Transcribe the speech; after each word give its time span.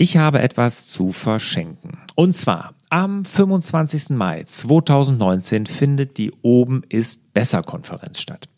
Ich 0.00 0.16
habe 0.16 0.40
etwas 0.40 0.86
zu 0.86 1.10
verschenken. 1.10 1.98
Und 2.14 2.36
zwar 2.36 2.72
am 2.88 3.24
25. 3.24 4.10
Mai 4.10 4.44
2019 4.44 5.66
findet 5.66 6.18
die 6.18 6.32
Oben 6.40 6.84
ist 6.88 7.34
besser 7.34 7.64
Konferenz 7.64 8.20
statt. 8.20 8.48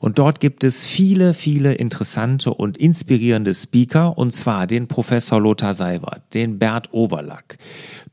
Und 0.00 0.18
dort 0.18 0.40
gibt 0.40 0.64
es 0.64 0.86
viele, 0.86 1.34
viele 1.34 1.74
interessante 1.74 2.54
und 2.54 2.78
inspirierende 2.78 3.52
Speaker, 3.52 4.16
und 4.16 4.32
zwar 4.32 4.66
den 4.66 4.88
Professor 4.88 5.38
Lothar 5.38 5.74
Seiwert, 5.74 6.22
den 6.32 6.58
Bert 6.58 6.88
Overlack, 6.94 7.58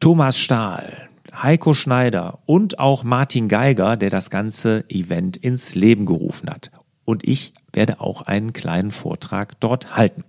Thomas 0.01 0.37
Stahl, 0.37 1.09
Heiko 1.33 1.73
Schneider 1.73 2.39
und 2.45 2.79
auch 2.79 3.05
Martin 3.05 3.47
Geiger, 3.47 3.95
der 3.95 4.09
das 4.09 4.29
ganze 4.29 4.83
Event 4.89 5.37
ins 5.37 5.73
Leben 5.73 6.05
gerufen 6.05 6.49
hat 6.49 6.69
und 7.05 7.27
ich 7.27 7.53
werde 7.73 7.99
auch 7.99 8.21
einen 8.21 8.53
kleinen 8.53 8.91
Vortrag 8.91 9.59
dort 9.59 9.95
halten. 9.95 10.23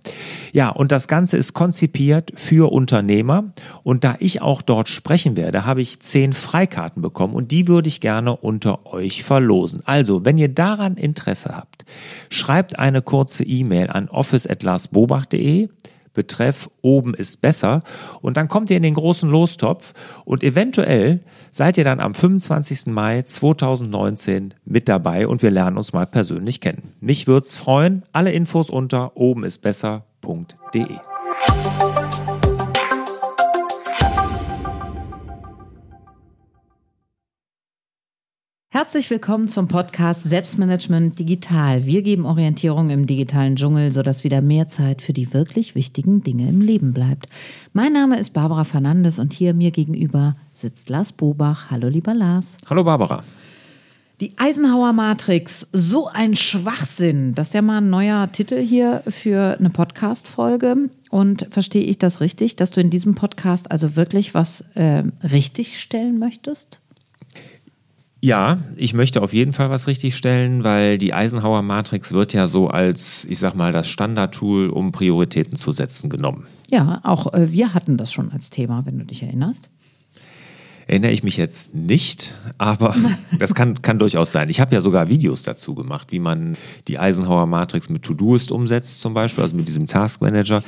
Ja, 0.51 0.69
und 0.69 0.91
das 0.91 1.07
Ganze 1.07 1.37
ist 1.37 1.53
konzipiert 1.53 2.31
für 2.35 2.71
Unternehmer 2.71 3.53
und 3.83 4.03
da 4.03 4.15
ich 4.19 4.41
auch 4.41 4.61
dort 4.61 4.89
sprechen 4.89 5.37
werde, 5.37 5.65
habe 5.65 5.81
ich 5.81 5.99
zehn 5.99 6.33
Freikarten 6.33 7.01
bekommen 7.01 7.33
und 7.33 7.51
die 7.51 7.67
würde 7.67 7.87
ich 7.87 8.01
gerne 8.01 8.35
unter 8.35 8.85
euch 8.87 9.23
verlosen. 9.23 9.81
Also, 9.85 10.25
wenn 10.25 10.37
ihr 10.37 10.49
daran 10.49 10.97
Interesse 10.97 11.55
habt, 11.55 11.85
schreibt 12.29 12.79
eine 12.79 13.01
kurze 13.01 13.43
E-Mail 13.43 13.89
an 13.89 14.09
office@larsbobach.de 14.09 15.69
Betreff 16.15 16.69
oben 16.81 17.13
ist 17.13 17.41
besser. 17.41 17.83
Und 18.21 18.37
dann 18.37 18.47
kommt 18.47 18.71
ihr 18.71 18.77
in 18.77 18.83
den 18.83 18.95
großen 18.95 19.29
Lostopf 19.29 19.93
und 20.25 20.43
eventuell 20.43 21.19
seid 21.51 21.77
ihr 21.77 21.83
dann 21.83 21.99
am 21.99 22.15
25. 22.15 22.87
Mai 22.87 23.21
2019 23.21 24.55
mit 24.65 24.89
dabei 24.89 25.27
und 25.27 25.43
wir 25.43 25.51
lernen 25.51 25.77
uns 25.77 25.93
mal 25.93 26.07
persönlich 26.07 26.61
kennen. 26.61 26.93
Mich 26.99 27.27
würde 27.27 27.45
es 27.45 27.57
freuen. 27.57 28.03
Alle 28.11 28.31
Infos 28.31 28.71
unter 28.71 29.15
oben 29.15 29.43
ist 29.43 29.61
besser.de. 29.61 30.87
Herzlich 38.75 39.09
willkommen 39.09 39.47
zum 39.47 39.69
Podcast 39.69 40.25
Selbstmanagement 40.25 41.17
Digital. 41.17 41.85
Wir 41.85 42.01
geben 42.01 42.25
Orientierung 42.25 42.89
im 42.89 43.07
digitalen 43.07 43.55
Dschungel, 43.55 43.93
sodass 43.93 44.25
wieder 44.25 44.41
mehr 44.41 44.67
Zeit 44.67 45.01
für 45.01 45.13
die 45.13 45.33
wirklich 45.33 45.75
wichtigen 45.75 46.23
Dinge 46.23 46.49
im 46.49 46.59
Leben 46.59 46.91
bleibt. 46.91 47.27
Mein 47.71 47.93
Name 47.93 48.19
ist 48.19 48.33
Barbara 48.33 48.65
Fernandes 48.65 49.17
und 49.17 49.31
hier 49.31 49.53
mir 49.53 49.71
gegenüber 49.71 50.35
sitzt 50.53 50.89
Lars 50.89 51.13
Bobach. 51.13 51.71
Hallo, 51.71 51.87
lieber 51.87 52.13
Lars. 52.13 52.57
Hallo, 52.69 52.83
Barbara. 52.83 53.23
Die 54.19 54.33
Eisenhower 54.35 54.91
Matrix, 54.91 55.69
so 55.71 56.07
ein 56.07 56.35
Schwachsinn. 56.35 57.33
Das 57.33 57.47
ist 57.47 57.53
ja 57.53 57.61
mal 57.61 57.77
ein 57.77 57.89
neuer 57.89 58.29
Titel 58.33 58.59
hier 58.61 59.03
für 59.07 59.55
eine 59.57 59.69
Podcast-Folge. 59.69 60.89
Und 61.09 61.47
verstehe 61.49 61.83
ich 61.83 61.97
das 61.97 62.19
richtig, 62.19 62.57
dass 62.57 62.71
du 62.71 62.81
in 62.81 62.89
diesem 62.89 63.15
Podcast 63.15 63.71
also 63.71 63.95
wirklich 63.95 64.33
was 64.33 64.65
äh, 64.75 65.03
richtig 65.23 65.79
stellen 65.79 66.19
möchtest? 66.19 66.81
Ja, 68.25 68.57
ich 68.75 68.95
möchte 68.95 69.21
auf 69.21 69.33
jeden 69.33 69.53
Fall 69.53 69.69
was 69.69 69.85
richtigstellen, 69.85 70.63
weil 70.63 70.97
die 70.97 71.13
Eisenhower 71.13 71.61
Matrix 71.61 72.11
wird 72.11 72.33
ja 72.33 72.47
so 72.47 72.69
als, 72.69 73.23
ich 73.25 73.37
sag 73.37 73.53
mal, 73.53 73.71
das 73.71 73.87
Standardtool, 73.87 74.69
um 74.69 74.91
Prioritäten 74.91 75.59
zu 75.59 75.71
setzen, 75.71 76.09
genommen. 76.09 76.47
Ja, 76.71 77.01
auch 77.03 77.31
äh, 77.35 77.51
wir 77.51 77.75
hatten 77.75 77.97
das 77.97 78.11
schon 78.11 78.31
als 78.31 78.49
Thema, 78.49 78.83
wenn 78.87 78.97
du 78.97 79.05
dich 79.05 79.21
erinnerst. 79.21 79.69
Erinnere 80.87 81.11
ich 81.11 81.21
mich 81.21 81.37
jetzt 81.37 81.75
nicht, 81.75 82.33
aber 82.57 82.95
das 83.37 83.53
kann, 83.53 83.83
kann 83.83 83.99
durchaus 83.99 84.31
sein. 84.31 84.49
Ich 84.49 84.59
habe 84.59 84.73
ja 84.73 84.81
sogar 84.81 85.07
Videos 85.07 85.43
dazu 85.43 85.75
gemacht, 85.75 86.11
wie 86.11 86.19
man 86.19 86.57
die 86.87 86.97
Eisenhower 86.97 87.45
Matrix 87.45 87.89
mit 87.89 88.01
Todoist 88.01 88.51
umsetzt, 88.51 89.01
zum 89.01 89.13
Beispiel, 89.13 89.43
also 89.43 89.55
mit 89.55 89.67
diesem 89.67 89.85
Task 89.85 90.23
Manager. 90.23 90.63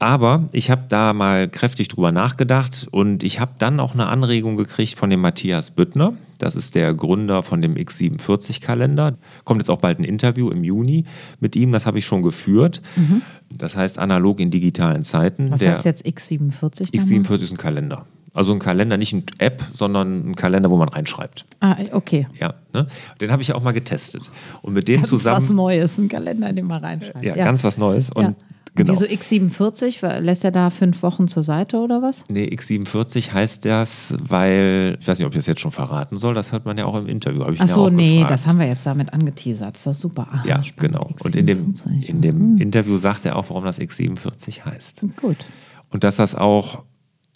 Aber 0.00 0.48
ich 0.52 0.70
habe 0.70 0.86
da 0.88 1.12
mal 1.12 1.46
kräftig 1.46 1.88
drüber 1.88 2.10
nachgedacht 2.10 2.88
und 2.90 3.22
ich 3.22 3.38
habe 3.38 3.52
dann 3.58 3.78
auch 3.80 3.92
eine 3.92 4.06
Anregung 4.06 4.56
gekriegt 4.56 4.98
von 4.98 5.10
dem 5.10 5.20
Matthias 5.20 5.70
Büttner. 5.70 6.14
Das 6.38 6.56
ist 6.56 6.74
der 6.74 6.94
Gründer 6.94 7.42
von 7.42 7.60
dem 7.60 7.74
X47-Kalender. 7.74 9.18
Kommt 9.44 9.60
jetzt 9.60 9.68
auch 9.68 9.78
bald 9.78 9.98
ein 9.98 10.04
Interview 10.04 10.48
im 10.48 10.64
Juni 10.64 11.04
mit 11.38 11.54
ihm. 11.54 11.70
Das 11.70 11.84
habe 11.84 11.98
ich 11.98 12.06
schon 12.06 12.22
geführt. 12.22 12.80
Mhm. 12.96 13.20
Das 13.50 13.76
heißt 13.76 13.98
analog 13.98 14.40
in 14.40 14.50
digitalen 14.50 15.04
Zeiten. 15.04 15.52
Was 15.52 15.60
der 15.60 15.72
heißt 15.72 15.84
jetzt 15.84 16.06
X47? 16.06 16.94
X47 16.94 17.42
ist 17.42 17.50
ein 17.52 17.58
Kalender. 17.58 18.06
Also 18.32 18.54
ein 18.54 18.58
Kalender, 18.58 18.96
nicht 18.96 19.12
eine 19.12 19.24
App, 19.36 19.62
sondern 19.72 20.30
ein 20.30 20.34
Kalender, 20.34 20.70
wo 20.70 20.78
man 20.78 20.88
reinschreibt. 20.88 21.44
Ah, 21.60 21.76
okay. 21.92 22.26
Ja, 22.38 22.54
ne? 22.72 22.86
den 23.20 23.32
habe 23.32 23.42
ich 23.42 23.48
ja 23.48 23.54
auch 23.54 23.62
mal 23.62 23.72
getestet. 23.72 24.30
Und 24.62 24.72
mit 24.72 24.88
dem 24.88 25.00
ganz 25.00 25.10
zusammen. 25.10 25.42
was 25.42 25.50
Neues, 25.50 25.98
ein 25.98 26.08
Kalender, 26.08 26.48
in 26.48 26.56
den 26.56 26.66
man 26.66 26.82
reinschreibt. 26.82 27.22
Ja, 27.22 27.34
ja, 27.34 27.44
ganz 27.44 27.64
was 27.64 27.76
Neues. 27.76 28.08
Und 28.10 28.24
ja. 28.24 28.34
Genau. 28.74 28.92
Wieso 28.92 29.04
X47? 29.04 30.20
Lässt 30.20 30.44
er 30.44 30.52
da 30.52 30.70
fünf 30.70 31.02
Wochen 31.02 31.28
zur 31.28 31.42
Seite 31.42 31.78
oder 31.78 32.02
was? 32.02 32.24
Nee, 32.28 32.44
X47 32.44 33.32
heißt 33.32 33.64
das, 33.64 34.16
weil, 34.22 34.96
ich 35.00 35.08
weiß 35.08 35.18
nicht, 35.18 35.26
ob 35.26 35.32
ich 35.32 35.38
das 35.38 35.46
jetzt 35.46 35.60
schon 35.60 35.72
verraten 35.72 36.16
soll, 36.16 36.34
das 36.34 36.52
hört 36.52 36.66
man 36.66 36.78
ja 36.78 36.84
auch 36.84 36.96
im 36.96 37.06
Interview. 37.06 37.44
Ach 37.58 37.68
so, 37.68 37.88
ja 37.88 37.94
nee, 37.94 38.14
gefragt. 38.14 38.32
das 38.32 38.46
haben 38.46 38.58
wir 38.58 38.66
jetzt 38.66 38.86
damit 38.86 39.12
angeteasert. 39.12 39.74
Das 39.74 39.80
ist 39.80 39.86
doch 39.86 39.94
super. 39.94 40.28
Aha, 40.30 40.46
ja, 40.46 40.62
spannend. 40.62 40.92
genau. 40.92 41.08
X47. 41.08 41.24
Und 41.24 41.36
in 41.36 41.46
dem, 41.46 41.74
in 42.06 42.20
dem 42.20 42.40
hm. 42.40 42.58
Interview 42.58 42.98
sagt 42.98 43.26
er 43.26 43.36
auch, 43.36 43.50
warum 43.50 43.64
das 43.64 43.80
X47 43.80 44.64
heißt. 44.64 45.04
Gut. 45.16 45.38
Und 45.90 46.04
dass 46.04 46.16
das 46.16 46.34
auch 46.34 46.84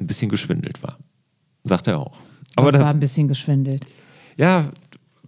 ein 0.01 0.07
bisschen 0.07 0.29
geschwindelt 0.31 0.83
war. 0.83 0.99
Sagt 1.65 1.89
er 1.89 1.99
auch. 1.99 2.17
Aber 2.57 2.71
das 2.71 2.81
war 2.81 2.91
ein 2.91 3.01
bisschen 3.01 3.27
geschwindelt. 3.27 3.85
Ja, 4.37 4.71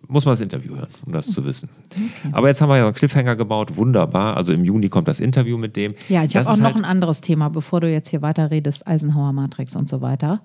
muss 0.08 0.24
man 0.24 0.32
das 0.32 0.40
Interview 0.40 0.76
hören, 0.76 0.88
um 1.04 1.12
das 1.12 1.26
zu 1.30 1.44
wissen. 1.44 1.68
Okay. 1.90 2.30
Aber 2.32 2.48
jetzt 2.48 2.60
haben 2.60 2.68
wir 2.68 2.76
ja 2.76 2.84
einen 2.84 2.94
Cliffhanger 2.94 3.36
gebaut, 3.36 3.76
wunderbar. 3.76 4.36
Also 4.36 4.52
im 4.52 4.64
Juni 4.64 4.88
kommt 4.88 5.08
das 5.08 5.20
Interview 5.20 5.58
mit 5.58 5.76
dem. 5.76 5.94
Ja, 6.08 6.24
ich 6.24 6.36
habe 6.36 6.48
auch 6.48 6.56
noch 6.56 6.64
halt 6.64 6.76
ein 6.76 6.84
anderes 6.84 7.20
Thema, 7.20 7.48
bevor 7.48 7.80
du 7.80 7.90
jetzt 7.90 8.08
hier 8.08 8.22
weiterredest, 8.22 8.86
Eisenhower 8.86 9.32
Matrix 9.32 9.74
und 9.76 9.88
so 9.88 10.00
weiter. 10.00 10.40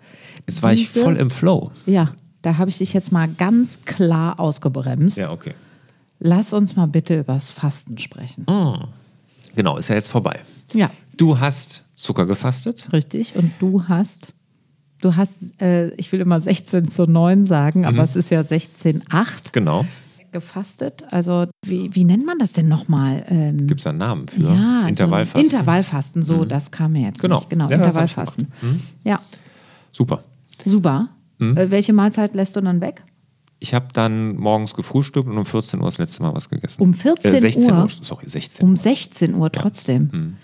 Jetzt 0.48 0.64
war 0.64 0.72
Diese, 0.72 0.84
ich 1.00 1.04
voll 1.04 1.18
im 1.18 1.30
Flow. 1.30 1.72
Ja, 1.86 2.10
da 2.42 2.58
habe 2.58 2.70
ich 2.70 2.78
dich 2.78 2.94
jetzt 2.94 3.12
mal 3.12 3.28
ganz 3.28 3.82
klar 3.86 4.40
ausgebremst. 4.40 5.18
Ja, 5.18 5.32
okay. 5.32 5.54
Lass 6.20 6.54
uns 6.54 6.76
mal 6.76 6.88
bitte 6.88 7.20
übers 7.20 7.50
Fasten 7.50 7.98
sprechen. 7.98 8.46
Mm. 8.46 8.88
Genau, 9.56 9.78
ist 9.78 9.90
ja 9.90 9.96
jetzt 9.96 10.08
vorbei. 10.08 10.40
Ja. 10.74 10.92
Du 11.18 11.40
hast 11.40 11.84
Zucker 11.96 12.26
gefastet. 12.26 12.88
Richtig, 12.94 13.36
und 13.36 13.54
du 13.60 13.88
hast 13.88 14.34
du 15.02 15.16
hast, 15.16 15.62
äh, 15.62 15.90
ich 15.96 16.12
will 16.12 16.22
immer 16.22 16.40
16 16.40 16.88
zu 16.88 17.06
9 17.06 17.46
sagen, 17.46 17.86
aber 17.86 17.98
mhm. 17.98 18.04
es 18.04 18.16
ist 18.16 18.30
ja 18.30 18.44
16 18.44 19.04
8. 19.10 19.54
Genau. 19.54 19.86
Gefastet. 20.32 21.04
Also, 21.12 21.48
wie, 21.66 21.94
wie 21.94 22.06
nennt 22.06 22.26
man 22.26 22.40
das 22.40 22.54
denn 22.54 22.70
nochmal? 22.70 23.26
Ähm, 23.28 23.68
Gibt 23.68 23.82
es 23.82 23.88
einen 23.88 23.98
Namen 23.98 24.28
für? 24.30 24.42
Ja, 24.42 24.88
Intervallfasten. 24.88 25.42
So 25.42 25.58
Intervallfasten, 25.58 26.24
so, 26.24 26.38
mhm. 26.38 26.48
das 26.48 26.72
kam 26.72 26.94
mir 26.94 27.02
jetzt 27.02 27.20
genau. 27.20 27.36
nicht. 27.36 27.50
Genau, 27.50 27.68
ja, 27.68 27.76
Intervallfasten. 27.76 28.48
Mhm. 28.62 28.82
Ja. 29.04 29.20
Super. 29.92 30.24
Super. 30.66 31.10
Mhm. 31.38 31.58
Äh, 31.58 31.72
welche 31.72 31.92
Mahlzeit 31.92 32.34
lässt 32.34 32.56
du 32.56 32.62
dann 32.62 32.80
weg? 32.80 33.04
Ich 33.60 33.74
habe 33.74 33.88
dann 33.94 34.38
morgens 34.38 34.74
gefrühstückt 34.74 35.28
und 35.28 35.38
um 35.38 35.46
14 35.46 35.80
Uhr 35.80 35.86
das 35.86 35.98
letzte 35.98 36.24
Mal 36.24 36.34
was 36.34 36.50
gegessen. 36.50 36.82
Um 36.82 36.94
14 36.94 37.34
äh, 37.34 37.40
16 37.40 37.72
Uhr? 37.72 37.84
Uhr? 37.84 37.90
Sorry, 37.90 38.28
16 38.28 38.66
Um 38.66 38.78
16 38.78 39.36
Uhr 39.36 39.52
trotzdem. 39.52 40.10
Ja. 40.12 40.18
Mhm. 40.18 40.38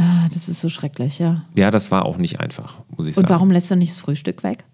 Ah, 0.00 0.28
das 0.32 0.48
ist 0.48 0.60
so 0.60 0.70
schrecklich, 0.70 1.18
ja. 1.18 1.44
Ja, 1.54 1.70
das 1.70 1.90
war 1.90 2.06
auch 2.06 2.16
nicht 2.16 2.40
einfach, 2.40 2.78
muss 2.96 3.06
ich 3.06 3.14
sagen. 3.14 3.26
Und 3.26 3.30
warum 3.30 3.50
lässt 3.50 3.70
du 3.70 3.76
nicht 3.76 3.92
das 3.92 3.98
Frühstück 3.98 4.42
weg? 4.42 4.64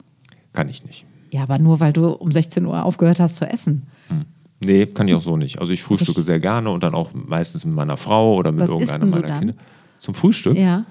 Kann 0.52 0.68
ich 0.68 0.84
nicht. 0.84 1.04
Ja, 1.32 1.42
aber 1.42 1.58
nur 1.58 1.80
weil 1.80 1.92
du 1.92 2.10
um 2.10 2.30
16 2.30 2.64
Uhr 2.64 2.84
aufgehört 2.84 3.18
hast 3.18 3.34
zu 3.34 3.44
essen. 3.44 3.88
Hm. 4.08 4.24
Nee, 4.64 4.86
kann 4.86 5.08
ich 5.08 5.14
auch 5.14 5.20
so 5.20 5.36
nicht. 5.36 5.60
Also 5.60 5.72
ich 5.72 5.82
frühstücke 5.82 6.22
sehr 6.22 6.38
gerne 6.38 6.70
und 6.70 6.84
dann 6.84 6.94
auch 6.94 7.10
meistens 7.12 7.64
mit 7.64 7.74
meiner 7.74 7.96
Frau 7.96 8.36
oder 8.36 8.52
mit 8.52 8.62
Was 8.62 8.70
irgendeiner 8.70 9.06
meiner 9.06 9.26
dann? 9.26 9.38
Kinder. 9.40 9.54
Zum 9.98 10.14
Frühstück? 10.14 10.56
Ja. 10.56 10.86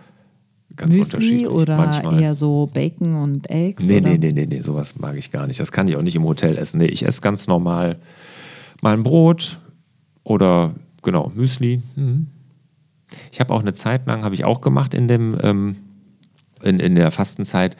Ganz 0.76 0.96
Müsli 0.96 1.16
unterschiedlich. 1.16 1.48
oder 1.48 1.78
Manchmal. 1.78 2.22
eher 2.22 2.36
so 2.36 2.70
Bacon 2.74 3.16
und 3.16 3.50
Eggs? 3.50 3.88
Nee, 3.88 4.00
oder? 4.00 4.10
nee, 4.10 4.18
nee, 4.18 4.32
nee, 4.34 4.46
nee, 4.46 4.60
sowas 4.60 5.00
mag 5.00 5.16
ich 5.16 5.32
gar 5.32 5.48
nicht. 5.48 5.60
Das 5.62 5.72
kann 5.72 5.88
ich 5.88 5.96
auch 5.96 6.02
nicht 6.02 6.18
im 6.18 6.26
Hotel 6.26 6.58
essen. 6.58 6.80
Nee, 6.80 6.88
ich 6.88 7.06
esse 7.06 7.22
ganz 7.22 7.48
normal 7.48 7.98
mal 8.82 8.94
ein 8.94 9.04
Brot 9.04 9.60
oder 10.26 10.76
genau, 11.02 11.32
Müsli. 11.34 11.82
Mhm. 11.96 12.28
Ich 13.32 13.40
habe 13.40 13.54
auch 13.54 13.62
eine 13.62 13.74
Zeit 13.74 14.08
lang, 14.08 14.24
habe 14.24 14.36
ich 14.36 14.46
auch 14.46 14.62
gemacht 14.62 14.94
in 14.94 15.08
dem, 15.08 15.38
ähm, 15.42 15.78
in, 16.62 16.80
in 16.80 16.96
der 16.96 17.12
Fastenzeit 17.12 17.76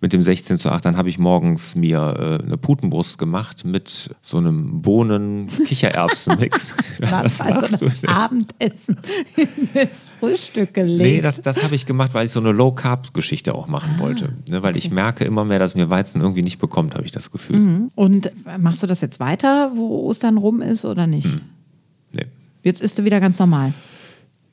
mit 0.00 0.14
dem 0.14 0.22
16 0.22 0.56
zu 0.56 0.70
8, 0.70 0.84
dann 0.84 0.96
habe 0.96 1.10
ich 1.10 1.18
morgens 1.18 1.76
mir 1.76 2.38
äh, 2.40 2.42
eine 2.42 2.56
Putenbrust 2.56 3.18
gemacht 3.18 3.66
mit 3.66 4.14
so 4.22 4.38
einem 4.38 4.80
Bohnen-Kichererbsen-Mix. 4.80 6.74
Was, 7.00 7.40
also 7.42 7.84
das 7.84 8.04
Abendessen 8.04 8.96
in 9.36 9.68
das 9.74 10.06
Frühstück 10.18 10.72
gelegt? 10.72 11.02
Nee, 11.02 11.20
das, 11.20 11.42
das 11.42 11.62
habe 11.62 11.74
ich 11.74 11.84
gemacht, 11.84 12.14
weil 12.14 12.24
ich 12.24 12.30
so 12.30 12.40
eine 12.40 12.52
Low-Carb-Geschichte 12.52 13.54
auch 13.54 13.66
machen 13.66 13.96
ah, 13.96 14.00
wollte. 14.00 14.36
Ne, 14.48 14.62
weil 14.62 14.70
okay. 14.70 14.78
ich 14.78 14.90
merke 14.90 15.24
immer 15.24 15.44
mehr, 15.44 15.58
dass 15.58 15.74
mir 15.74 15.90
Weizen 15.90 16.22
irgendwie 16.22 16.42
nicht 16.42 16.58
bekommt, 16.58 16.94
habe 16.94 17.04
ich 17.04 17.12
das 17.12 17.30
Gefühl. 17.30 17.56
Mhm. 17.56 17.90
Und 17.94 18.30
machst 18.58 18.82
du 18.82 18.86
das 18.86 19.02
jetzt 19.02 19.20
weiter, 19.20 19.72
wo 19.74 20.06
Ostern 20.06 20.38
rum 20.38 20.62
ist 20.62 20.86
oder 20.86 21.06
nicht? 21.06 21.34
Mhm. 21.34 21.40
Nee. 22.16 22.26
Jetzt 22.62 22.80
isst 22.80 22.98
du 22.98 23.04
wieder 23.04 23.20
ganz 23.20 23.38
normal. 23.38 23.74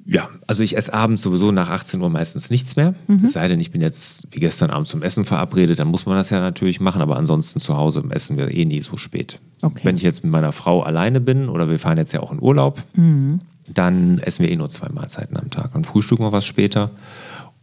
Ja, 0.09 0.29
also 0.47 0.63
ich 0.63 0.77
esse 0.77 0.93
abends 0.93 1.21
sowieso 1.21 1.51
nach 1.51 1.69
18 1.69 2.01
Uhr 2.01 2.09
meistens 2.09 2.49
nichts 2.49 2.77
mehr. 2.77 2.95
Mhm. 3.07 3.25
Es 3.25 3.33
sei 3.33 3.47
denn, 3.49 3.59
ich 3.59 3.71
bin 3.71 3.81
jetzt 3.81 4.25
wie 4.31 4.39
gestern 4.39 4.69
Abend 4.69 4.87
zum 4.87 5.03
Essen 5.03 5.25
verabredet, 5.25 5.79
dann 5.79 5.89
muss 5.89 6.05
man 6.05 6.15
das 6.15 6.29
ja 6.29 6.39
natürlich 6.39 6.79
machen, 6.79 7.01
aber 7.01 7.17
ansonsten 7.17 7.59
zu 7.59 7.75
Hause 7.75 8.03
essen 8.11 8.37
wir 8.37 8.49
eh 8.53 8.63
nie 8.63 8.79
so 8.79 8.95
spät. 8.95 9.41
Okay. 9.61 9.81
Wenn 9.83 9.97
ich 9.97 10.03
jetzt 10.03 10.23
mit 10.23 10.31
meiner 10.31 10.53
Frau 10.53 10.81
alleine 10.81 11.19
bin 11.19 11.49
oder 11.49 11.69
wir 11.69 11.77
fahren 11.77 11.97
jetzt 11.97 12.13
ja 12.13 12.21
auch 12.21 12.31
in 12.31 12.41
Urlaub, 12.41 12.81
mhm. 12.93 13.41
dann 13.67 14.19
essen 14.19 14.43
wir 14.43 14.51
eh 14.51 14.55
nur 14.55 14.69
zwei 14.69 14.87
Mahlzeiten 14.89 15.35
am 15.35 15.49
Tag 15.49 15.75
und 15.75 15.85
frühstücken 15.85 16.23
wir 16.23 16.31
was 16.31 16.45
später. 16.45 16.91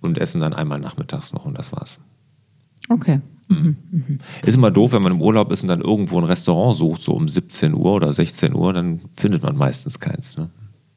und 0.02 0.18
essen 0.18 0.42
dann 0.42 0.52
einmal 0.52 0.78
nachmittags 0.78 1.32
noch 1.32 1.46
und 1.46 1.58
das 1.58 1.72
war's. 1.72 1.98
Okay. 2.90 3.20
Ist 4.44 4.56
immer 4.56 4.70
doof, 4.70 4.92
wenn 4.92 5.02
man 5.02 5.12
im 5.12 5.22
Urlaub 5.22 5.50
ist 5.50 5.62
und 5.62 5.68
dann 5.68 5.80
irgendwo 5.80 6.18
ein 6.18 6.24
Restaurant 6.24 6.76
sucht, 6.76 7.02
so 7.02 7.12
um 7.12 7.28
17 7.28 7.74
Uhr 7.74 7.92
oder 7.94 8.12
16 8.12 8.54
Uhr, 8.54 8.72
dann 8.72 9.00
findet 9.16 9.42
man 9.42 9.56
meistens 9.56 10.00
keins, 10.00 10.36
ne? 10.36 10.50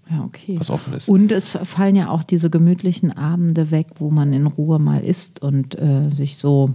Ja, 0.10 0.24
okay. 0.24 0.56
was 0.60 0.70
offen 0.70 0.94
ist. 0.94 1.10
Und 1.10 1.32
es 1.32 1.50
fallen 1.64 1.96
ja 1.96 2.10
auch 2.10 2.24
diese 2.24 2.50
gemütlichen 2.50 3.12
Abende 3.16 3.72
weg, 3.72 3.88
wo 3.96 4.10
man 4.10 4.34
in 4.34 4.46
Ruhe 4.48 4.80
mal 4.80 5.00
isst 5.00 5.42
und 5.42 5.78
äh, 5.78 6.10
sich 6.10 6.38
so, 6.38 6.74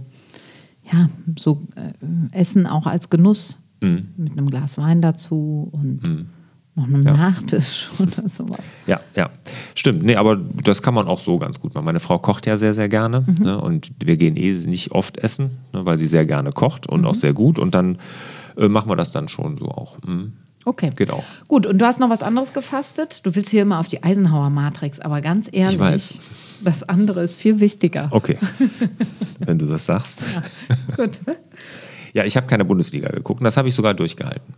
ja, 0.91 1.09
so 1.37 1.61
äh, 1.75 1.93
Essen 2.37 2.67
auch 2.67 2.85
als 2.87 3.09
Genuss 3.09 3.59
Mhm. 3.83 4.07
mit 4.15 4.31
einem 4.31 4.49
Glas 4.49 4.77
Wein 4.77 5.01
dazu 5.01 5.67
und 5.73 6.27
noch 6.75 6.85
einem 6.85 7.01
Ja. 7.01 7.17
Nachtisch 7.17 7.89
oder 7.99 8.27
sowas. 8.29 8.65
Ja, 8.87 8.99
ja, 9.15 9.29
stimmt. 9.75 10.03
Nee, 10.03 10.15
aber 10.15 10.37
das 10.37 10.81
kann 10.81 10.93
man 10.93 11.07
auch 11.07 11.19
so 11.19 11.37
ganz 11.37 11.59
gut 11.59 11.75
machen. 11.75 11.85
Meine 11.85 11.99
Frau 11.99 12.17
kocht 12.17 12.45
ja 12.45 12.55
sehr, 12.57 12.73
sehr 12.73 12.87
gerne 12.89 13.25
ne? 13.41 13.59
und 13.59 13.91
wir 14.03 14.15
gehen 14.17 14.37
eh 14.37 14.53
nicht 14.53 14.91
oft 14.91 15.17
essen, 15.17 15.51
ne? 15.73 15.85
weil 15.85 15.97
sie 15.97 16.07
sehr 16.07 16.25
gerne 16.25 16.51
kocht 16.51 16.87
und 16.87 17.05
auch 17.05 17.13
sehr 17.13 17.33
gut 17.33 17.59
und 17.59 17.75
dann 17.75 17.97
äh, 18.57 18.69
machen 18.69 18.89
wir 18.89 18.95
das 18.95 19.11
dann 19.11 19.27
schon 19.27 19.57
so 19.57 19.65
auch. 19.65 19.97
Mhm. 20.05 20.33
Okay. 20.65 20.91
Geht 20.95 21.11
auch. 21.11 21.23
Gut, 21.47 21.65
und 21.65 21.79
du 21.79 21.85
hast 21.85 21.99
noch 21.99 22.09
was 22.09 22.23
anderes 22.23 22.53
gefastet? 22.53 23.25
Du 23.25 23.35
willst 23.35 23.49
hier 23.49 23.63
immer 23.63 23.79
auf 23.79 23.87
die 23.87 24.01
Eisenhower 24.03 24.49
Matrix, 24.49 24.99
aber 24.99 25.21
ganz 25.21 25.49
ehrlich, 25.51 26.19
das 26.63 26.83
andere 26.87 27.21
ist 27.21 27.33
viel 27.35 27.59
wichtiger. 27.59 28.07
Okay, 28.11 28.37
wenn 29.39 29.59
du 29.59 29.65
das 29.65 29.85
sagst. 29.85 30.23
Gut. 30.95 31.21
Ja, 32.13 32.23
ich 32.25 32.37
habe 32.37 32.47
keine 32.47 32.63
Bundesliga 32.63 33.09
geguckt 33.09 33.41
und 33.41 33.45
das 33.45 33.57
habe 33.57 33.67
ich 33.67 33.75
sogar 33.75 33.93
durchgehalten. 33.93 34.53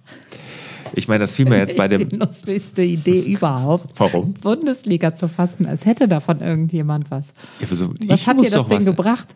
Ich 0.93 1.07
meine, 1.07 1.19
das 1.19 1.33
fiel 1.33 1.49
mir 1.49 1.57
jetzt 1.57 1.75
bei 1.75 1.87
dem. 1.87 2.07
Die 2.07 2.15
lustigste 2.15 2.83
Idee 2.83 3.21
überhaupt. 3.33 3.99
Warum? 3.99 4.33
Bundesliga 4.33 5.15
zu 5.15 5.27
fasten, 5.27 5.65
als 5.65 5.85
hätte 5.85 6.07
davon 6.07 6.39
irgendjemand 6.41 7.09
was. 7.11 7.33
Ja, 7.59 7.67
wieso? 7.69 7.89
Was 8.07 8.21
Ich 8.21 8.27
hat 8.27 8.39
dir 8.39 8.49
das 8.51 8.67
denn 8.67 8.77
was- 8.77 8.85
gebracht? 8.85 9.27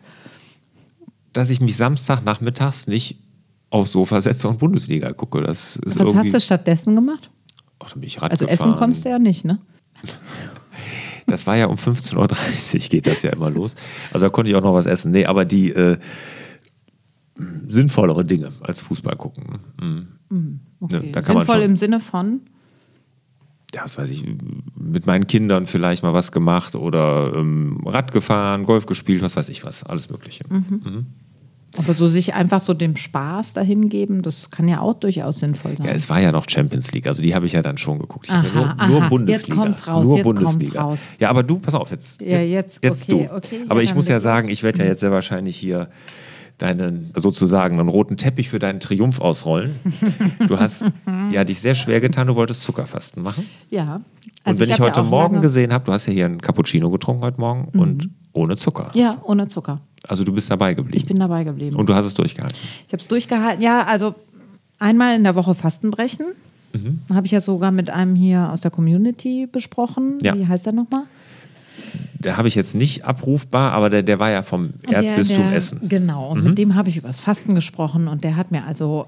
Dass 1.32 1.50
ich 1.50 1.60
mich 1.60 1.76
Samstagnachmittags 1.76 2.86
nicht 2.86 3.18
aufs 3.70 3.92
Sofa 3.92 4.20
setze 4.20 4.48
und 4.48 4.58
Bundesliga 4.58 5.12
gucke. 5.12 5.42
Das 5.42 5.76
ist 5.76 5.98
Was 5.98 6.06
irgendwie. 6.06 6.18
hast 6.18 6.34
du 6.34 6.40
stattdessen 6.40 6.94
gemacht? 6.94 7.30
Ach, 7.78 7.90
dann 7.90 8.00
bin 8.00 8.08
ich 8.08 8.20
Rad 8.20 8.30
Also 8.32 8.46
gefahren. 8.46 8.70
essen 8.70 8.78
konntest 8.78 9.04
du 9.04 9.08
ja 9.10 9.18
nicht, 9.18 9.44
ne? 9.44 9.58
Das 11.26 11.46
war 11.46 11.56
ja 11.56 11.66
um 11.66 11.76
15.30 11.76 12.74
Uhr 12.74 12.88
geht 12.88 13.06
das 13.06 13.22
ja 13.22 13.30
immer 13.30 13.50
los. 13.50 13.76
Also 14.12 14.26
da 14.26 14.30
konnte 14.30 14.50
ich 14.50 14.56
auch 14.56 14.62
noch 14.62 14.74
was 14.74 14.86
essen. 14.86 15.12
Nee, 15.12 15.26
aber 15.26 15.44
die 15.44 15.70
äh, 15.70 15.96
sinnvollere 17.68 18.24
Dinge 18.24 18.50
als 18.62 18.80
Fußball 18.80 19.14
gucken. 19.16 19.60
Mhm. 19.80 20.60
Okay. 20.80 20.94
Ja, 21.06 21.12
da 21.12 21.22
kann 21.22 21.34
man 21.36 21.42
Sinnvoll 21.44 21.62
schon- 21.62 21.70
im 21.70 21.76
Sinne 21.76 22.00
von, 22.00 22.40
Ja, 23.74 23.84
was 23.84 23.96
weiß 23.96 24.10
ich, 24.10 24.24
mit 24.74 25.06
meinen 25.06 25.28
Kindern 25.28 25.66
vielleicht 25.66 26.02
mal 26.02 26.12
was 26.14 26.32
gemacht 26.32 26.74
oder 26.74 27.32
ähm, 27.36 27.80
Rad 27.86 28.10
gefahren, 28.12 28.64
Golf 28.64 28.86
gespielt, 28.86 29.22
was 29.22 29.36
weiß 29.36 29.48
ich 29.50 29.64
was, 29.64 29.84
alles 29.84 30.10
Mögliche. 30.10 30.44
Mhm. 30.48 31.06
Aber 31.76 31.94
so 31.94 32.06
sich 32.08 32.34
einfach 32.34 32.60
so 32.60 32.74
dem 32.74 32.96
Spaß 32.96 33.52
dahin 33.54 33.88
geben, 33.88 34.22
das 34.22 34.50
kann 34.50 34.66
ja 34.68 34.80
auch 34.80 34.94
durchaus 34.94 35.38
sinnvoll 35.38 35.76
sein. 35.76 35.86
Ja, 35.86 35.92
es 35.92 36.08
war 36.10 36.20
ja 36.20 36.32
noch 36.32 36.46
Champions 36.48 36.92
League, 36.92 37.06
also 37.06 37.22
die 37.22 37.34
habe 37.34 37.46
ich 37.46 37.52
ja 37.52 37.62
dann 37.62 37.78
schon 37.78 37.98
geguckt. 37.98 38.26
Ich 38.26 38.32
habe 38.32 38.48
ja 38.48 38.62
Aha, 38.62 38.76
nur, 38.86 38.88
nur 38.88 39.00
aha. 39.02 39.08
Bundesliga. 39.08 39.54
Jetzt 39.54 39.62
kommt's 39.64 39.86
raus, 39.86 40.06
Nur 40.06 40.16
jetzt 40.16 40.24
kommt's 40.26 40.42
Bundesliga. 40.52 40.82
raus. 40.82 41.00
Ja, 41.18 41.30
aber 41.30 41.42
du, 41.42 41.58
pass 41.58 41.74
auf, 41.74 41.90
jetzt, 41.90 42.20
Ja, 42.20 42.40
jetzt, 42.40 42.82
jetzt, 42.82 43.10
okay, 43.10 43.28
du. 43.30 43.34
okay. 43.36 43.60
aber 43.68 43.80
Ja, 43.80 43.84
ich 43.84 43.94
muss 43.94 44.08
ja 44.08 44.18
sagen, 44.20 44.48
ich 44.48 44.62
werde 44.62 44.80
ja 44.80 44.86
jetzt 44.86 45.00
sehr 45.00 45.12
wahrscheinlich 45.12 45.56
hier 45.56 45.88
deinen, 46.58 47.12
sozusagen, 47.16 47.78
einen 47.80 47.88
roten 47.88 48.16
Teppich 48.18 48.50
für 48.50 48.58
deinen 48.58 48.80
Triumph 48.80 49.20
ausrollen. 49.20 49.74
Du 50.48 50.58
hast 50.58 50.84
ja 51.30 51.44
dich 51.44 51.60
sehr 51.60 51.74
schwer 51.74 52.00
getan, 52.00 52.26
du 52.26 52.34
wolltest 52.34 52.62
Zuckerfasten 52.62 53.22
machen. 53.22 53.46
ja. 53.70 54.00
Und 54.42 54.46
Also 54.52 54.60
wenn 54.60 54.70
ich, 54.70 54.78
ja 54.78 54.84
heute 54.84 55.02
auch 55.02 55.08
Morgen 55.08 55.40
gesehen 55.42 55.72
habe, 55.72 55.84
du 55.84 55.92
hast 55.92 56.06
ja 56.06 56.12
hier 56.14 56.24
einen 56.24 56.40
Cappuccino 56.40 56.90
getrunken 56.90 57.22
heute 57.22 57.38
Morgen 57.40 57.68
und 57.78 58.08
ohne 58.32 58.56
Zucker. 58.56 58.90
Ja, 58.94 59.16
ohne 59.24 59.48
Zucker. 59.48 59.82
Also 60.08 60.24
du 60.24 60.32
bist 60.32 60.50
dabei 60.50 60.74
geblieben. 60.74 60.96
Ich 60.96 61.06
bin 61.06 61.18
dabei 61.18 61.44
geblieben. 61.44 61.76
und 61.76 61.86
du 61.88 61.94
hast 61.94 62.06
es 62.06 62.14
durchgehalten. 62.14 62.56
Ich 62.86 62.92
habe 62.92 63.00
es 63.00 63.08
durchgehalten. 63.08 63.62
Ja, 63.62 63.84
also 63.84 64.14
einmal 64.78 65.14
in 65.16 65.24
der 65.24 65.34
Woche 65.34 65.54
Fastenbrechen. 65.54 66.26
Mhm. 66.72 67.00
Habe 67.12 67.26
ich 67.26 67.32
ja 67.32 67.40
sogar 67.40 67.70
mit 67.72 67.90
einem 67.90 68.14
hier 68.14 68.50
aus 68.52 68.60
der 68.60 68.70
Community 68.70 69.46
besprochen. 69.50 70.18
Ja. 70.22 70.34
Wie 70.36 70.46
heißt 70.46 70.66
der 70.66 70.72
nochmal? 70.72 71.02
Der 72.14 72.36
habe 72.36 72.48
ich 72.48 72.54
jetzt 72.54 72.74
nicht 72.74 73.04
abrufbar, 73.04 73.72
aber 73.72 73.90
der, 73.90 74.02
der 74.02 74.18
war 74.18 74.30
ja 74.30 74.42
vom 74.42 74.70
Erzbistum 74.88 75.38
der, 75.38 75.48
der, 75.48 75.56
Essen. 75.56 75.80
Mhm. 75.82 75.88
Genau, 75.88 76.30
und 76.30 76.44
mit 76.44 76.58
dem 76.58 76.74
habe 76.74 76.88
ich 76.88 76.96
über 76.96 77.08
das 77.08 77.18
Fasten 77.20 77.54
gesprochen 77.54 78.06
und 78.08 78.22
der 78.22 78.36
hat 78.36 78.50
mir 78.52 78.64
also, 78.66 79.06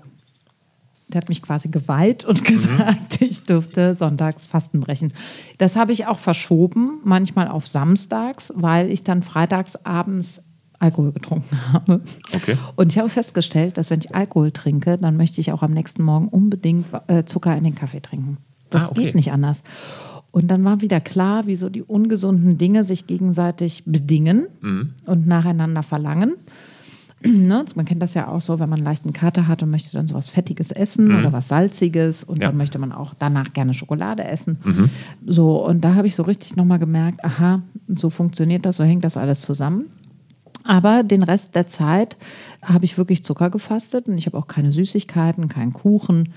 der 1.08 1.20
hat 1.20 1.28
mich 1.28 1.42
quasi 1.42 1.68
geweiht 1.68 2.24
Mhm. 2.24 2.30
und 2.30 2.44
gesagt, 2.44 3.20
ich 3.20 3.42
dürfte 3.44 3.94
sonntags 3.94 4.46
Fasten 4.46 4.80
brechen. 4.80 5.12
Das 5.58 5.76
habe 5.76 5.92
ich 5.92 6.06
auch 6.06 6.18
verschoben, 6.18 7.00
manchmal 7.04 7.48
auf 7.48 7.66
samstags, 7.68 8.52
weil 8.56 8.90
ich 8.90 9.04
dann 9.04 9.22
freitags 9.22 9.76
abends 9.84 10.42
Alkohol 10.82 11.12
getrunken 11.12 11.56
habe. 11.72 12.00
Okay. 12.34 12.56
Und 12.76 12.92
ich 12.92 12.98
habe 12.98 13.08
festgestellt, 13.08 13.78
dass 13.78 13.90
wenn 13.90 14.00
ich 14.00 14.14
Alkohol 14.14 14.50
trinke, 14.50 14.98
dann 14.98 15.16
möchte 15.16 15.40
ich 15.40 15.52
auch 15.52 15.62
am 15.62 15.72
nächsten 15.72 16.02
Morgen 16.02 16.28
unbedingt 16.28 16.86
äh, 17.06 17.24
Zucker 17.24 17.56
in 17.56 17.64
den 17.64 17.74
Kaffee 17.74 18.00
trinken. 18.00 18.38
Das 18.70 18.88
Ah, 18.88 18.90
okay. 18.92 19.04
geht 19.04 19.14
nicht 19.14 19.32
anders. 19.32 19.62
Und 20.30 20.48
dann 20.50 20.64
war 20.64 20.80
wieder 20.80 20.98
klar, 21.00 21.46
wie 21.46 21.56
so 21.56 21.68
die 21.68 21.82
ungesunden 21.82 22.56
Dinge 22.58 22.84
sich 22.84 23.06
gegenseitig 23.06 23.84
bedingen 23.86 24.46
Mhm. 24.62 24.90
und 25.06 25.26
nacheinander 25.26 25.82
verlangen. 25.82 26.34
Ne? 27.24 27.64
Man 27.76 27.84
kennt 27.84 28.02
das 28.02 28.14
ja 28.14 28.26
auch 28.26 28.40
so, 28.40 28.58
wenn 28.58 28.68
man 28.68 28.80
einen 28.80 28.84
leichten 28.84 29.12
Kater 29.12 29.46
hat 29.46 29.62
und 29.62 29.70
möchte 29.70 29.92
dann 29.92 30.08
sowas 30.08 30.28
Fettiges 30.28 30.72
essen 30.72 31.14
oder 31.16 31.32
was 31.32 31.46
Salziges 31.46 32.24
und 32.24 32.38
Mhm. 32.38 32.42
Ja. 32.42 32.48
Mhm. 32.48 32.50
dann 32.50 32.58
möchte 32.58 32.78
man 32.80 32.90
auch 32.90 33.14
danach 33.16 33.52
gerne 33.52 33.74
Schokolade 33.74 34.24
essen. 34.24 34.58
So, 35.24 35.64
und 35.64 35.84
da 35.84 35.94
habe 35.94 36.08
ich 36.08 36.16
so 36.16 36.24
richtig 36.24 36.56
nochmal 36.56 36.80
gemerkt, 36.80 37.24
aha, 37.24 37.62
so 37.86 38.10
funktioniert 38.10 38.66
das, 38.66 38.78
so 38.78 38.82
hängt 38.82 39.04
das 39.04 39.16
alles 39.16 39.40
zusammen. 39.42 39.84
Aber 40.64 41.02
den 41.02 41.22
Rest 41.22 41.54
der 41.54 41.66
Zeit 41.68 42.16
habe 42.62 42.84
ich 42.84 42.98
wirklich 42.98 43.24
Zucker 43.24 43.50
gefastet 43.50 44.08
und 44.08 44.18
ich 44.18 44.26
habe 44.26 44.38
auch 44.38 44.46
keine 44.46 44.72
Süßigkeiten, 44.72 45.48
keinen 45.48 45.72
Kuchen. 45.72 46.28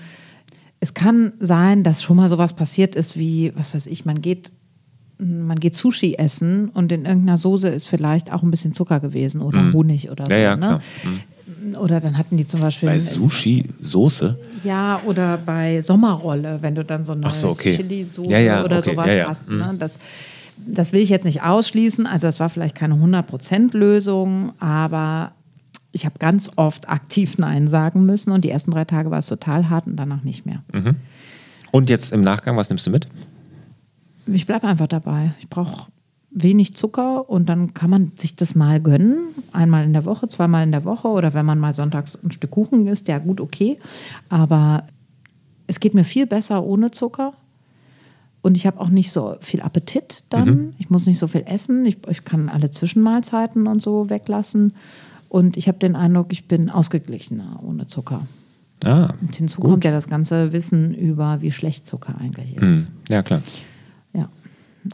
Es 0.80 0.94
kann 0.94 1.32
sein, 1.40 1.82
dass 1.82 2.02
schon 2.02 2.16
mal 2.16 2.28
sowas 2.28 2.54
passiert 2.54 2.96
ist 2.96 3.16
wie, 3.16 3.52
was 3.56 3.74
weiß 3.74 3.86
ich, 3.86 4.04
man 4.04 4.20
geht, 4.20 4.52
man 5.18 5.58
geht 5.58 5.74
Sushi 5.74 6.16
essen 6.18 6.68
und 6.68 6.92
in 6.92 7.04
irgendeiner 7.06 7.38
Soße 7.38 7.68
ist 7.68 7.86
vielleicht 7.88 8.32
auch 8.32 8.42
ein 8.42 8.50
bisschen 8.50 8.74
Zucker 8.74 9.00
gewesen 9.00 9.40
oder 9.40 9.72
Honig 9.72 10.10
oder 10.10 10.24
Mhm. 10.24 10.30
Ja, 10.30 10.36
so. 10.36 10.42
ja, 10.42 10.56
ne? 10.56 10.66
klar. 10.66 10.80
Oder 11.80 12.00
dann 12.00 12.18
hatten 12.18 12.36
die 12.36 12.46
zum 12.46 12.60
Beispiel. 12.60 12.88
Bei 12.88 13.00
Sushi 13.00 13.64
Soße? 13.80 14.38
Ja, 14.62 15.00
oder 15.06 15.38
bei 15.38 15.80
Sommerrolle, 15.80 16.58
wenn 16.60 16.74
du 16.74 16.84
dann 16.84 17.04
so 17.04 17.12
eine 17.14 17.30
so, 17.34 17.48
okay. 17.50 17.76
Chili-Soße 17.76 18.30
Ja, 18.30 18.64
oder 18.64 18.78
okay, 18.78 18.90
sowas 18.90 19.10
hast. 19.26 19.48
Ne? 19.48 19.74
Das, 19.78 19.98
das 20.56 20.92
will 20.92 21.00
ich 21.00 21.08
jetzt 21.08 21.24
nicht 21.24 21.42
ausschließen. 21.42 22.06
Also 22.06 22.26
es 22.26 22.40
war 22.40 22.48
vielleicht 22.48 22.74
keine 22.74 22.94
100%-Lösung, 22.94 24.52
aber 24.60 25.32
ich 25.92 26.04
habe 26.04 26.18
ganz 26.18 26.50
oft 26.56 26.88
aktiv 26.88 27.38
Nein 27.38 27.68
sagen 27.68 28.04
müssen 28.04 28.30
und 28.30 28.44
die 28.44 28.50
ersten 28.50 28.70
drei 28.70 28.84
Tage 28.84 29.10
war 29.10 29.18
es 29.18 29.26
total 29.26 29.70
hart 29.70 29.86
und 29.86 29.96
danach 29.96 30.22
nicht 30.22 30.46
mehr. 30.46 30.62
Und 31.70 31.90
jetzt 31.90 32.12
im 32.12 32.20
Nachgang, 32.20 32.56
was 32.56 32.68
nimmst 32.68 32.86
du 32.86 32.90
mit? 32.90 33.08
Ich 34.26 34.46
bleibe 34.46 34.66
einfach 34.66 34.88
dabei. 34.88 35.32
Ich 35.40 35.48
brauche 35.48 35.90
wenig 36.30 36.74
Zucker 36.74 37.30
und 37.30 37.48
dann 37.48 37.72
kann 37.72 37.88
man 37.88 38.12
sich 38.18 38.36
das 38.36 38.54
mal 38.54 38.80
gönnen. 38.80 39.28
Einmal 39.52 39.84
in 39.84 39.92
der 39.92 40.04
Woche, 40.04 40.28
zweimal 40.28 40.64
in 40.64 40.72
der 40.72 40.84
Woche 40.84 41.08
oder 41.08 41.32
wenn 41.32 41.46
man 41.46 41.58
mal 41.58 41.74
sonntags 41.74 42.18
ein 42.22 42.30
Stück 42.30 42.50
Kuchen 42.50 42.86
isst, 42.86 43.08
ja 43.08 43.18
gut, 43.18 43.40
okay. 43.40 43.78
Aber 44.28 44.84
es 45.66 45.80
geht 45.80 45.94
mir 45.94 46.04
viel 46.04 46.26
besser 46.26 46.62
ohne 46.62 46.90
Zucker. 46.90 47.32
Und 48.46 48.56
ich 48.56 48.64
habe 48.64 48.78
auch 48.80 48.90
nicht 48.90 49.10
so 49.10 49.34
viel 49.40 49.60
Appetit 49.60 50.22
dann. 50.30 50.72
Ich 50.78 50.88
muss 50.88 51.04
nicht 51.06 51.18
so 51.18 51.26
viel 51.26 51.42
essen. 51.46 51.84
Ich, 51.84 51.96
ich 52.08 52.24
kann 52.24 52.48
alle 52.48 52.70
Zwischenmahlzeiten 52.70 53.66
und 53.66 53.82
so 53.82 54.08
weglassen. 54.08 54.72
Und 55.28 55.56
ich 55.56 55.66
habe 55.66 55.78
den 55.78 55.96
Eindruck, 55.96 56.28
ich 56.30 56.46
bin 56.46 56.70
ausgeglichener 56.70 57.58
ohne 57.66 57.88
Zucker. 57.88 58.24
Ah, 58.84 59.14
Und 59.20 59.34
hinzu 59.34 59.60
gut. 59.60 59.70
kommt 59.72 59.84
ja 59.84 59.90
das 59.90 60.06
ganze 60.06 60.52
Wissen 60.52 60.94
über, 60.94 61.40
wie 61.40 61.50
schlecht 61.50 61.88
Zucker 61.88 62.14
eigentlich 62.20 62.56
ist. 62.56 62.86
Hm. 62.86 62.94
Ja, 63.08 63.22
klar. 63.24 63.42
Ja. 64.12 64.28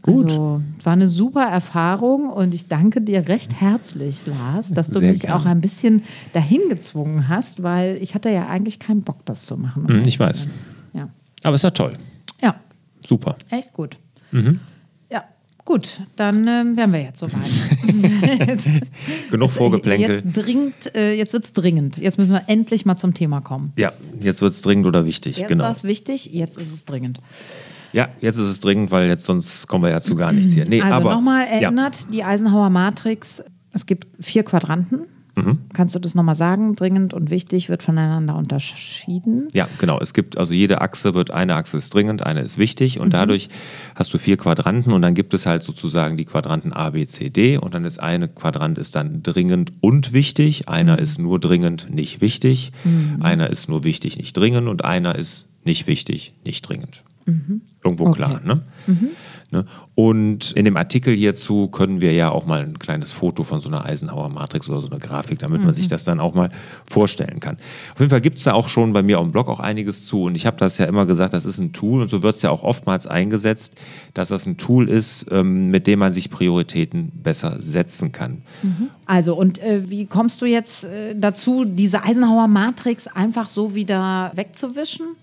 Gut. 0.00 0.25
Also, 0.30 0.62
war 0.82 0.92
eine 0.94 1.06
super 1.09 1.42
Erfahrung 1.44 2.30
und 2.30 2.54
ich 2.54 2.68
danke 2.68 3.02
dir 3.02 3.28
recht 3.28 3.61
herzlich, 3.61 4.25
Lars, 4.26 4.71
dass 4.71 4.88
du 4.88 5.00
Sehr 5.00 5.11
mich 5.11 5.21
gerne. 5.21 5.37
auch 5.37 5.44
ein 5.44 5.61
bisschen 5.61 6.04
dahin 6.32 6.62
gezwungen 6.71 7.28
hast, 7.28 7.62
weil 7.62 7.99
ich 8.00 8.14
hatte 8.14 8.30
ja 8.30 8.47
eigentlich 8.49 8.78
keinen 8.78 9.02
Bock, 9.02 9.18
das 9.26 9.44
zu 9.44 9.59
machen. 9.59 9.82
um 9.82 9.88
Hm, 9.88 9.97
ehrlich 9.97 10.14
ich 10.14 10.21
weiß. 10.21 10.49
Ja. 10.94 11.11
Aber 11.42 11.56
ist 11.56 11.64
ja 11.64 11.71
toll. 11.71 11.99
Ja, 13.02 13.09
Super. 13.09 13.37
echt 13.50 13.73
gut. 13.73 13.97
Mhm. 14.30 14.61
Ja, 15.11 15.25
gut, 15.64 16.00
dann 16.16 16.47
ähm, 16.49 16.76
wären 16.76 16.92
wir 16.92 17.02
jetzt 17.02 17.21
soweit. 17.21 17.42
jetzt, 18.49 18.68
Genug 19.30 19.50
Vorgeplänkel. 19.50 20.23
Jetzt, 20.25 20.37
dringend, 20.37 20.94
äh, 20.94 21.14
jetzt 21.14 21.32
wird 21.32 21.44
es 21.44 21.52
dringend. 21.52 21.99
Jetzt 21.99 22.18
müssen 22.18 22.32
wir 22.32 22.44
endlich 22.47 22.87
mal 22.87 22.97
zum 22.97 23.14
Thema 23.14 23.40
kommen. 23.40 23.73
Ja, 23.76 23.92
jetzt 24.21 24.42
wird 24.42 24.52
es 24.52 24.62
dringend 24.62 24.87
oder 24.87 25.04
wichtig. 25.04 25.38
Erst 25.38 25.49
genau. 25.49 25.64
war 25.64 25.71
es 25.71 25.85
wichtig, 25.85 26.26
jetzt 26.26 26.59
ist 26.59 26.73
es 26.73 26.85
dringend. 26.85 27.21
Ja, 27.92 28.09
jetzt 28.21 28.38
ist 28.38 28.49
es 28.49 28.61
dringend, 28.61 28.90
weil 28.90 29.09
jetzt 29.09 29.26
sonst 29.26 29.66
kommen 29.66 29.85
wir 29.85 29.90
ja 29.90 30.00
zu 30.00 30.14
gar 30.14 30.32
nichts 30.32 30.54
hier. 30.54 30.66
Nee, 30.66 30.80
Also 30.80 30.94
aber, 30.94 31.11
nochmal 31.11 31.44
ja. 31.44 31.61
erinnert, 31.61 32.12
die 32.12 32.25
Eisenhower 32.25 32.71
Matrix, 32.71 33.44
es 33.73 33.85
gibt 33.85 34.06
vier 34.18 34.44
Quadranten 34.44 35.06
Kannst 35.72 35.94
du 35.94 35.98
das 35.98 36.14
nochmal 36.14 36.34
sagen? 36.34 36.74
Dringend 36.74 37.14
und 37.14 37.30
wichtig 37.30 37.68
wird 37.68 37.82
voneinander 37.82 38.36
unterschieden. 38.36 39.48
Ja, 39.52 39.66
genau. 39.78 39.98
Es 40.00 40.12
gibt 40.12 40.36
also 40.36 40.52
jede 40.52 40.80
Achse 40.80 41.14
wird, 41.14 41.30
eine 41.30 41.54
Achse 41.54 41.78
ist 41.78 41.94
dringend, 41.94 42.24
eine 42.24 42.40
ist 42.40 42.58
wichtig 42.58 43.00
und 43.00 43.14
dadurch 43.14 43.48
hast 43.94 44.12
du 44.12 44.18
vier 44.18 44.36
Quadranten 44.36 44.92
und 44.92 45.02
dann 45.02 45.14
gibt 45.14 45.32
es 45.32 45.46
halt 45.46 45.62
sozusagen 45.62 46.16
die 46.16 46.26
Quadranten 46.26 46.72
A, 46.72 46.90
B, 46.90 47.06
C, 47.06 47.30
D 47.30 47.56
und 47.56 47.74
dann 47.74 47.84
ist 47.84 47.98
eine 47.98 48.28
Quadrant 48.28 48.78
ist 48.78 48.94
dann 48.94 49.22
dringend 49.22 49.72
und 49.80 50.12
wichtig, 50.12 50.68
einer 50.68 50.98
ist 50.98 51.18
nur 51.18 51.40
dringend, 51.40 51.88
nicht 51.90 52.20
wichtig, 52.20 52.72
einer 53.20 53.48
ist 53.48 53.68
nur 53.68 53.84
wichtig, 53.84 54.18
nicht 54.18 54.36
dringend 54.36 54.68
und 54.68 54.84
einer 54.84 55.14
ist 55.14 55.48
nicht 55.64 55.86
wichtig, 55.86 56.34
nicht 56.44 56.68
dringend. 56.68 57.04
Irgendwo 57.84 58.08
Okay. 58.08 58.16
klar, 58.16 58.40
ne? 58.44 58.62
Ne? 59.52 59.66
Und 59.94 60.52
in 60.52 60.64
dem 60.64 60.78
Artikel 60.78 61.14
hierzu 61.14 61.68
können 61.68 62.00
wir 62.00 62.12
ja 62.14 62.30
auch 62.30 62.46
mal 62.46 62.62
ein 62.62 62.78
kleines 62.78 63.12
Foto 63.12 63.44
von 63.44 63.60
so 63.60 63.68
einer 63.68 63.84
Eisenhower 63.84 64.30
Matrix 64.30 64.66
oder 64.68 64.80
so 64.80 64.88
eine 64.88 64.98
Grafik, 64.98 65.40
damit 65.40 65.62
man 65.62 65.74
sich 65.74 65.88
das 65.88 66.04
dann 66.04 66.20
auch 66.20 66.34
mal 66.34 66.48
vorstellen 66.90 67.38
kann. 67.38 67.58
Auf 67.92 68.00
jeden 68.00 68.08
Fall 68.08 68.22
gibt 68.22 68.38
es 68.38 68.44
da 68.44 68.54
auch 68.54 68.68
schon 68.68 68.94
bei 68.94 69.02
mir 69.02 69.18
auf 69.18 69.26
dem 69.26 69.32
Blog 69.32 69.48
auch 69.48 69.60
einiges 69.60 70.06
zu. 70.06 70.22
Und 70.22 70.36
ich 70.36 70.46
habe 70.46 70.56
das 70.56 70.78
ja 70.78 70.86
immer 70.86 71.04
gesagt, 71.04 71.34
das 71.34 71.44
ist 71.44 71.58
ein 71.58 71.74
Tool 71.74 72.00
und 72.00 72.08
so 72.08 72.22
wird 72.22 72.34
es 72.34 72.40
ja 72.40 72.48
auch 72.48 72.62
oftmals 72.62 73.06
eingesetzt, 73.06 73.74
dass 74.14 74.28
das 74.28 74.46
ein 74.46 74.56
Tool 74.56 74.88
ist, 74.88 75.26
ähm, 75.30 75.68
mit 75.68 75.86
dem 75.86 75.98
man 75.98 76.14
sich 76.14 76.30
Prioritäten 76.30 77.12
besser 77.22 77.56
setzen 77.60 78.10
kann. 78.10 78.42
Also, 79.04 79.34
und 79.34 79.58
äh, 79.58 79.90
wie 79.90 80.06
kommst 80.06 80.40
du 80.40 80.46
jetzt 80.46 80.84
äh, 80.84 81.14
dazu, 81.14 81.66
diese 81.66 82.04
Eisenhower 82.04 82.48
Matrix 82.48 83.06
einfach 83.06 83.48
so 83.48 83.74
wieder 83.74 84.32
wegzuwischen? 84.34 85.16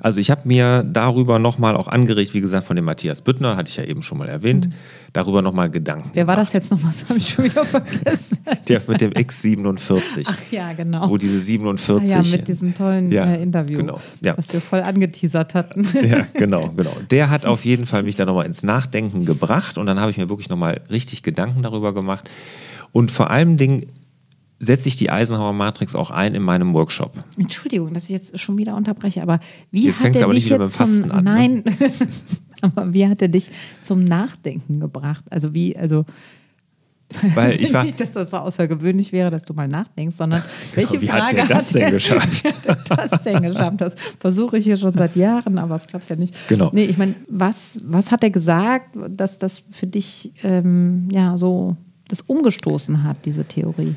Also 0.00 0.20
ich 0.20 0.30
habe 0.30 0.42
mir 0.44 0.84
darüber 0.84 1.38
nochmal 1.38 1.76
auch 1.76 1.88
angeregt, 1.88 2.34
wie 2.34 2.40
gesagt, 2.40 2.66
von 2.66 2.76
dem 2.76 2.84
Matthias 2.84 3.20
Büttner, 3.20 3.56
hatte 3.56 3.68
ich 3.68 3.76
ja 3.76 3.84
eben 3.84 4.02
schon 4.02 4.18
mal 4.18 4.28
erwähnt, 4.28 4.68
darüber 5.12 5.42
nochmal 5.42 5.70
Gedanken. 5.70 6.10
Wer 6.14 6.26
war 6.26 6.36
gemacht. 6.36 6.48
das 6.48 6.52
jetzt 6.52 6.70
nochmal? 6.70 6.92
Das 6.92 7.08
habe 7.08 7.18
ich 7.18 7.28
schon 7.28 7.44
wieder 7.44 7.64
vergessen. 7.64 8.38
Der 8.68 8.82
mit 8.86 9.00
dem 9.00 9.12
X47. 9.12 10.24
Ach 10.26 10.38
ja, 10.50 10.72
genau. 10.72 11.08
Wo 11.08 11.16
diese 11.16 11.40
47. 11.40 12.16
Ah 12.16 12.20
ja, 12.22 12.30
mit 12.30 12.48
diesem 12.48 12.74
tollen 12.74 13.10
Ja, 13.10 13.24
äh, 13.24 13.42
Interview, 13.42 13.78
genau, 13.78 14.00
ja. 14.24 14.36
was 14.36 14.52
wir 14.52 14.60
voll 14.60 14.80
angeteasert 14.80 15.54
hatten. 15.54 15.86
Ja, 16.08 16.26
genau, 16.32 16.70
genau. 16.76 16.92
Der 17.10 17.28
hat 17.28 17.44
auf 17.46 17.64
jeden 17.64 17.84
Fall 17.84 18.04
mich 18.04 18.14
da 18.16 18.24
nochmal 18.24 18.46
ins 18.46 18.62
Nachdenken 18.62 19.24
gebracht 19.26 19.78
und 19.78 19.86
dann 19.86 20.00
habe 20.00 20.10
ich 20.10 20.16
mir 20.16 20.28
wirklich 20.28 20.48
nochmal 20.48 20.80
richtig 20.90 21.22
Gedanken 21.22 21.62
darüber 21.62 21.92
gemacht. 21.92 22.30
Und 22.92 23.10
vor 23.10 23.30
allem 23.30 23.56
Dingen 23.56 23.86
setze 24.60 24.88
ich 24.88 24.96
die 24.96 25.10
Eisenhower 25.10 25.52
Matrix 25.52 25.94
auch 25.94 26.10
ein 26.10 26.34
in 26.34 26.42
meinem 26.42 26.74
Workshop. 26.74 27.12
Entschuldigung, 27.36 27.94
dass 27.94 28.04
ich 28.04 28.10
jetzt 28.10 28.38
schon 28.38 28.58
wieder 28.58 28.74
unterbreche, 28.76 29.22
aber 29.22 29.38
wie 29.70 29.84
Jetzt 29.86 30.00
hat 30.02 30.16
er 30.16 30.24
aber 30.24 30.34
dich 30.34 30.48
jetzt 30.48 30.76
zum 30.76 31.10
an, 31.10 31.24
ne? 31.24 31.30
Nein, 31.30 31.64
aber 32.60 32.92
wie 32.92 33.06
hat 33.06 33.22
er 33.22 33.28
dich 33.28 33.50
zum 33.80 34.02
Nachdenken 34.04 34.80
gebracht? 34.80 35.24
Also 35.30 35.54
wie, 35.54 35.76
also 35.76 36.04
Weil 37.34 37.52
ich 37.60 37.72
war, 37.72 37.84
nicht, 37.84 38.00
dass 38.00 38.12
das 38.12 38.30
so 38.30 38.38
außergewöhnlich 38.38 39.12
wäre, 39.12 39.30
dass 39.30 39.44
du 39.44 39.54
mal 39.54 39.68
nachdenkst, 39.68 40.16
sondern 40.16 40.42
welche 40.74 41.00
wie 41.00 41.10
hat 41.10 41.20
Frage 41.22 41.36
der 41.36 41.46
das 41.46 41.68
hat 41.68 41.74
denn 41.76 41.82
er- 41.82 41.90
geschafft? 41.92 42.44
Wie 42.44 42.48
hat 42.48 42.90
er 42.90 42.96
das 42.96 43.22
denn 43.22 43.42
geschafft? 43.42 43.80
Das 43.80 43.94
versuche 44.18 44.58
ich 44.58 44.64
hier 44.64 44.76
schon 44.76 44.96
seit 44.98 45.14
Jahren, 45.14 45.58
aber 45.58 45.76
es 45.76 45.86
klappt 45.86 46.10
ja 46.10 46.16
nicht. 46.16 46.34
Genau. 46.48 46.70
Nee, 46.72 46.84
ich 46.84 46.98
meine, 46.98 47.14
was, 47.28 47.78
was 47.84 48.10
hat 48.10 48.24
er 48.24 48.30
gesagt, 48.30 48.96
dass 49.08 49.38
das 49.38 49.62
für 49.70 49.86
dich 49.86 50.32
ähm, 50.42 51.08
ja 51.12 51.38
so 51.38 51.76
das 52.08 52.22
umgestoßen 52.22 53.04
hat, 53.04 53.18
diese 53.24 53.44
Theorie? 53.44 53.94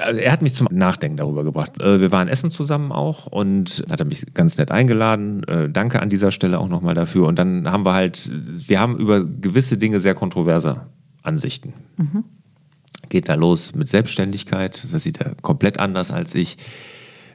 Also 0.00 0.20
er 0.20 0.32
hat 0.32 0.42
mich 0.42 0.54
zum 0.54 0.68
Nachdenken 0.70 1.16
darüber 1.16 1.44
gebracht. 1.44 1.80
Äh, 1.80 2.00
Wir 2.00 2.12
waren 2.12 2.28
essen 2.28 2.50
zusammen 2.50 2.92
auch 2.92 3.26
und 3.26 3.84
hat 3.90 4.00
er 4.00 4.06
mich 4.06 4.34
ganz 4.34 4.58
nett 4.58 4.70
eingeladen. 4.70 5.44
Äh, 5.44 5.68
Danke 5.70 6.00
an 6.00 6.08
dieser 6.08 6.30
Stelle 6.30 6.58
auch 6.58 6.68
nochmal 6.68 6.94
dafür. 6.94 7.26
Und 7.26 7.38
dann 7.38 7.70
haben 7.70 7.84
wir 7.84 7.92
halt, 7.94 8.30
wir 8.32 8.80
haben 8.80 8.98
über 8.98 9.24
gewisse 9.24 9.78
Dinge 9.78 10.00
sehr 10.00 10.14
kontroverse 10.14 10.86
Ansichten. 11.22 11.74
Geht 13.08 13.28
da 13.28 13.34
los 13.34 13.74
mit 13.74 13.88
Selbstständigkeit. 13.88 14.82
Das 14.90 15.02
sieht 15.02 15.20
er 15.20 15.34
komplett 15.42 15.78
anders 15.78 16.10
als 16.10 16.34
ich. 16.34 16.56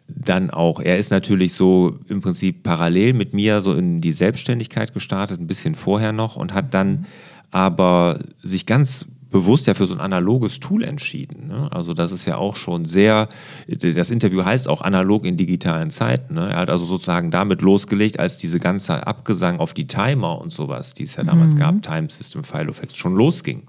Dann 0.07 0.51
auch, 0.51 0.79
er 0.79 0.97
ist 0.97 1.09
natürlich 1.09 1.53
so 1.53 1.97
im 2.07 2.21
Prinzip 2.21 2.63
parallel 2.63 3.13
mit 3.13 3.33
mir 3.33 3.61
so 3.61 3.73
in 3.73 4.01
die 4.01 4.11
Selbstständigkeit 4.11 4.93
gestartet, 4.93 5.39
ein 5.39 5.47
bisschen 5.47 5.73
vorher 5.75 6.11
noch 6.11 6.35
und 6.35 6.53
hat 6.53 6.73
dann 6.73 7.05
aber 7.49 8.19
sich 8.43 8.65
ganz 8.65 9.07
bewusst 9.35 9.67
ja 9.67 9.73
für 9.73 9.85
so 9.85 9.93
ein 9.93 9.99
analoges 9.99 10.61
Tool 10.61 10.81
entschieden. 10.81 11.49
Ne? 11.49 11.67
Also 11.69 11.93
das 11.93 12.13
ist 12.13 12.25
ja 12.25 12.37
auch 12.37 12.55
schon 12.55 12.85
sehr, 12.85 13.27
das 13.67 14.09
Interview 14.09 14.45
heißt 14.45 14.69
auch 14.69 14.81
analog 14.81 15.25
in 15.25 15.35
digitalen 15.35 15.91
Zeiten. 15.91 16.35
Ne? 16.35 16.51
Er 16.51 16.59
hat 16.59 16.69
also 16.69 16.85
sozusagen 16.85 17.31
damit 17.31 17.61
losgelegt, 17.61 18.17
als 18.17 18.37
diese 18.37 18.61
ganze 18.61 19.05
Abgesang 19.05 19.59
auf 19.59 19.73
die 19.73 19.87
Timer 19.87 20.39
und 20.39 20.53
sowas, 20.53 20.93
die 20.93 21.03
es 21.03 21.17
ja 21.17 21.25
damals 21.25 21.57
gab, 21.57 21.83
Time 21.83 22.07
System, 22.09 22.45
File 22.45 22.69
Effects, 22.69 22.95
schon 22.95 23.13
losging. 23.13 23.63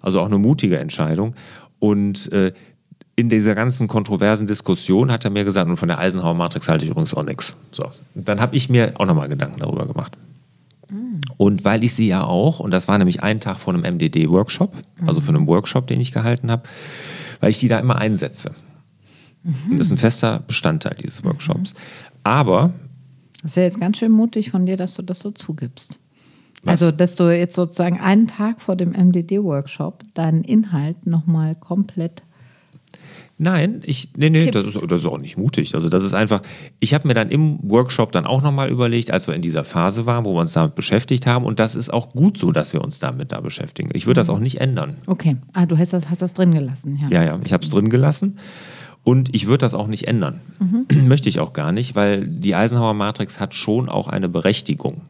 Also 0.00 0.20
auch 0.20 0.26
eine 0.26 0.38
mutige 0.38 0.78
Entscheidung. 0.78 1.34
Und 1.78 2.32
äh, 2.32 2.54
in 3.14 3.28
dieser 3.28 3.54
ganzen 3.54 3.88
kontroversen 3.88 4.46
Diskussion 4.46 5.12
hat 5.12 5.26
er 5.26 5.30
mir 5.30 5.44
gesagt, 5.44 5.68
und 5.68 5.76
von 5.76 5.88
der 5.88 5.98
Eisenhower 5.98 6.32
Matrix 6.32 6.66
halte 6.70 6.86
ich 6.86 6.90
übrigens 6.90 7.12
auch 7.12 7.24
nichts. 7.24 7.58
So. 7.72 7.90
Dann 8.14 8.40
habe 8.40 8.56
ich 8.56 8.70
mir 8.70 8.92
auch 8.94 9.04
nochmal 9.04 9.28
Gedanken 9.28 9.60
darüber 9.60 9.84
gemacht. 9.84 10.16
Und 11.36 11.64
weil 11.64 11.84
ich 11.84 11.94
sie 11.94 12.08
ja 12.08 12.24
auch, 12.24 12.60
und 12.60 12.70
das 12.70 12.88
war 12.88 12.96
nämlich 12.98 13.22
ein 13.22 13.40
Tag 13.40 13.58
vor 13.58 13.74
einem 13.74 13.82
MDD-Workshop, 13.82 14.72
also 15.06 15.20
von 15.20 15.36
einem 15.36 15.46
Workshop, 15.46 15.86
den 15.86 16.00
ich 16.00 16.12
gehalten 16.12 16.50
habe, 16.50 16.62
weil 17.40 17.50
ich 17.50 17.58
die 17.58 17.68
da 17.68 17.78
immer 17.78 17.96
einsetze. 17.96 18.52
Das 19.70 19.82
ist 19.82 19.90
ein 19.92 19.98
fester 19.98 20.40
Bestandteil 20.46 20.96
dieses 21.00 21.24
Workshops. 21.24 21.74
Aber 22.24 22.72
Das 23.42 23.52
ist 23.52 23.56
ja 23.56 23.62
jetzt 23.62 23.80
ganz 23.80 23.98
schön 23.98 24.12
mutig 24.12 24.50
von 24.50 24.66
dir, 24.66 24.76
dass 24.76 24.94
du 24.94 25.02
das 25.02 25.20
so 25.20 25.30
zugibst. 25.30 25.98
Was? 26.62 26.82
Also, 26.82 26.90
dass 26.90 27.14
du 27.14 27.30
jetzt 27.34 27.54
sozusagen 27.54 28.00
einen 28.00 28.26
Tag 28.26 28.60
vor 28.60 28.74
dem 28.74 28.90
MDD-Workshop 28.90 30.02
deinen 30.14 30.42
Inhalt 30.42 31.06
nochmal 31.06 31.54
komplett. 31.54 32.22
Nein, 33.40 33.82
ich, 33.84 34.10
nee, 34.16 34.30
nee, 34.30 34.50
das 34.50 34.66
ist, 34.66 34.82
das 34.90 35.00
ist 35.00 35.06
auch 35.06 35.18
nicht 35.18 35.38
mutig. 35.38 35.76
Also 35.76 35.88
das 35.88 36.02
ist 36.02 36.12
einfach, 36.12 36.42
ich 36.80 36.92
habe 36.92 37.06
mir 37.06 37.14
dann 37.14 37.30
im 37.30 37.60
Workshop 37.62 38.10
dann 38.10 38.26
auch 38.26 38.42
nochmal 38.42 38.68
überlegt, 38.68 39.12
als 39.12 39.28
wir 39.28 39.34
in 39.34 39.42
dieser 39.42 39.64
Phase 39.64 40.06
waren, 40.06 40.24
wo 40.24 40.34
wir 40.34 40.40
uns 40.40 40.54
damit 40.54 40.74
beschäftigt 40.74 41.24
haben 41.24 41.44
und 41.44 41.60
das 41.60 41.76
ist 41.76 41.92
auch 41.92 42.10
gut 42.10 42.36
so, 42.36 42.50
dass 42.50 42.72
wir 42.72 42.82
uns 42.82 42.98
damit 42.98 43.30
da 43.30 43.40
beschäftigen. 43.40 43.90
Ich 43.92 44.06
würde 44.06 44.20
das 44.20 44.28
auch 44.28 44.40
nicht 44.40 44.60
ändern. 44.60 44.96
Okay. 45.06 45.36
Ah, 45.52 45.66
du 45.66 45.78
hast 45.78 45.92
das, 45.92 46.10
hast 46.10 46.20
das 46.20 46.34
drin 46.34 46.52
gelassen, 46.52 46.98
ja. 47.00 47.08
Ja, 47.10 47.24
ja, 47.24 47.40
ich 47.44 47.52
habe 47.52 47.62
es 47.62 47.70
drin 47.70 47.90
gelassen 47.90 48.38
und 49.04 49.32
ich 49.32 49.46
würde 49.46 49.58
das 49.58 49.74
auch 49.74 49.86
nicht 49.86 50.08
ändern. 50.08 50.40
Möchte 50.92 51.28
ich 51.28 51.38
auch 51.38 51.52
gar 51.52 51.70
nicht, 51.70 51.94
weil 51.94 52.26
die 52.26 52.56
Eisenhower 52.56 52.94
Matrix 52.94 53.38
hat 53.38 53.54
schon 53.54 53.88
auch 53.88 54.08
eine 54.08 54.28
Berechtigung. 54.28 55.02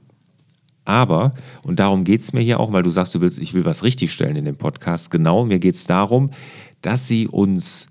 Aber, 0.85 1.35
und 1.65 1.81
darum 1.81 2.05
geht 2.05 2.21
es 2.23 2.35
mir 2.35 2.41
hier 2.41 2.61
auch, 2.61 2.73
weil 2.73 2.83
du 2.83 2.91
sagst, 2.91 3.15
du 3.15 3.23
willst, 3.23 3.39
ich 3.39 3.55
will 3.55 3.65
was 3.65 3.83
richtigstellen 3.83 4.37
in 4.37 4.45
dem 4.45 4.57
Podcast. 4.57 5.11
Genau, 5.11 5.47
mir 5.47 5.59
geht 5.59 5.77
es 5.77 5.87
darum, 5.87 6.31
dass 6.83 7.09
sie 7.09 7.27
uns 7.27 7.89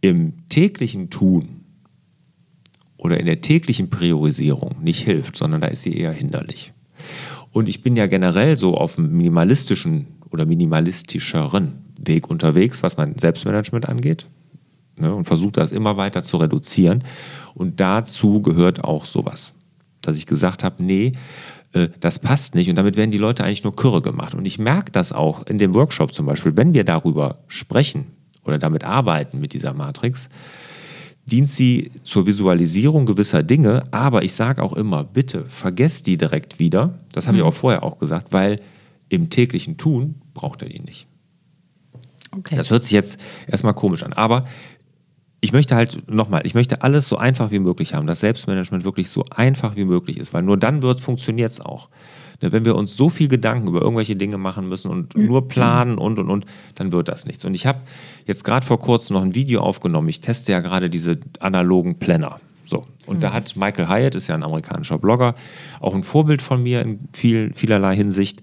im 0.00 0.48
täglichen 0.48 1.10
Tun 1.10 1.64
oder 2.96 3.18
in 3.18 3.26
der 3.26 3.40
täglichen 3.40 3.90
Priorisierung 3.90 4.76
nicht 4.82 5.02
hilft, 5.02 5.36
sondern 5.36 5.60
da 5.60 5.68
ist 5.68 5.82
sie 5.82 5.96
eher 5.96 6.12
hinderlich. 6.12 6.72
Und 7.52 7.68
ich 7.68 7.82
bin 7.82 7.96
ja 7.96 8.06
generell 8.06 8.56
so 8.56 8.76
auf 8.76 8.98
einem 8.98 9.16
minimalistischen 9.16 10.06
oder 10.30 10.46
minimalistischeren 10.46 11.84
Weg 11.98 12.28
unterwegs, 12.28 12.82
was 12.82 12.96
mein 12.96 13.18
Selbstmanagement 13.18 13.88
angeht. 13.88 14.26
Ne, 15.00 15.14
und 15.14 15.26
versuche 15.26 15.52
das 15.52 15.70
immer 15.70 15.96
weiter 15.96 16.24
zu 16.24 16.38
reduzieren. 16.38 17.04
Und 17.54 17.78
dazu 17.78 18.42
gehört 18.42 18.82
auch 18.82 19.04
sowas, 19.04 19.52
dass 20.00 20.18
ich 20.18 20.26
gesagt 20.26 20.64
habe, 20.64 20.82
nee, 20.82 21.12
äh, 21.72 21.88
das 22.00 22.18
passt 22.18 22.56
nicht. 22.56 22.68
Und 22.68 22.76
damit 22.76 22.96
werden 22.96 23.12
die 23.12 23.18
Leute 23.18 23.44
eigentlich 23.44 23.62
nur 23.62 23.76
Kürre 23.76 24.02
gemacht. 24.02 24.34
Und 24.34 24.44
ich 24.44 24.58
merke 24.58 24.90
das 24.90 25.12
auch 25.12 25.46
in 25.46 25.58
dem 25.58 25.72
Workshop 25.74 26.12
zum 26.12 26.26
Beispiel, 26.26 26.56
wenn 26.56 26.74
wir 26.74 26.84
darüber 26.84 27.38
sprechen 27.46 28.17
oder 28.48 28.58
damit 28.58 28.84
arbeiten 28.84 29.38
mit 29.38 29.52
dieser 29.52 29.74
Matrix, 29.74 30.28
dient 31.26 31.50
sie 31.50 31.92
zur 32.04 32.26
Visualisierung 32.26 33.06
gewisser 33.06 33.42
Dinge, 33.42 33.84
aber 33.90 34.22
ich 34.24 34.32
sage 34.32 34.62
auch 34.62 34.72
immer, 34.72 35.04
bitte 35.04 35.44
vergesst 35.44 36.06
die 36.06 36.16
direkt 36.16 36.58
wieder. 36.58 36.98
Das 37.12 37.26
habe 37.28 37.36
ich 37.36 37.42
auch 37.42 37.54
vorher 37.54 37.82
auch 37.82 37.98
gesagt, 37.98 38.32
weil 38.32 38.60
im 39.08 39.30
täglichen 39.30 39.76
Tun 39.76 40.16
braucht 40.34 40.62
er 40.62 40.68
die 40.68 40.80
nicht. 40.80 41.06
Okay. 42.30 42.56
Das 42.56 42.70
hört 42.70 42.84
sich 42.84 42.92
jetzt 42.92 43.20
erstmal 43.46 43.74
komisch 43.74 44.02
an, 44.02 44.12
aber 44.12 44.44
ich 45.40 45.52
möchte 45.52 45.76
halt 45.76 46.10
nochmal, 46.10 46.46
ich 46.46 46.54
möchte 46.54 46.82
alles 46.82 47.08
so 47.08 47.16
einfach 47.16 47.50
wie 47.50 47.58
möglich 47.58 47.94
haben, 47.94 48.06
dass 48.06 48.20
Selbstmanagement 48.20 48.84
wirklich 48.84 49.08
so 49.08 49.24
einfach 49.30 49.76
wie 49.76 49.84
möglich 49.84 50.18
ist, 50.18 50.34
weil 50.34 50.42
nur 50.42 50.56
dann 50.56 50.82
wird 50.82 51.00
funktioniert 51.00 51.52
es 51.52 51.60
auch. 51.60 51.88
Ne, 52.40 52.52
Wenn 52.52 52.64
wir 52.64 52.76
uns 52.76 52.96
so 52.96 53.08
viel 53.08 53.28
Gedanken 53.28 53.68
über 53.68 53.82
irgendwelche 53.82 54.14
Dinge 54.16 54.38
machen 54.38 54.68
müssen 54.68 54.90
und 54.90 55.16
nur 55.16 55.48
planen 55.48 55.98
und 55.98 56.18
und 56.18 56.30
und, 56.30 56.46
dann 56.76 56.92
wird 56.92 57.08
das 57.08 57.26
nichts. 57.26 57.44
Und 57.44 57.54
ich 57.54 57.66
habe 57.66 57.80
jetzt 58.26 58.44
gerade 58.44 58.64
vor 58.64 58.78
kurzem 58.78 59.14
noch 59.14 59.22
ein 59.22 59.34
Video 59.34 59.60
aufgenommen. 59.60 60.08
Ich 60.08 60.20
teste 60.20 60.52
ja 60.52 60.60
gerade 60.60 60.88
diese 60.88 61.18
analogen 61.40 61.98
Planner. 61.98 62.40
So. 62.66 62.82
Und 63.06 63.22
da 63.22 63.32
hat 63.32 63.56
Michael 63.56 63.88
Hyatt, 63.88 64.14
ist 64.14 64.28
ja 64.28 64.34
ein 64.34 64.42
amerikanischer 64.42 64.98
Blogger, 64.98 65.34
auch 65.80 65.94
ein 65.94 66.02
Vorbild 66.02 66.42
von 66.42 66.62
mir 66.62 66.82
in 66.82 67.00
viel, 67.14 67.52
vielerlei 67.54 67.96
Hinsicht, 67.96 68.42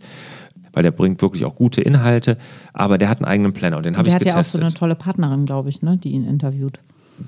weil 0.74 0.82
der 0.82 0.92
bringt 0.92 1.22
wirklich 1.22 1.46
auch 1.46 1.56
gute 1.56 1.82
Inhalte, 1.82 2.38
aber 2.74 2.98
der 2.98 3.08
hat 3.08 3.20
einen 3.20 3.26
eigenen 3.28 3.54
Planner 3.54 3.78
und 3.78 3.86
den 3.86 3.96
habe 3.96 4.10
Der 4.10 4.18
ich 4.20 4.26
hat 4.26 4.26
ja 4.26 4.32
auch 4.40 4.44
so 4.44 4.58
getestet. 4.58 4.62
eine 4.64 4.74
tolle 4.74 4.96
Partnerin, 4.96 5.46
glaube 5.46 5.70
ich, 5.70 5.84
ne, 5.84 5.98
die 5.98 6.10
ihn 6.10 6.28
interviewt. 6.28 6.80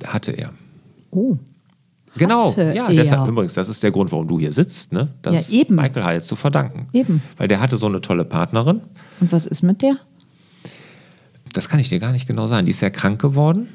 Hatte 0.06 0.32
er. 0.32 0.50
Oh. 1.12 1.38
Genau, 2.18 2.54
ja, 2.56 2.88
er. 2.88 2.94
deshalb 2.94 3.28
übrigens, 3.28 3.54
das 3.54 3.70
ist 3.70 3.84
der 3.84 3.92
Grund, 3.92 4.12
warum 4.12 4.28
du 4.28 4.40
hier 4.40 4.52
sitzt, 4.52 4.94
ne? 4.94 5.10
Das 5.22 5.50
Ja, 5.50 5.60
eben. 5.60 5.76
Michael 5.76 6.04
Hyatt 6.04 6.26
zu 6.26 6.36
verdanken. 6.36 6.88
Eben. 6.94 7.22
Weil 7.38 7.48
der 7.48 7.60
hatte 7.60 7.78
so 7.78 7.86
eine 7.86 8.02
tolle 8.02 8.26
Partnerin. 8.26 8.82
Und 9.20 9.32
was 9.32 9.46
ist 9.46 9.64
mit 9.64 9.82
der? 9.82 9.98
das 11.58 11.70
kann 11.70 11.80
ich 11.80 11.90
dir 11.90 12.00
gar 12.00 12.12
nicht 12.12 12.28
genau 12.28 12.48
sagen. 12.48 12.66
Die 12.66 12.72
ist 12.72 12.82
ja 12.82 12.90
krank 12.90 13.20
geworden. 13.20 13.70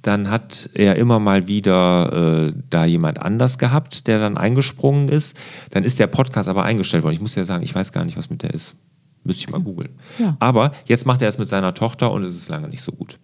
Dann 0.00 0.30
hat 0.30 0.70
er 0.72 0.96
immer 0.96 1.18
mal 1.18 1.48
wieder 1.48 2.46
äh, 2.48 2.52
da 2.70 2.86
jemand 2.86 3.20
anders 3.20 3.58
gehabt, 3.58 4.06
der 4.06 4.18
dann 4.18 4.38
eingesprungen 4.38 5.08
ist. 5.08 5.36
Dann 5.70 5.84
ist 5.84 5.98
der 5.98 6.06
Podcast 6.06 6.48
aber 6.48 6.64
eingestellt 6.64 7.02
worden. 7.02 7.14
Ich 7.14 7.20
muss 7.20 7.34
ja 7.34 7.44
sagen, 7.44 7.62
ich 7.62 7.74
weiß 7.74 7.92
gar 7.92 8.04
nicht, 8.04 8.16
was 8.16 8.30
mit 8.30 8.42
der 8.42 8.54
ist. 8.54 8.74
Müsste 9.24 9.42
ich 9.42 9.50
mal 9.50 9.60
googeln. 9.60 9.90
Ja. 10.18 10.36
Aber 10.40 10.72
jetzt 10.86 11.04
macht 11.04 11.20
er 11.20 11.28
es 11.28 11.38
mit 11.38 11.48
seiner 11.48 11.74
Tochter 11.74 12.12
und 12.12 12.22
es 12.22 12.34
ist 12.34 12.48
lange 12.48 12.68
nicht 12.68 12.82
so 12.82 12.92
gut. 12.92 13.18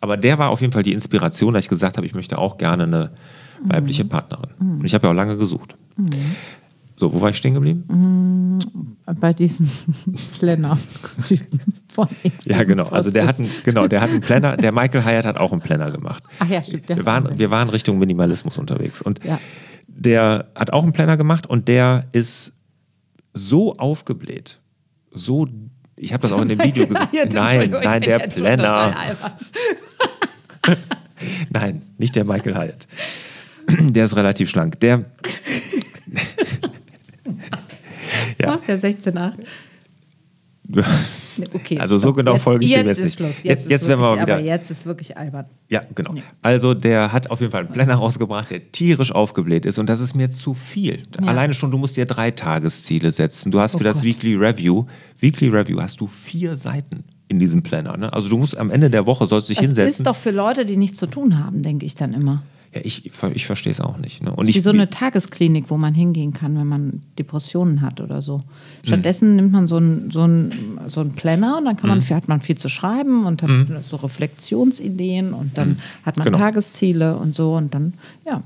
Aber 0.00 0.16
der 0.16 0.38
war 0.38 0.50
auf 0.50 0.60
jeden 0.60 0.72
Fall 0.72 0.82
die 0.82 0.92
Inspiration, 0.92 1.54
dass 1.54 1.64
ich 1.64 1.68
gesagt 1.68 1.96
habe, 1.96 2.06
ich 2.06 2.14
möchte 2.14 2.38
auch 2.38 2.58
gerne 2.58 2.84
eine 2.84 3.10
weibliche 3.64 4.04
Partnerin. 4.04 4.50
Und 4.60 4.84
ich 4.84 4.94
habe 4.94 5.06
ja 5.06 5.10
auch 5.12 5.16
lange 5.16 5.36
gesucht. 5.36 5.76
So, 6.96 7.12
wo 7.12 7.20
war 7.20 7.30
ich 7.30 7.36
stehen 7.36 7.54
geblieben? 7.54 8.58
Bei 9.20 9.32
diesem 9.32 9.68
Planner-Typen 10.38 11.60
von 11.92 12.08
X. 12.22 12.44
Ja, 12.46 12.62
genau. 12.64 12.86
Also 12.88 13.10
der 13.10 13.26
hat 13.26 13.38
einen, 13.38 13.50
genau, 13.64 13.86
der 13.88 14.00
hat 14.00 14.10
einen 14.10 14.20
Planner. 14.20 14.56
Der 14.56 14.72
Michael 14.72 15.04
Hyatt 15.04 15.24
hat 15.26 15.36
auch 15.38 15.52
einen 15.52 15.60
Planner 15.60 15.90
gemacht. 15.90 16.22
Ach 16.38 16.48
ja, 16.48 16.62
stimmt. 16.62 16.88
Wir 16.88 17.06
waren, 17.06 17.38
wir 17.38 17.50
waren 17.50 17.68
Richtung 17.70 17.98
Minimalismus 17.98 18.58
unterwegs. 18.58 19.02
Und 19.02 19.24
Ja. 19.24 19.40
der 19.86 20.48
hat 20.54 20.72
auch 20.72 20.82
einen 20.82 20.92
Planner 20.92 21.16
gemacht 21.16 21.46
und 21.46 21.68
der 21.68 22.06
ist 22.12 22.52
so 23.34 23.76
aufgebläht, 23.76 24.60
so. 25.12 25.46
Ich 26.00 26.12
habe 26.12 26.22
das 26.22 26.30
auch 26.32 26.42
in 26.42 26.48
dem 26.48 26.58
Video 26.62 26.86
gesagt. 26.86 27.12
Nein, 27.32 27.70
nein, 27.82 28.00
der 28.02 28.18
Planner. 28.20 28.94
Nein, 31.50 31.82
nicht 31.98 32.14
der 32.16 32.24
Michael 32.24 32.54
Hyatt. 32.56 32.86
Der 33.92 34.04
ist 34.04 34.16
relativ 34.16 34.48
schlank. 34.48 34.80
Der. 34.80 35.04
ja. 38.40 38.46
Macht 38.48 38.68
der 38.68 38.78
16,8? 38.78 39.32
Okay. 41.54 41.78
Also 41.78 41.98
so 41.98 42.12
genau 42.12 42.32
jetzt, 42.34 42.42
folge 42.42 42.64
ich 42.64 42.72
dem 42.72 42.86
jetzt 42.88 42.98
jetzt 42.98 42.98
ist 42.98 43.04
nicht. 43.04 43.16
Schluss. 43.32 43.44
Jetzt- 43.44 43.62
ist 43.66 43.70
jetzt 43.70 43.86
werden 43.86 44.00
wir 44.00 44.16
mal 44.16 44.20
wieder- 44.22 44.34
Aber 44.34 44.42
jetzt 44.42 44.72
ist 44.72 44.84
wirklich 44.86 45.16
albern. 45.16 45.46
Ja, 45.68 45.82
genau. 45.94 46.14
Also 46.42 46.74
der 46.74 47.12
hat 47.12 47.30
auf 47.30 47.38
jeden 47.38 47.52
Fall 47.52 47.60
einen 47.64 47.72
Planner 47.72 47.94
rausgebracht, 47.94 48.50
der 48.50 48.72
tierisch 48.72 49.12
aufgebläht 49.12 49.64
ist 49.64 49.78
und 49.78 49.86
das 49.88 50.00
ist 50.00 50.14
mir 50.16 50.32
zu 50.32 50.54
viel. 50.54 51.04
Ja. 51.20 51.28
Alleine 51.28 51.54
schon, 51.54 51.70
du 51.70 51.78
musst 51.78 51.96
dir 51.96 52.06
drei 52.06 52.32
Tagesziele 52.32 53.12
setzen. 53.12 53.52
Du 53.52 53.60
hast 53.60 53.76
Oh 53.76 53.78
für 53.78 53.84
das 53.84 53.98
Gott. 53.98 54.04
Weekly 54.06 54.34
Review, 54.34 54.86
Weekly 55.20 55.46
Review 55.48 55.80
hast 55.80 56.00
du 56.00 56.08
vier 56.08 56.56
Seiten 56.56 57.04
in 57.28 57.38
diesem 57.38 57.62
Planner. 57.62 57.96
Ne? 57.96 58.12
Also 58.12 58.28
du 58.28 58.38
musst 58.38 58.56
am 58.56 58.70
Ende 58.70 58.90
der 58.90 59.06
Woche 59.06 59.26
sollst 59.26 59.48
dich 59.50 59.58
Das 59.58 59.66
hinsetzen. 59.66 60.02
ist 60.02 60.06
doch 60.06 60.16
für 60.16 60.30
Leute, 60.30 60.64
die 60.64 60.76
nichts 60.76 60.98
zu 60.98 61.06
tun 61.06 61.38
haben, 61.42 61.62
denke 61.62 61.84
ich 61.86 61.94
dann 61.94 62.14
immer. 62.14 62.42
ja, 62.74 62.80
ich, 62.84 63.10
ich 63.34 63.46
verstehe 63.46 63.70
es 63.70 63.80
auch 63.80 63.96
nicht. 63.98 64.22
Ne? 64.22 64.30
Und 64.34 64.46
Wie 64.46 64.50
ich, 64.50 64.62
so 64.62 64.70
eine 64.70 64.88
Tagesklinik, 64.90 65.70
wo 65.70 65.76
man 65.76 65.94
hingehen 65.94 66.32
kann, 66.32 66.56
wenn 66.58 66.66
man 66.66 67.00
Depressionen 67.18 67.80
hat 67.82 68.00
oder 68.00 68.20
so. 68.22 68.42
Stattdessen 68.84 69.36
nimmt 69.36 69.52
man 69.52 69.66
so 69.66 69.76
einen 69.76 70.10
so 70.10 70.26
so 70.88 71.00
einen 71.02 71.12
Planner 71.12 71.58
und 71.58 71.64
dann 71.66 71.76
kann 71.76 71.88
man, 71.90 72.00
hat 72.02 72.28
man 72.28 72.40
viel 72.40 72.56
zu 72.56 72.68
schreiben 72.68 73.24
und 73.26 73.42
hat 73.42 73.50
so 73.88 73.96
Reflexionsideen 73.96 75.32
und 75.32 75.56
dann 75.58 75.78
hat 76.04 76.16
man 76.16 76.24
Genau. 76.26 76.38
Tagesziele 76.38 77.16
und 77.16 77.34
so 77.34 77.54
und 77.56 77.74
dann, 77.74 77.94
ja. 78.26 78.42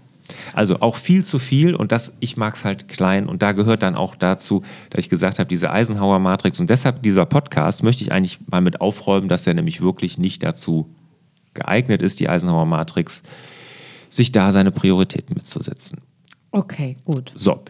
Also 0.53 0.81
auch 0.81 0.97
viel 0.97 1.25
zu 1.25 1.39
viel 1.39 1.75
und 1.75 1.93
das, 1.93 2.17
ich 2.21 2.37
mag 2.37 2.55
es 2.55 2.65
halt 2.65 2.89
klein 2.89 3.27
und 3.27 3.43
da 3.43 3.53
gehört 3.53 3.83
dann 3.83 3.95
auch 3.95 4.15
dazu, 4.15 4.63
dass 4.91 5.01
ich 5.05 5.09
gesagt 5.09 5.39
habe, 5.39 5.49
diese 5.49 5.71
Eisenhower 5.71 6.19
Matrix 6.19 6.61
und 6.61 6.71
deshalb 6.71 7.03
dieser 7.03 7.27
Podcast 7.27 7.83
möchte 7.83 8.05
ich 8.05 8.13
eigentlich 8.13 8.39
mal 8.47 8.61
mit 8.61 8.81
aufräumen, 8.81 9.29
dass 9.29 9.45
der 9.45 9.55
nämlich 9.55 9.81
wirklich 9.81 10.19
nicht 10.19 10.43
dazu 10.43 10.89
geeignet 11.55 12.03
ist, 12.03 12.21
die 12.21 12.29
Eisenhower 12.29 12.67
Matrix, 12.67 13.23
sich 14.09 14.33
da 14.33 14.53
seine 14.53 14.71
Prioritäten 14.71 15.35
mitzusetzen. 15.35 15.99
Okay, 16.51 16.97
gut. 17.05 17.33
So, 17.35 17.63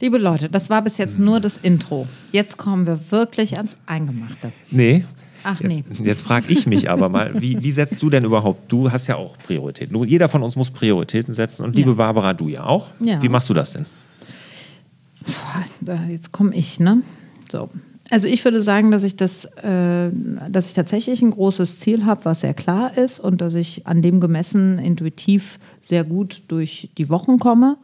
Liebe 0.00 0.18
Leute, 0.18 0.48
das 0.48 0.70
war 0.70 0.82
bis 0.82 0.96
jetzt 0.98 1.18
nur 1.18 1.40
das 1.40 1.56
Intro. 1.56 2.06
Jetzt 2.30 2.56
kommen 2.56 2.86
wir 2.86 3.10
wirklich 3.10 3.56
ans 3.56 3.76
Eingemachte. 3.86 4.52
nee. 4.70 5.04
Ach, 5.50 5.60
jetzt, 5.62 5.82
Jetzt 6.04 6.22
frage 6.22 6.52
ich 6.52 6.66
mich 6.66 6.90
aber 6.90 7.08
mal, 7.08 7.40
wie, 7.40 7.62
wie 7.62 7.72
setzt 7.72 8.02
du 8.02 8.10
denn 8.10 8.24
überhaupt? 8.24 8.70
Du 8.70 8.92
hast 8.92 9.06
ja 9.06 9.16
auch 9.16 9.38
Prioritäten. 9.38 9.94
Du, 9.94 10.04
jeder 10.04 10.28
von 10.28 10.42
uns 10.42 10.56
muss 10.56 10.70
Prioritäten 10.70 11.32
setzen 11.32 11.64
und 11.64 11.74
liebe 11.74 11.90
Ja. 11.90 11.96
Barbara, 11.96 12.34
du 12.34 12.48
ja 12.48 12.64
auch. 12.64 12.88
Ja. 13.00 13.22
Wie 13.22 13.30
machst 13.30 13.48
du 13.48 13.54
das 13.54 13.72
denn? 13.72 13.86
Da, 15.80 16.04
jetzt 16.04 16.32
komme 16.32 16.54
ich, 16.54 16.80
ne? 16.80 17.02
So. 17.50 17.70
Also 18.10 18.26
ich 18.28 18.44
würde 18.44 18.60
sagen, 18.60 18.90
dass 18.90 19.02
ich 19.02 19.16
das, 19.16 19.44
äh, 19.56 20.10
dass 20.50 20.68
ich 20.68 20.74
tatsächlich 20.74 21.22
ein 21.22 21.30
großes 21.30 21.78
Ziel 21.78 22.04
habe, 22.04 22.24
was 22.24 22.40
sehr 22.42 22.54
klar 22.54 22.96
ist 22.96 23.20
und 23.20 23.40
dass 23.40 23.54
ich 23.54 23.86
an 23.86 24.02
dem 24.02 24.20
gemessen 24.20 24.78
intuitiv 24.78 25.58
sehr 25.80 26.04
gut 26.04 26.42
durch 26.48 26.90
die 26.98 27.08
Wochen 27.08 27.38
komme. 27.38 27.76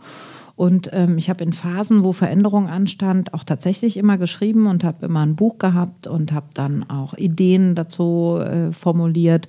Und 0.56 0.90
ähm, 0.92 1.18
ich 1.18 1.30
habe 1.30 1.42
in 1.42 1.52
Phasen, 1.52 2.04
wo 2.04 2.12
Veränderung 2.12 2.68
anstand, 2.68 3.34
auch 3.34 3.42
tatsächlich 3.42 3.96
immer 3.96 4.18
geschrieben 4.18 4.66
und 4.66 4.84
habe 4.84 5.06
immer 5.06 5.26
ein 5.26 5.34
Buch 5.34 5.58
gehabt 5.58 6.06
und 6.06 6.32
habe 6.32 6.46
dann 6.54 6.88
auch 6.88 7.14
Ideen 7.14 7.74
dazu 7.74 8.38
äh, 8.40 8.70
formuliert, 8.70 9.48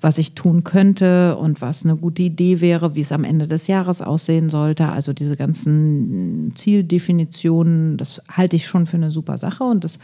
was 0.00 0.16
ich 0.18 0.36
tun 0.36 0.62
könnte 0.62 1.36
und 1.36 1.60
was 1.60 1.84
eine 1.84 1.96
gute 1.96 2.22
Idee 2.22 2.60
wäre, 2.60 2.94
wie 2.94 3.00
es 3.00 3.10
am 3.10 3.24
Ende 3.24 3.48
des 3.48 3.66
Jahres 3.66 4.00
aussehen 4.00 4.48
sollte. 4.48 4.88
Also 4.88 5.12
diese 5.12 5.36
ganzen 5.36 6.52
Zieldefinitionen, 6.54 7.96
das 7.96 8.22
halte 8.30 8.54
ich 8.54 8.66
schon 8.66 8.86
für 8.86 8.96
eine 8.96 9.10
super 9.10 9.38
Sache. 9.38 9.64
Und 9.64 9.82
das 9.82 9.98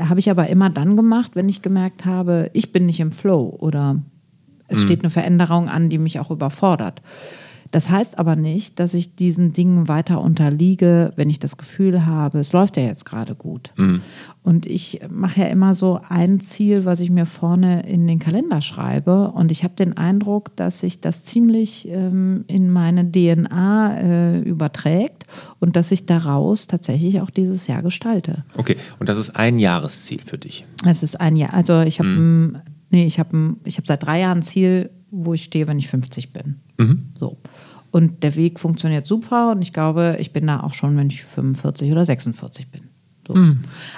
habe 0.00 0.18
ich 0.18 0.28
aber 0.30 0.48
immer 0.48 0.68
dann 0.68 0.96
gemacht, 0.96 1.32
wenn 1.34 1.48
ich 1.48 1.62
gemerkt 1.62 2.04
habe, 2.04 2.50
ich 2.54 2.72
bin 2.72 2.86
nicht 2.86 2.98
im 2.98 3.12
Flow 3.12 3.56
oder 3.60 4.02
es 4.66 4.82
steht 4.82 5.00
eine 5.00 5.10
Veränderung 5.10 5.68
an, 5.68 5.90
die 5.90 5.98
mich 5.98 6.18
auch 6.18 6.30
überfordert. 6.30 7.02
Das 7.72 7.88
heißt 7.88 8.18
aber 8.18 8.36
nicht, 8.36 8.78
dass 8.78 8.92
ich 8.92 9.16
diesen 9.16 9.54
Dingen 9.54 9.88
weiter 9.88 10.20
unterliege, 10.20 11.12
wenn 11.16 11.30
ich 11.30 11.40
das 11.40 11.56
Gefühl 11.56 12.04
habe, 12.04 12.38
es 12.38 12.52
läuft 12.52 12.76
ja 12.76 12.82
jetzt 12.82 13.06
gerade 13.06 13.34
gut. 13.34 13.72
Und 14.42 14.66
ich 14.66 15.00
mache 15.10 15.40
ja 15.40 15.46
immer 15.46 15.74
so 15.74 15.98
ein 16.06 16.38
Ziel, 16.38 16.84
was 16.84 17.00
ich 17.00 17.10
mir 17.10 17.24
vorne 17.24 17.88
in 17.88 18.06
den 18.06 18.18
Kalender 18.18 18.60
schreibe. 18.60 19.28
Und 19.28 19.50
ich 19.50 19.64
habe 19.64 19.74
den 19.74 19.96
Eindruck, 19.96 20.54
dass 20.54 20.80
sich 20.80 21.00
das 21.00 21.24
ziemlich 21.24 21.88
ähm, 21.88 22.44
in 22.46 22.70
meine 22.70 23.10
DNA 23.10 24.00
äh, 24.00 24.40
überträgt 24.40 25.24
und 25.58 25.74
dass 25.74 25.92
ich 25.92 26.04
daraus 26.04 26.66
tatsächlich 26.66 27.22
auch 27.22 27.30
dieses 27.30 27.68
Jahr 27.68 27.82
gestalte. 27.82 28.44
Okay, 28.54 28.76
und 28.98 29.08
das 29.08 29.16
ist 29.16 29.30
ein 29.30 29.58
Jahresziel 29.58 30.20
für 30.22 30.36
dich. 30.36 30.66
Es 30.84 31.02
ist 31.02 31.18
ein 31.18 31.36
Jahr. 31.36 31.54
Also 31.54 31.80
ich 31.80 32.00
habe 32.00 32.60
nee, 32.90 33.06
ich 33.06 33.18
habe 33.18 33.56
ich 33.64 33.78
habe 33.78 33.86
seit 33.86 34.02
drei 34.02 34.20
Jahren 34.20 34.38
ein 34.38 34.42
Ziel, 34.42 34.90
wo 35.10 35.32
ich 35.32 35.44
stehe, 35.44 35.66
wenn 35.68 35.78
ich 35.78 35.88
50 35.88 36.34
bin. 36.34 36.56
So. 37.18 37.38
Und 37.92 38.22
der 38.24 38.34
Weg 38.34 38.58
funktioniert 38.58 39.06
super 39.06 39.52
und 39.52 39.62
ich 39.62 39.72
glaube, 39.72 40.16
ich 40.18 40.32
bin 40.32 40.46
da 40.46 40.60
auch 40.60 40.74
schon, 40.74 40.96
wenn 40.96 41.08
ich 41.08 41.24
45 41.24 41.92
oder 41.92 42.04
46 42.04 42.68
bin. 42.68 42.82
So. 43.28 43.36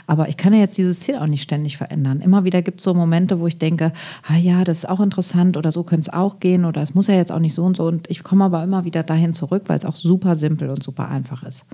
Aber 0.07 0.29
ich 0.29 0.37
kann 0.37 0.53
ja 0.53 0.61
jetzt 0.61 0.77
dieses 0.77 1.01
Ziel 1.01 1.17
auch 1.17 1.27
nicht 1.27 1.43
ständig 1.43 1.79
verändern. 1.79 2.21
Immer 2.21 2.45
wieder 2.45 2.61
gibt 2.61 2.81
es 2.81 2.85
so 2.85 2.93
Momente, 2.93 3.41
wo 3.41 3.47
ich 3.47 3.59
denke, 3.59 3.93
ah 4.23 4.37
ja, 4.37 4.65
das 4.65 4.79
ist 4.79 4.89
auch 4.89 5.01
interessant 5.01 5.57
oder 5.57 5.73
so 5.73 5.83
könnte 5.83 6.11
es 6.11 6.13
auch 6.13 6.41
gehen 6.41 6.67
oder 6.67 6.83
es 6.83 6.95
muss 6.95 7.07
ja 7.07 7.15
jetzt 7.15 7.33
auch 7.33 7.39
nicht 7.39 7.55
so 7.55 7.65
und 7.65 7.77
so. 7.77 7.87
Und 7.87 8.11
ich 8.11 8.23
komme 8.23 8.45
aber 8.45 8.63
immer 8.63 8.85
wieder 8.85 9.03
dahin 9.03 9.33
zurück, 9.33 9.63
weil 9.69 9.79
es 9.79 9.87
auch 9.87 9.97
super 9.97 10.37
simpel 10.37 10.69
und 10.69 10.83
super 10.83 11.09
einfach 11.09 11.43
ist. 11.43 11.65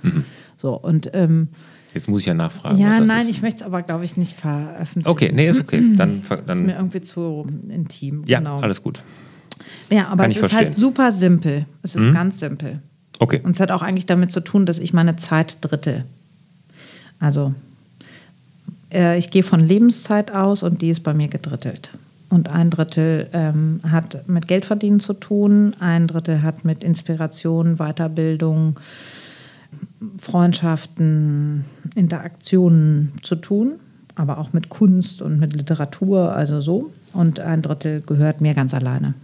So, 0.56 0.74
und 0.74 1.10
ähm, 1.12 1.48
Jetzt 1.92 2.08
muss 2.08 2.20
ich 2.20 2.26
ja 2.26 2.34
nachfragen. 2.34 2.78
ja, 2.78 3.00
nein, 3.00 3.22
ist. 3.22 3.30
ich 3.30 3.42
möchte 3.42 3.60
es 3.60 3.62
aber, 3.64 3.82
glaube 3.82 4.04
ich, 4.04 4.16
nicht 4.16 4.36
veröffentlichen. 4.36 5.08
Okay, 5.08 5.32
nee, 5.34 5.48
ist 5.48 5.58
okay. 5.58 5.82
Dann, 5.96 6.22
Das 6.28 6.38
ist 6.38 6.64
mir 6.64 6.68
dann 6.68 6.68
irgendwie 6.68 7.00
zu 7.00 7.46
intim. 7.68 8.22
ja, 8.26 8.38
genau. 8.38 8.60
alles 8.60 8.80
gut. 8.80 9.02
Ja, 9.90 10.08
aber 10.08 10.24
Kann 10.24 10.30
es 10.30 10.36
ist 10.36 10.42
halt 10.42 10.50
verstehen. 10.50 10.70
Mhm. 10.70 10.80
super 10.80 11.12
simpel. 11.12 11.66
Es 11.82 11.96
ist 11.96 12.12
ganz 12.12 12.40
simpel. 12.40 12.80
Okay. 13.18 13.40
Und 13.42 13.52
es 13.52 13.60
hat 13.60 13.70
auch 13.70 13.82
eigentlich 13.82 14.06
damit 14.06 14.32
zu 14.32 14.40
tun, 14.40 14.66
dass 14.66 14.78
ich 14.78 14.92
meine 14.92 15.16
Zeit 15.16 15.58
drittel. 15.60 16.04
Also, 17.18 17.54
äh, 18.92 19.18
ich 19.18 19.30
gehe 19.30 19.42
von 19.42 19.60
Lebenszeit 19.60 20.30
aus 20.30 20.62
und 20.62 20.80
die 20.80 20.90
ist 20.90 21.02
bei 21.02 21.12
mir 21.12 21.28
gedrittelt. 21.28 21.90
Und 22.30 22.48
ein 22.48 22.70
Drittel 22.70 23.28
ähm, 23.32 23.80
hat 23.90 24.28
mit 24.28 24.46
Geldverdienen 24.46 25.00
zu 25.00 25.14
tun, 25.14 25.74
ein 25.80 26.06
Drittel 26.06 26.42
hat 26.42 26.64
mit 26.64 26.84
Inspiration, 26.84 27.76
Weiterbildung, 27.76 28.78
Freundschaften, 30.16 31.64
Interaktionen 31.94 33.12
zu 33.22 33.34
tun, 33.34 33.72
aber 34.14 34.38
auch 34.38 34.52
mit 34.52 34.68
Kunst 34.68 35.22
und 35.22 35.38
mit 35.38 35.54
Literatur, 35.54 36.32
also 36.32 36.60
so. 36.60 36.92
Und 37.12 37.40
ein 37.40 37.62
Drittel 37.62 38.00
gehört 38.00 38.40
mir 38.40 38.54
ganz 38.54 38.74
alleine. 38.74 39.14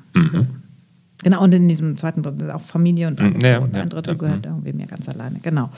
Genau, 1.22 1.42
und 1.42 1.52
in 1.54 1.68
diesem 1.68 1.96
zweiten 1.96 2.22
Drittel 2.22 2.50
auch 2.50 2.60
Familie 2.60 3.08
und 3.08 3.20
alles 3.20 3.34
Mhm. 3.34 3.40
Ja, 3.40 3.56
so. 3.58 3.62
Und 3.64 3.74
ja, 3.74 3.82
ein 3.82 3.88
Drittel 3.88 4.12
ja, 4.14 4.18
gehört 4.18 4.46
irgendwie 4.46 4.72
mir 4.72 4.86
ganz 4.86 5.08
alleine. 5.08 5.38
Genau. 5.42 5.70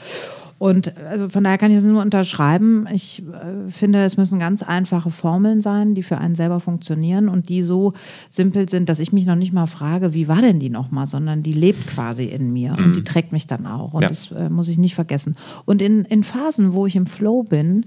Und 0.57 0.93
also 1.09 1.29
von 1.29 1.45
daher 1.45 1.57
kann 1.57 1.71
ich 1.71 1.77
das 1.77 1.85
nur 1.85 2.01
unterschreiben. 2.01 2.85
Ich 2.93 3.23
äh, 3.23 3.71
finde, 3.71 4.03
es 4.03 4.17
müssen 4.17 4.39
ganz 4.39 4.61
einfache 4.61 5.09
Formeln 5.09 5.61
sein, 5.61 5.95
die 5.95 6.03
für 6.03 6.17
einen 6.17 6.35
selber 6.35 6.59
funktionieren 6.59 7.29
und 7.29 7.47
die 7.47 7.63
so 7.63 7.93
simpel 8.29 8.67
sind, 8.67 8.89
dass 8.89 8.99
ich 8.99 9.13
mich 9.13 9.25
noch 9.25 9.37
nicht 9.37 9.53
mal 9.53 9.67
frage, 9.67 10.13
wie 10.13 10.27
war 10.27 10.41
denn 10.41 10.59
die 10.59 10.69
nochmal, 10.69 11.07
sondern 11.07 11.43
die 11.43 11.53
lebt 11.53 11.87
quasi 11.87 12.25
in 12.25 12.51
mir 12.51 12.73
und 12.77 12.93
die 12.97 13.05
trägt 13.05 13.31
mich 13.31 13.47
dann 13.47 13.65
auch. 13.65 13.93
Und 13.93 14.01
Ja. 14.01 14.09
das 14.09 14.31
äh, 14.33 14.49
muss 14.49 14.67
ich 14.67 14.77
nicht 14.77 14.95
vergessen. 14.95 15.37
Und 15.63 15.81
in, 15.81 16.03
in 16.03 16.25
Phasen, 16.25 16.73
wo 16.73 16.85
ich 16.85 16.97
im 16.97 17.05
Flow 17.05 17.43
bin, 17.43 17.85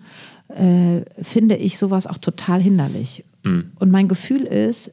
äh, 0.49 1.03
finde 1.23 1.57
ich 1.57 1.77
sowas 1.77 2.07
auch 2.07 2.17
total 2.19 2.61
hinderlich. 2.63 3.25
Und 3.45 3.91
mein 3.91 4.07
Gefühl 4.07 4.43
ist, 4.43 4.93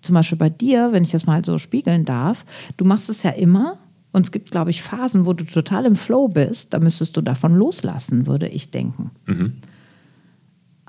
zum 0.00 0.14
Beispiel 0.14 0.38
bei 0.38 0.50
dir, 0.50 0.92
wenn 0.92 1.02
ich 1.02 1.10
das 1.10 1.26
mal 1.26 1.44
so 1.44 1.58
spiegeln 1.58 2.04
darf, 2.04 2.44
du 2.76 2.84
machst 2.84 3.08
es 3.08 3.22
ja 3.22 3.30
immer. 3.30 3.78
Und 4.10 4.24
es 4.24 4.32
gibt, 4.32 4.50
glaube 4.50 4.70
ich, 4.70 4.82
Phasen, 4.82 5.26
wo 5.26 5.34
du 5.34 5.44
total 5.44 5.84
im 5.84 5.94
Flow 5.94 6.28
bist. 6.28 6.72
Da 6.72 6.80
müsstest 6.80 7.16
du 7.16 7.20
davon 7.20 7.54
loslassen, 7.54 8.26
würde 8.26 8.48
ich 8.48 8.70
denken. 8.70 9.10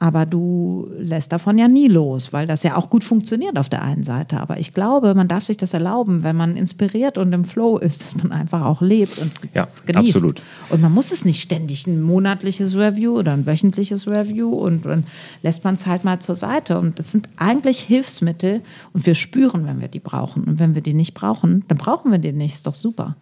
Aber 0.01 0.25
du 0.25 0.87
lässt 0.97 1.33
davon 1.33 1.57
ja 1.57 1.67
nie 1.67 1.89
los, 1.89 2.31
weil 2.31 2.47
das 2.47 2.63
ja 2.63 2.77
auch 2.77 2.89
gut 2.89 3.03
funktioniert 3.03 3.57
auf 3.59 3.67
der 3.67 3.81
einen 3.81 4.03
Seite. 4.03 4.39
Aber 4.39 4.57
ich 4.57 4.73
glaube, 4.73 5.13
man 5.13 5.27
darf 5.27 5.43
sich 5.43 5.57
das 5.57 5.73
erlauben, 5.73 6.23
wenn 6.23 6.37
man 6.37 6.55
inspiriert 6.55 7.17
und 7.17 7.33
im 7.33 7.43
Flow 7.43 7.77
ist, 7.77 8.01
dass 8.01 8.15
man 8.23 8.31
einfach 8.31 8.63
auch 8.63 8.81
lebt 8.81 9.17
und 9.17 9.33
Ja, 9.53 9.67
es 9.69 9.85
genießt. 9.85 10.15
absolut. 10.15 10.41
Und 10.69 10.79
man 10.81 10.93
muss 10.93 11.11
es 11.11 11.25
nicht 11.25 11.41
ständig 11.41 11.85
ein 11.85 12.01
monatliches 12.01 12.77
Review 12.77 13.17
oder 13.19 13.33
ein 13.33 13.45
wöchentliches 13.45 14.07
Review 14.07 14.49
und 14.53 14.85
dann 14.85 15.03
lässt 15.43 15.65
man 15.65 15.75
es 15.75 15.85
halt 15.85 16.05
mal 16.05 16.19
zur 16.21 16.35
Seite. 16.35 16.79
Und 16.79 16.97
das 16.97 17.11
sind 17.11 17.27
eigentlich 17.35 17.81
Hilfsmittel 17.81 18.61
und 18.93 19.05
wir 19.05 19.15
spüren, 19.15 19.65
wenn 19.67 19.81
wir 19.81 19.89
die 19.89 19.99
brauchen. 19.99 20.45
Und 20.45 20.59
wenn 20.59 20.75
wir 20.75 20.81
die 20.81 20.93
nicht 20.93 21.13
brauchen, 21.13 21.65
dann 21.67 21.77
brauchen 21.77 22.09
wir 22.09 22.19
die 22.19 22.31
nicht. 22.31 22.55
Ist 22.55 22.67
doch 22.67 22.73
super. 22.73 23.17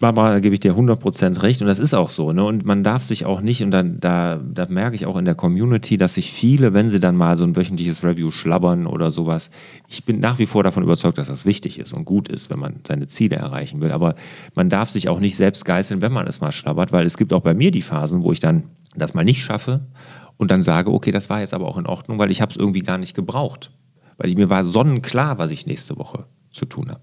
Barbara, 0.00 0.32
da 0.32 0.40
gebe 0.40 0.54
ich 0.54 0.60
dir 0.60 0.74
100% 0.74 1.42
recht 1.42 1.60
und 1.60 1.68
das 1.68 1.78
ist 1.78 1.92
auch 1.92 2.08
so. 2.08 2.32
Ne? 2.32 2.42
Und 2.42 2.64
man 2.64 2.82
darf 2.82 3.04
sich 3.04 3.26
auch 3.26 3.42
nicht, 3.42 3.62
und 3.62 3.70
dann, 3.70 4.00
da, 4.00 4.40
da 4.42 4.66
merke 4.66 4.96
ich 4.96 5.04
auch 5.04 5.16
in 5.18 5.26
der 5.26 5.34
Community, 5.34 5.98
dass 5.98 6.14
sich 6.14 6.32
viele, 6.32 6.72
wenn 6.72 6.88
sie 6.88 7.00
dann 7.00 7.16
mal 7.16 7.36
so 7.36 7.44
ein 7.44 7.54
wöchentliches 7.54 8.02
Review 8.02 8.30
schlabbern 8.30 8.86
oder 8.86 9.10
sowas, 9.10 9.50
ich 9.88 10.04
bin 10.04 10.18
nach 10.18 10.38
wie 10.38 10.46
vor 10.46 10.62
davon 10.62 10.82
überzeugt, 10.82 11.18
dass 11.18 11.28
das 11.28 11.44
wichtig 11.44 11.78
ist 11.78 11.92
und 11.92 12.06
gut 12.06 12.28
ist, 12.28 12.48
wenn 12.48 12.58
man 12.58 12.80
seine 12.88 13.08
Ziele 13.08 13.36
erreichen 13.36 13.82
will. 13.82 13.92
Aber 13.92 14.14
man 14.54 14.70
darf 14.70 14.90
sich 14.90 15.10
auch 15.10 15.20
nicht 15.20 15.36
selbst 15.36 15.66
geißeln, 15.66 16.00
wenn 16.00 16.12
man 16.12 16.26
es 16.26 16.40
mal 16.40 16.50
schlabbert, 16.50 16.92
weil 16.92 17.04
es 17.04 17.18
gibt 17.18 17.34
auch 17.34 17.42
bei 17.42 17.52
mir 17.52 17.70
die 17.70 17.82
Phasen, 17.82 18.22
wo 18.22 18.32
ich 18.32 18.40
dann 18.40 18.64
das 18.96 19.12
mal 19.12 19.24
nicht 19.24 19.42
schaffe 19.42 19.82
und 20.38 20.50
dann 20.50 20.62
sage, 20.62 20.90
okay, 20.90 21.10
das 21.10 21.28
war 21.28 21.40
jetzt 21.40 21.52
aber 21.52 21.68
auch 21.68 21.76
in 21.76 21.86
Ordnung, 21.86 22.18
weil 22.18 22.30
ich 22.30 22.40
habe 22.40 22.50
es 22.50 22.56
irgendwie 22.56 22.80
gar 22.80 22.96
nicht 22.96 23.14
gebraucht. 23.14 23.70
Weil 24.16 24.30
ich, 24.30 24.36
mir 24.36 24.48
war 24.48 24.64
sonnenklar, 24.64 25.36
was 25.36 25.50
ich 25.50 25.66
nächste 25.66 25.98
Woche 25.98 26.24
zu 26.50 26.64
tun 26.64 26.90
habe. 26.90 27.02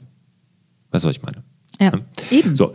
Weißt 0.90 1.06
du, 1.06 1.10
was 1.10 1.16
ich 1.16 1.22
meine? 1.22 1.44
Ja, 1.80 1.92
eben. 2.32 2.56
So, 2.56 2.74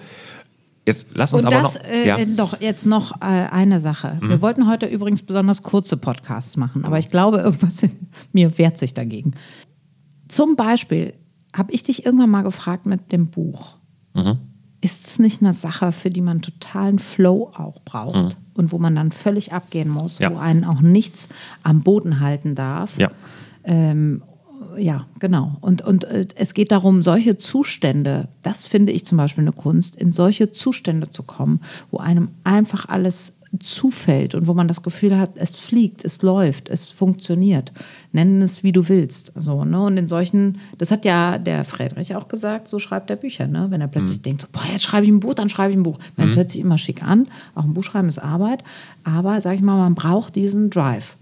jetzt 0.86 1.08
lass 1.14 1.32
uns 1.32 1.44
Und 1.44 1.52
aber 1.52 1.62
das, 1.62 1.74
noch. 1.76 1.84
äh, 1.84 2.06
ja. 2.08 2.18
Mhm. 2.18 2.32
äh, 2.32 2.36
doch, 2.36 2.60
jetzt 2.60 2.86
noch 2.86 3.12
äh, 3.20 3.24
eine 3.24 3.80
Sache. 3.80 4.18
Wir 4.22 4.40
wollten 4.42 4.68
heute 4.68 4.86
übrigens 4.86 5.22
besonders 5.22 5.62
kurze 5.62 5.96
Podcasts 5.96 6.56
machen, 6.56 6.84
aber 6.84 6.98
ich 6.98 7.10
glaube, 7.10 7.38
irgendwas 7.38 7.82
in 7.82 7.90
mir 8.32 8.56
wehrt 8.58 8.78
sich 8.78 8.94
dagegen. 8.94 9.32
Zum 10.28 10.56
Beispiel 10.56 11.14
habe 11.54 11.72
ich 11.72 11.82
dich 11.82 12.06
irgendwann 12.06 12.30
mal 12.30 12.42
gefragt 12.42 12.86
mit 12.86 13.12
dem 13.12 13.28
Buch. 13.28 13.76
Mhm. 14.14 14.38
Ist 14.80 15.06
es 15.06 15.18
nicht 15.18 15.42
eine 15.42 15.52
Sache, 15.52 15.92
für 15.92 16.10
die 16.10 16.22
man 16.22 16.42
totalen 16.42 16.98
Flow 16.98 17.52
auch 17.56 17.80
braucht 17.84 18.36
und 18.54 18.72
wo 18.72 18.78
man 18.78 18.96
dann 18.96 19.12
völlig 19.12 19.52
abgehen 19.52 19.88
muss, 19.88 20.18
Mhm. 20.18 20.22
Ja. 20.24 20.32
wo 20.32 20.38
einen 20.38 20.64
auch 20.64 20.80
nichts 20.80 21.28
am 21.62 21.82
Boden 21.82 22.18
halten 22.20 22.54
darf? 22.54 22.98
Ja. 22.98 23.10
Ähm, 23.64 24.22
ja, 24.76 25.06
genau. 25.18 25.56
Und, 25.60 25.82
und 25.82 26.04
äh, 26.04 26.26
es 26.34 26.54
geht 26.54 26.72
darum, 26.72 27.02
solche 27.02 27.38
Zustände, 27.38 28.28
das 28.42 28.66
finde 28.66 28.92
ich 28.92 29.04
zum 29.04 29.18
Beispiel 29.18 29.42
eine 29.42 29.52
Kunst, 29.52 29.96
in 29.96 30.12
solche 30.12 30.52
Zustände 30.52 31.10
zu 31.10 31.22
kommen, 31.22 31.60
wo 31.90 31.98
einem 31.98 32.28
einfach 32.44 32.88
alles 32.88 33.38
zufällt 33.60 34.34
und 34.34 34.46
wo 34.46 34.54
man 34.54 34.66
das 34.66 34.82
Gefühl 34.82 35.18
hat, 35.18 35.32
es 35.34 35.56
fliegt, 35.56 36.04
es 36.04 36.22
läuft, 36.22 36.70
es 36.70 36.88
funktioniert. 36.88 37.72
Nennen 38.12 38.40
es, 38.40 38.62
wie 38.62 38.72
du 38.72 38.88
willst. 38.88 39.32
So, 39.36 39.64
ne? 39.64 39.80
Und 39.82 39.98
in 39.98 40.08
solchen, 40.08 40.58
das 40.78 40.90
hat 40.90 41.04
ja 41.04 41.38
der 41.38 41.64
Friedrich 41.64 42.16
auch 42.16 42.28
gesagt, 42.28 42.68
so 42.68 42.78
schreibt 42.78 43.10
er 43.10 43.16
Bücher. 43.16 43.46
Ne? 43.46 43.66
Wenn 43.68 43.82
er 43.82 43.88
plötzlich 43.88 44.22
denkt, 44.22 44.42
so, 44.42 44.48
boah, 44.50 44.62
jetzt 44.70 44.84
schreibe 44.84 45.04
ich 45.04 45.10
ein 45.10 45.20
Buch, 45.20 45.34
dann 45.34 45.50
schreibe 45.50 45.72
ich 45.72 45.76
ein 45.76 45.82
Buch. 45.82 45.98
Es 46.16 46.34
hört 46.34 46.50
sich 46.50 46.60
immer 46.60 46.78
schick 46.78 47.02
an, 47.02 47.28
auch 47.54 47.64
ein 47.64 47.74
Buch 47.74 47.84
schreiben 47.84 48.08
ist 48.08 48.18
Arbeit, 48.18 48.64
aber 49.04 49.40
sag 49.40 49.54
ich 49.54 49.62
mal, 49.62 49.76
man 49.76 49.94
braucht 49.94 50.34
diesen 50.34 50.70
Drive. 50.70 51.16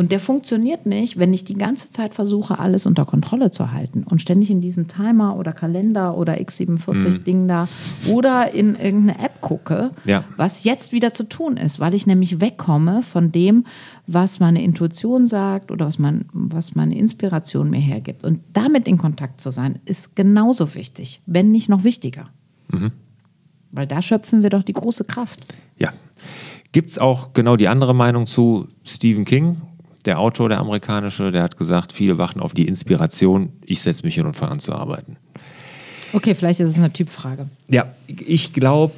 Und 0.00 0.10
der 0.12 0.18
funktioniert 0.18 0.86
nicht, 0.86 1.18
wenn 1.18 1.34
ich 1.34 1.44
die 1.44 1.52
ganze 1.52 1.90
Zeit 1.90 2.14
versuche, 2.14 2.58
alles 2.58 2.86
unter 2.86 3.04
Kontrolle 3.04 3.50
zu 3.50 3.70
halten 3.70 4.02
und 4.02 4.22
ständig 4.22 4.50
in 4.50 4.62
diesen 4.62 4.88
Timer 4.88 5.36
oder 5.36 5.52
Kalender 5.52 6.16
oder 6.16 6.38
X47-Ding 6.40 7.46
da 7.46 7.68
oder 8.08 8.54
in 8.54 8.76
irgendeine 8.76 9.22
App 9.22 9.42
gucke, 9.42 9.90
Ja. 10.06 10.24
was 10.38 10.64
jetzt 10.64 10.92
wieder 10.92 11.12
zu 11.12 11.24
tun 11.24 11.58
ist, 11.58 11.80
weil 11.80 11.92
ich 11.92 12.06
nämlich 12.06 12.40
wegkomme 12.40 13.02
von 13.02 13.30
dem, 13.30 13.66
was 14.06 14.40
meine 14.40 14.62
Intuition 14.62 15.26
sagt 15.26 15.70
oder 15.70 15.84
was, 15.84 15.98
mein, 15.98 16.24
was 16.32 16.74
meine 16.74 16.96
Inspiration 16.96 17.68
mir 17.68 17.80
hergibt. 17.80 18.24
Und 18.24 18.40
damit 18.54 18.88
in 18.88 18.96
Kontakt 18.96 19.38
zu 19.38 19.50
sein, 19.50 19.80
ist 19.84 20.16
genauso 20.16 20.74
wichtig, 20.74 21.20
wenn 21.26 21.50
nicht 21.50 21.68
noch 21.68 21.84
wichtiger. 21.84 22.30
Weil 23.72 23.86
da 23.86 24.00
schöpfen 24.00 24.42
wir 24.42 24.48
doch 24.48 24.62
die 24.62 24.72
große 24.72 25.04
Kraft. 25.04 25.40
Ja. 25.78 25.92
Gibt 26.72 26.92
es 26.92 26.98
auch 26.98 27.34
genau 27.34 27.56
die 27.56 27.68
andere 27.68 27.94
Meinung 27.94 28.26
zu 28.26 28.68
Stephen 28.82 29.26
King, 29.26 29.58
der 30.06 30.18
Autor, 30.18 30.48
der 30.48 30.58
amerikanische, 30.58 31.30
der 31.30 31.42
hat 31.42 31.56
gesagt, 31.56 31.92
viele 31.92 32.18
wachen 32.18 32.40
auf 32.40 32.54
die 32.54 32.66
Inspiration, 32.66 33.52
ich 33.64 33.82
setze 33.82 34.04
mich 34.04 34.14
hin 34.14 34.26
und 34.26 34.34
fange 34.34 34.52
an 34.52 34.60
zu 34.60 34.72
arbeiten. 34.72 35.16
Okay, 36.12 36.34
vielleicht 36.34 36.60
ist 36.60 36.70
es 36.70 36.78
eine 36.78 36.92
Typfrage. 36.92 37.46
Ja, 37.68 37.92
ich 38.06 38.52
glaube, 38.52 38.92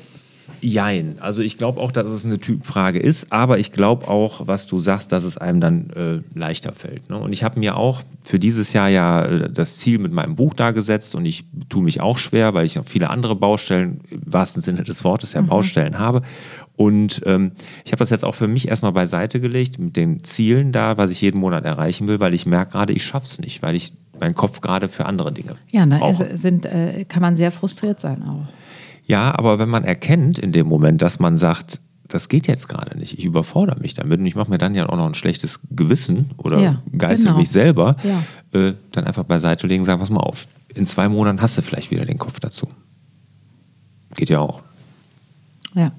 jein. 0.62 1.16
Also 1.20 1.42
ich 1.42 1.58
glaube 1.58 1.80
auch, 1.80 1.92
dass 1.92 2.08
es 2.08 2.24
eine 2.24 2.38
Typfrage 2.38 2.98
ist, 2.98 3.32
aber 3.32 3.58
ich 3.58 3.72
glaube 3.72 4.08
auch, 4.08 4.46
was 4.46 4.66
du 4.66 4.78
sagst, 4.78 5.12
dass 5.12 5.24
es 5.24 5.36
einem 5.36 5.60
dann 5.60 5.90
äh, 5.90 6.38
leichter 6.38 6.72
fällt. 6.72 7.10
Ne? 7.10 7.18
Und 7.18 7.32
ich 7.32 7.44
habe 7.44 7.58
mir 7.58 7.76
auch 7.76 8.02
für 8.22 8.38
dieses 8.38 8.72
Jahr 8.72 8.88
ja 8.88 9.24
äh, 9.24 9.50
das 9.50 9.78
Ziel 9.78 9.98
mit 9.98 10.12
meinem 10.12 10.36
Buch 10.36 10.54
da 10.54 10.70
gesetzt 10.70 11.14
und 11.14 11.26
ich 11.26 11.44
tue 11.68 11.82
mich 11.82 12.00
auch 12.00 12.18
schwer, 12.18 12.54
weil 12.54 12.64
ich 12.64 12.76
noch 12.76 12.86
viele 12.86 13.10
andere 13.10 13.34
Baustellen, 13.34 14.00
im 14.10 14.20
wahrsten 14.24 14.62
Sinne 14.62 14.84
des 14.84 15.04
Wortes, 15.04 15.32
ja 15.32 15.42
Baustellen 15.42 15.98
habe. 15.98 16.22
Und 16.76 17.22
ähm, 17.26 17.52
ich 17.84 17.92
habe 17.92 17.98
das 17.98 18.10
jetzt 18.10 18.24
auch 18.24 18.34
für 18.34 18.48
mich 18.48 18.68
erstmal 18.68 18.92
beiseite 18.92 19.40
gelegt 19.40 19.78
mit 19.78 19.96
den 19.96 20.24
Zielen 20.24 20.72
da, 20.72 20.96
was 20.96 21.10
ich 21.10 21.20
jeden 21.20 21.38
Monat 21.40 21.64
erreichen 21.64 22.08
will, 22.08 22.20
weil 22.20 22.34
ich 22.34 22.46
merke 22.46 22.72
gerade, 22.72 22.92
ich 22.92 23.04
schaffe 23.04 23.26
es 23.26 23.38
nicht, 23.38 23.62
weil 23.62 23.74
ich 23.74 23.92
meinen 24.18 24.34
Kopf 24.34 24.60
gerade 24.60 24.88
für 24.88 25.06
andere 25.06 25.32
Dinge 25.32 25.56
Ja, 25.70 25.84
da 25.84 26.14
sind, 26.14 26.64
äh, 26.64 27.04
kann 27.08 27.22
man 27.22 27.36
sehr 27.36 27.50
frustriert 27.50 28.00
sein 28.00 28.22
auch. 28.22 28.46
Ja, 29.06 29.36
aber 29.36 29.58
wenn 29.58 29.68
man 29.68 29.84
erkennt 29.84 30.38
in 30.38 30.52
dem 30.52 30.66
Moment, 30.66 31.02
dass 31.02 31.18
man 31.18 31.36
sagt, 31.36 31.80
das 32.08 32.28
geht 32.28 32.46
jetzt 32.46 32.68
gerade 32.68 32.96
nicht, 32.98 33.18
ich 33.18 33.24
überfordere 33.24 33.80
mich 33.80 33.94
damit 33.94 34.20
und 34.20 34.26
ich 34.26 34.34
mache 34.34 34.50
mir 34.50 34.58
dann 34.58 34.74
ja 34.74 34.88
auch 34.88 34.96
noch 34.96 35.06
ein 35.06 35.14
schlechtes 35.14 35.60
Gewissen 35.70 36.30
oder 36.36 36.60
Ja, 36.60 36.82
geißel 36.96 37.26
genau. 37.26 37.38
mich 37.38 37.50
selber, 37.50 37.96
Ja. 38.04 38.58
äh, 38.58 38.74
dann 38.92 39.04
einfach 39.04 39.24
beiseite 39.24 39.66
legen, 39.66 39.84
sagen, 39.84 40.00
pass 40.00 40.10
mal 40.10 40.20
auf, 40.20 40.46
in 40.74 40.86
zwei 40.86 41.08
Monaten 41.08 41.40
hast 41.40 41.56
du 41.58 41.62
vielleicht 41.62 41.90
wieder 41.90 42.04
den 42.04 42.18
Kopf 42.18 42.38
dazu. 42.40 42.68
Geht 44.14 44.28
ja 44.30 44.40
auch. 44.40 44.60
Ja. 45.74 45.92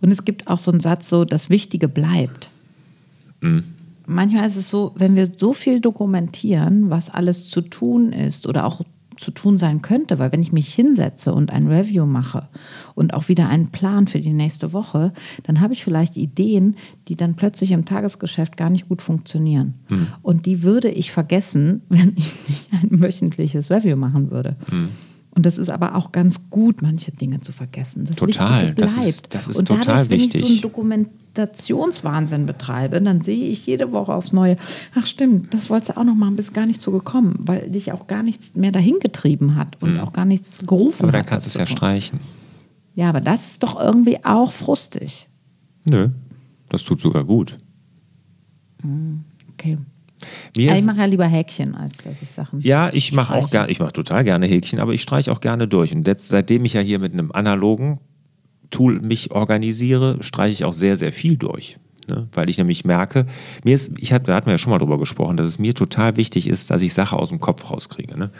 Und 0.00 0.10
es 0.10 0.24
gibt 0.24 0.48
auch 0.48 0.58
so 0.58 0.70
einen 0.72 0.80
Satz, 0.80 1.08
so 1.08 1.24
das 1.24 1.50
Wichtige 1.50 1.88
bleibt. 1.88 2.50
Manchmal 4.06 4.46
ist 4.46 4.56
es 4.56 4.68
so, 4.70 4.92
wenn 4.96 5.14
wir 5.14 5.28
so 5.36 5.52
viel 5.52 5.80
dokumentieren, 5.80 6.90
was 6.90 7.10
alles 7.10 7.48
zu 7.48 7.60
tun 7.60 8.12
ist 8.12 8.46
oder 8.46 8.64
auch 8.66 8.80
zu 9.16 9.30
tun 9.30 9.58
sein 9.58 9.82
könnte, 9.82 10.18
weil 10.18 10.32
wenn 10.32 10.42
ich 10.42 10.52
mich 10.52 10.72
hinsetze 10.74 11.32
und 11.32 11.52
ein 11.52 11.66
Review 11.66 12.06
mache 12.06 12.48
und 12.94 13.14
auch 13.14 13.28
wieder 13.28 13.48
einen 13.48 13.68
Plan 13.68 14.06
für 14.06 14.20
die 14.20 14.32
nächste 14.32 14.72
Woche, 14.72 15.12
dann 15.44 15.60
habe 15.60 15.72
ich 15.72 15.84
vielleicht 15.84 16.16
Ideen, 16.16 16.76
die 17.08 17.16
dann 17.16 17.34
plötzlich 17.34 17.72
im 17.72 17.84
Tagesgeschäft 17.84 18.56
gar 18.56 18.70
nicht 18.70 18.88
gut 18.88 19.02
funktionieren. 19.02 19.74
Und 20.22 20.46
die 20.46 20.62
würde 20.62 20.88
ich 20.88 21.12
vergessen, 21.12 21.82
wenn 21.88 22.14
ich 22.16 22.34
nicht 22.48 22.72
ein 22.72 23.02
wöchentliches 23.02 23.70
Review 23.70 23.96
machen 23.96 24.30
würde. 24.30 24.56
Und 25.36 25.44
das 25.46 25.58
ist 25.58 25.68
aber 25.68 25.94
auch 25.94 26.12
ganz 26.12 26.48
gut, 26.50 26.80
manche 26.82 27.12
Dinge 27.12 27.42
zu 27.42 27.52
vergessen. 27.52 28.06
Das 28.06 28.16
Total. 28.16 28.68
Wichtige 28.68 28.80
Das 28.80 28.94
bleibt. 28.94 29.08
ist- 29.08 29.26
das 29.34 29.48
ist 29.48 29.56
und 29.58 29.68
dadurch, 29.70 29.84
total 29.86 30.10
wenn 30.10 30.18
ich 30.20 30.32
so 30.32 30.38
wichtig. 30.38 30.50
einen 30.50 30.60
Dokumentationswahnsinn 30.62 32.46
betreibe, 32.46 33.02
dann 33.02 33.20
sehe 33.20 33.44
ich 33.48 33.66
jede 33.66 33.92
Woche 33.92 34.14
aufs 34.14 34.32
Neue, 34.32 34.56
ach 34.94 35.06
stimmt, 35.06 35.52
das 35.52 35.68
wolltest 35.68 35.90
du 35.90 35.96
auch 35.98 36.04
noch 36.04 36.14
machen, 36.14 36.36
bist 36.36 36.54
gar 36.54 36.64
nicht 36.64 36.80
so 36.80 36.90
gekommen, 36.90 37.36
weil 37.40 37.68
dich 37.70 37.92
auch 37.92 38.06
gar 38.06 38.22
nichts 38.22 38.56
mehr 38.56 38.72
dahin 38.72 38.98
getrieben 39.00 39.56
hat 39.56 39.76
und 39.82 40.00
auch 40.00 40.12
gar 40.14 40.24
nichts 40.24 40.60
gerufen 40.66 41.02
Mhm. 41.02 41.08
Aber 41.10 41.12
dann 41.12 41.20
hat. 41.20 41.26
kannst 41.28 41.46
du 41.46 41.48
es 41.50 41.54
das 41.54 41.68
ja 41.68 41.76
streichen. 41.76 42.20
Ja, 42.94 43.10
aber 43.10 43.20
das 43.20 43.46
ist 43.48 43.62
doch 43.62 43.78
irgendwie 43.78 44.24
auch 44.24 44.52
frustig. 44.52 45.28
Nö, 45.84 46.08
das 46.70 46.82
tut 46.82 47.02
sogar 47.02 47.24
gut. 47.24 47.58
Okay. 49.52 49.76
Mir 50.56 50.70
Also 50.70 50.82
ich 50.82 50.86
mache 50.86 51.00
ja 51.00 51.04
lieber 51.06 51.26
Häkchen, 51.26 51.74
als 51.74 51.98
dass 51.98 52.22
ich 52.22 52.30
Sachen. 52.30 52.60
ja, 52.60 52.92
ich 52.92 53.12
mache 53.12 53.34
auch 53.34 53.50
gerne, 53.50 53.70
ich 53.70 53.78
mache 53.78 53.92
total 53.92 54.24
gerne 54.24 54.46
Häkchen, 54.46 54.80
aber 54.80 54.92
ich 54.92 55.02
streiche 55.02 55.30
auch 55.32 55.40
gerne 55.40 55.68
durch. 55.68 55.92
Und 55.92 56.06
jetzt, 56.06 56.28
seitdem 56.28 56.64
ich 56.64 56.74
ja 56.74 56.80
hier 56.80 56.98
mit 56.98 57.12
einem 57.12 57.32
analogen 57.32 58.00
Tool 58.70 59.00
mich 59.00 59.30
organisiere, 59.30 60.22
streiche 60.22 60.52
ich 60.52 60.64
auch 60.64 60.72
sehr, 60.72 60.96
sehr 60.96 61.12
viel 61.12 61.36
durch. 61.36 61.78
Ne? 62.08 62.28
Weil 62.32 62.48
ich 62.48 62.58
nämlich 62.58 62.84
merke, 62.84 63.26
mir 63.64 63.74
ist, 63.74 63.92
ich 63.98 64.12
hab, 64.12 64.24
da 64.24 64.34
hatten 64.34 64.46
wir 64.46 64.52
ja 64.52 64.58
schon 64.58 64.70
mal 64.70 64.78
drüber 64.78 64.98
gesprochen, 64.98 65.36
dass 65.36 65.46
es 65.46 65.58
mir 65.58 65.74
total 65.74 66.16
wichtig 66.16 66.48
ist, 66.48 66.70
dass 66.70 66.82
ich 66.82 66.94
Sache 66.94 67.16
aus 67.16 67.30
dem 67.30 67.40
Kopf 67.40 67.70
rauskriege. 67.70 68.18
Ne? 68.18 68.30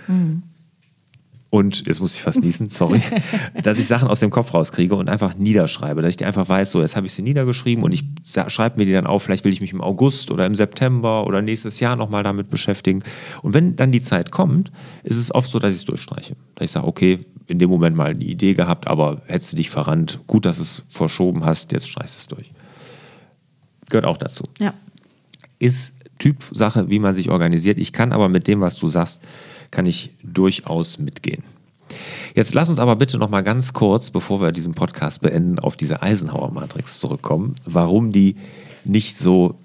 Und 1.48 1.86
jetzt 1.86 2.00
muss 2.00 2.14
ich 2.14 2.20
fast 2.20 2.42
niesen, 2.42 2.70
sorry, 2.70 3.00
dass 3.62 3.78
ich 3.78 3.86
Sachen 3.86 4.08
aus 4.08 4.20
dem 4.20 4.30
Kopf 4.30 4.52
rauskriege 4.52 4.96
und 4.96 5.08
einfach 5.08 5.36
niederschreibe, 5.36 6.02
dass 6.02 6.10
ich 6.10 6.16
die 6.16 6.24
einfach 6.24 6.48
weiß, 6.48 6.72
so 6.72 6.80
jetzt 6.80 6.96
habe 6.96 7.06
ich 7.06 7.12
sie 7.12 7.22
niedergeschrieben 7.22 7.84
und 7.84 7.92
ich 7.92 8.04
schreibe 8.48 8.78
mir 8.78 8.84
die 8.84 8.92
dann 8.92 9.06
auf, 9.06 9.22
vielleicht 9.22 9.44
will 9.44 9.52
ich 9.52 9.60
mich 9.60 9.72
im 9.72 9.80
August 9.80 10.30
oder 10.32 10.44
im 10.44 10.56
September 10.56 11.24
oder 11.26 11.42
nächstes 11.42 11.78
Jahr 11.78 11.94
nochmal 11.94 12.24
damit 12.24 12.50
beschäftigen. 12.50 13.02
Und 13.42 13.54
wenn 13.54 13.76
dann 13.76 13.92
die 13.92 14.02
Zeit 14.02 14.32
kommt, 14.32 14.72
ist 15.04 15.16
es 15.16 15.32
oft 15.32 15.48
so, 15.48 15.58
dass 15.60 15.70
ich 15.70 15.78
es 15.78 15.84
durchstreiche. 15.84 16.34
Dass 16.56 16.64
ich 16.64 16.72
sage, 16.72 16.86
okay, 16.86 17.20
in 17.46 17.60
dem 17.60 17.70
Moment 17.70 17.96
mal 17.96 18.10
eine 18.10 18.24
Idee 18.24 18.54
gehabt, 18.54 18.88
aber 18.88 19.22
hättest 19.26 19.52
du 19.52 19.56
dich 19.56 19.70
verrannt, 19.70 20.18
gut, 20.26 20.44
dass 20.46 20.56
du 20.56 20.62
es 20.62 20.82
verschoben 20.88 21.44
hast, 21.44 21.70
jetzt 21.70 21.88
streichst 21.88 22.16
du 22.16 22.20
es 22.20 22.26
durch. 22.28 22.50
Gehört 23.88 24.04
auch 24.04 24.16
dazu 24.16 24.44
Ja. 24.58 24.74
ist 25.60 25.94
Typsache, 26.18 26.88
wie 26.88 26.98
man 26.98 27.14
sich 27.14 27.30
organisiert. 27.30 27.78
Ich 27.78 27.92
kann 27.92 28.12
aber 28.12 28.28
mit 28.28 28.48
dem, 28.48 28.60
was 28.60 28.76
du 28.76 28.88
sagst, 28.88 29.22
kann 29.70 29.86
ich 29.86 30.10
durchaus 30.22 30.98
mitgehen. 30.98 31.42
Jetzt 32.34 32.54
lass 32.54 32.68
uns 32.68 32.78
aber 32.78 32.96
bitte 32.96 33.16
noch 33.18 33.30
mal 33.30 33.42
ganz 33.42 33.72
kurz, 33.72 34.10
bevor 34.10 34.40
wir 34.40 34.52
diesen 34.52 34.74
Podcast 34.74 35.20
beenden, 35.20 35.58
auf 35.58 35.76
diese 35.76 36.02
Eisenhower-Matrix 36.02 37.00
zurückkommen, 37.00 37.54
warum 37.64 38.12
die 38.12 38.36
nicht 38.84 39.18
so 39.18 39.58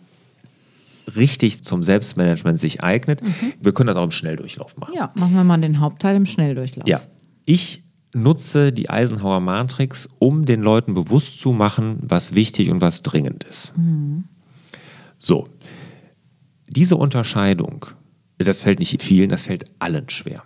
richtig 1.16 1.64
zum 1.64 1.84
Selbstmanagement 1.84 2.60
sich 2.60 2.84
eignet. 2.84 3.22
Wir 3.60 3.74
können 3.74 3.88
das 3.88 3.98
auch 3.98 4.04
im 4.04 4.12
Schnelldurchlauf 4.12 4.78
machen. 4.78 4.94
Ja, 4.96 5.12
machen 5.16 5.34
wir 5.34 5.44
mal 5.44 5.60
den 5.60 5.80
Hauptteil 5.80 6.16
im 6.16 6.26
Schnelldurchlauf. 6.26 6.88
Ja, 6.88 7.02
ich 7.46 7.84
nutze 8.14 8.72
die 8.72 8.90
Eisenhower 8.90 9.40
Matrix, 9.40 10.08
um 10.20 10.46
den 10.46 10.62
Leuten 10.62 10.94
bewusst 10.94 11.42
zu 11.42 11.54
machen, 11.54 11.98
was 12.02 12.36
wichtig 12.36 12.70
und 12.70 12.82
was 12.82 13.02
dringend 13.04 13.44
ist. 13.46 13.74
So, 15.18 15.48
diese 16.68 16.98
Unterscheidung, 16.98 17.88
das 18.44 18.62
fällt 18.62 18.80
nicht 18.80 19.02
vielen, 19.02 19.30
das 19.30 19.44
fällt 19.44 19.66
allen 19.80 20.10
schwer. 20.10 20.44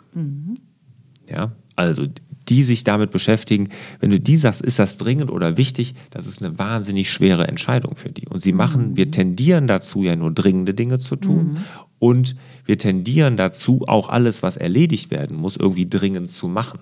Ja, 1.29 1.51
also 1.75 2.07
die 2.47 2.63
sich 2.63 2.83
damit 2.83 3.11
beschäftigen, 3.11 3.69
wenn 3.99 4.11
du 4.11 4.19
die 4.19 4.37
sagst, 4.37 4.61
ist 4.61 4.77
das 4.79 4.97
dringend 4.97 5.31
oder 5.31 5.57
wichtig, 5.57 5.95
das 6.11 6.27
ist 6.27 6.43
eine 6.43 6.57
wahnsinnig 6.59 7.11
schwere 7.11 7.47
Entscheidung 7.47 7.95
für 7.95 8.09
die. 8.09 8.27
Und 8.27 8.41
sie 8.41 8.53
machen, 8.53 8.95
wir 8.95 9.09
tendieren 9.09 9.67
dazu, 9.67 10.03
ja 10.03 10.15
nur 10.15 10.31
dringende 10.31 10.73
Dinge 10.73 10.99
zu 10.99 11.15
tun. 11.15 11.57
Und 11.97 12.35
wir 12.65 12.77
tendieren 12.77 13.37
dazu, 13.37 13.85
auch 13.87 14.09
alles, 14.09 14.43
was 14.43 14.57
erledigt 14.57 15.09
werden 15.09 15.37
muss, 15.37 15.57
irgendwie 15.57 15.89
dringend 15.89 16.29
zu 16.29 16.47
machen. 16.47 16.79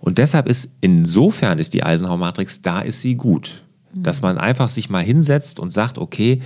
Und 0.00 0.18
deshalb 0.18 0.48
ist 0.48 0.76
insofern 0.80 1.58
ist 1.58 1.74
die 1.74 1.82
Eisenhower 1.82 2.16
Matrix, 2.16 2.62
da 2.62 2.80
ist 2.80 3.00
sie 3.00 3.16
gut. 3.16 3.64
Dass 3.92 4.22
man 4.22 4.38
einfach 4.38 4.68
sich 4.68 4.88
mal 4.88 5.02
hinsetzt 5.02 5.58
und 5.58 5.72
sagt, 5.72 5.98
okay, 5.98 6.38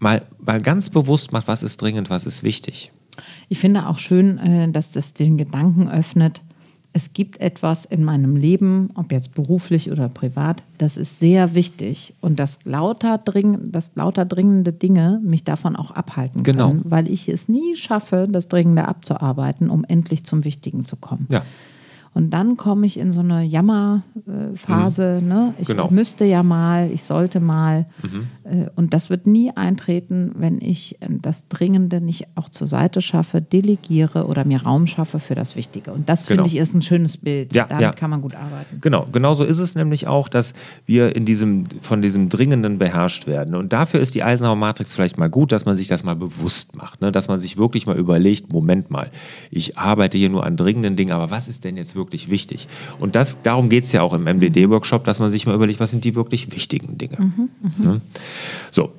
mal, 0.00 0.22
mal 0.44 0.60
ganz 0.60 0.90
bewusst 0.90 1.32
macht, 1.32 1.48
was 1.48 1.62
ist 1.62 1.80
dringend, 1.82 2.10
was 2.10 2.26
ist 2.26 2.42
wichtig. 2.42 2.92
Ich 3.48 3.58
finde 3.58 3.86
auch 3.86 3.98
schön, 3.98 4.38
äh, 4.38 4.70
dass 4.70 4.92
das 4.92 5.14
den 5.14 5.38
Gedanken 5.38 5.88
öffnet, 5.88 6.42
es 6.96 7.12
gibt 7.12 7.42
etwas 7.42 7.84
in 7.84 8.04
meinem 8.04 8.36
Leben, 8.36 8.88
ob 8.94 9.12
jetzt 9.12 9.34
beruflich 9.34 9.90
oder 9.92 10.08
privat, 10.08 10.62
das 10.78 10.96
ist 10.96 11.18
sehr 11.18 11.54
wichtig 11.54 12.14
und 12.22 12.38
dass 12.38 12.60
lauter, 12.64 13.18
dring, 13.18 13.70
dass 13.70 13.94
lauter 13.96 14.24
dringende 14.24 14.72
Dinge 14.72 15.20
mich 15.22 15.44
davon 15.44 15.76
auch 15.76 15.90
abhalten 15.90 16.42
Genau. 16.42 16.68
können, 16.68 16.80
weil 16.86 17.10
ich 17.10 17.28
es 17.28 17.50
nie 17.50 17.76
schaffe, 17.76 18.26
das 18.30 18.48
Dringende 18.48 18.88
abzuarbeiten, 18.88 19.68
um 19.68 19.84
endlich 19.84 20.24
zum 20.24 20.44
Wichtigen 20.44 20.86
zu 20.86 20.96
kommen. 20.96 21.26
Ja. 21.28 21.42
Und 22.16 22.30
dann 22.30 22.56
komme 22.56 22.86
ich 22.86 22.98
in 22.98 23.12
so 23.12 23.20
eine 23.20 23.42
Jammerphase. 23.42 25.20
Ne? 25.22 25.52
Ich 25.58 25.68
Genau. 25.68 25.90
müsste 25.90 26.24
ja 26.24 26.42
mal, 26.42 26.90
ich 26.90 27.02
sollte 27.02 27.40
mal. 27.40 27.84
Äh, 28.44 28.66
Und 28.74 28.94
das 28.94 29.10
wird 29.10 29.26
nie 29.26 29.50
eintreten, 29.54 30.32
wenn 30.36 30.58
ich 30.60 30.96
äh, 31.02 31.08
das 31.20 31.46
Dringende 31.48 32.00
nicht 32.00 32.28
auch 32.36 32.48
zur 32.48 32.66
Seite 32.66 33.00
schaffe, 33.02 33.42
delegiere 33.42 34.26
oder 34.28 34.44
mir 34.46 34.62
Raum 34.62 34.86
schaffe 34.86 35.18
für 35.18 35.34
das 35.34 35.56
Wichtige. 35.56 35.92
Und 35.92 36.08
das 36.08 36.26
Genau. 36.26 36.44
finde 36.44 36.54
ich 36.56 36.60
ist 36.62 36.72
ein 36.74 36.80
schönes 36.82 37.16
Bild. 37.18 37.52
Ja, 37.52 37.66
Damit 37.66 37.82
ja. 37.82 37.92
kann 37.92 38.08
man 38.08 38.22
gut 38.22 38.34
arbeiten. 38.34 38.78
Genau, 38.80 39.06
genauso 39.12 39.44
ist 39.44 39.58
es 39.58 39.74
nämlich 39.74 40.06
auch, 40.06 40.28
dass 40.28 40.54
wir 40.86 41.14
in 41.16 41.26
diesem, 41.26 41.66
von 41.82 42.00
diesem 42.00 42.28
Dringenden 42.30 42.78
beherrscht 42.78 43.26
werden. 43.26 43.54
Und 43.54 43.72
dafür 43.74 44.00
ist 44.00 44.14
die 44.14 44.22
Eisenhower 44.22 44.56
Matrix 44.56 44.94
vielleicht 44.94 45.18
mal 45.18 45.28
gut, 45.28 45.52
dass 45.52 45.66
man 45.66 45.76
sich 45.76 45.88
das 45.88 46.02
mal 46.02 46.16
bewusst 46.16 46.76
macht. 46.76 47.02
Ne? 47.02 47.12
Dass 47.12 47.28
man 47.28 47.38
sich 47.38 47.58
wirklich 47.58 47.86
mal 47.86 47.96
überlegt, 47.98 48.52
Moment 48.52 48.90
mal, 48.90 49.10
ich 49.50 49.76
arbeite 49.76 50.16
hier 50.16 50.30
nur 50.30 50.46
an 50.46 50.56
dringenden 50.56 50.96
Dingen, 50.96 51.12
aber 51.12 51.30
was 51.30 51.48
ist 51.48 51.64
denn 51.64 51.76
jetzt 51.76 51.94
wirklich 51.94 52.05
wichtig? 52.30 52.68
Und 52.98 53.16
das, 53.16 53.42
darum 53.42 53.68
geht 53.68 53.84
es 53.84 53.92
ja 53.92 54.02
auch 54.02 54.12
im 54.12 54.24
MDD-Workshop, 54.24 55.04
dass 55.04 55.18
man 55.18 55.30
sich 55.30 55.46
mal 55.46 55.54
überlegt, 55.54 55.80
was 55.80 55.90
sind 55.90 56.04
die 56.04 56.14
wirklich 56.14 56.52
wichtigen 56.52 56.98
Dinge. 56.98 57.32
Ne? 57.78 58.00
So. 58.70 58.92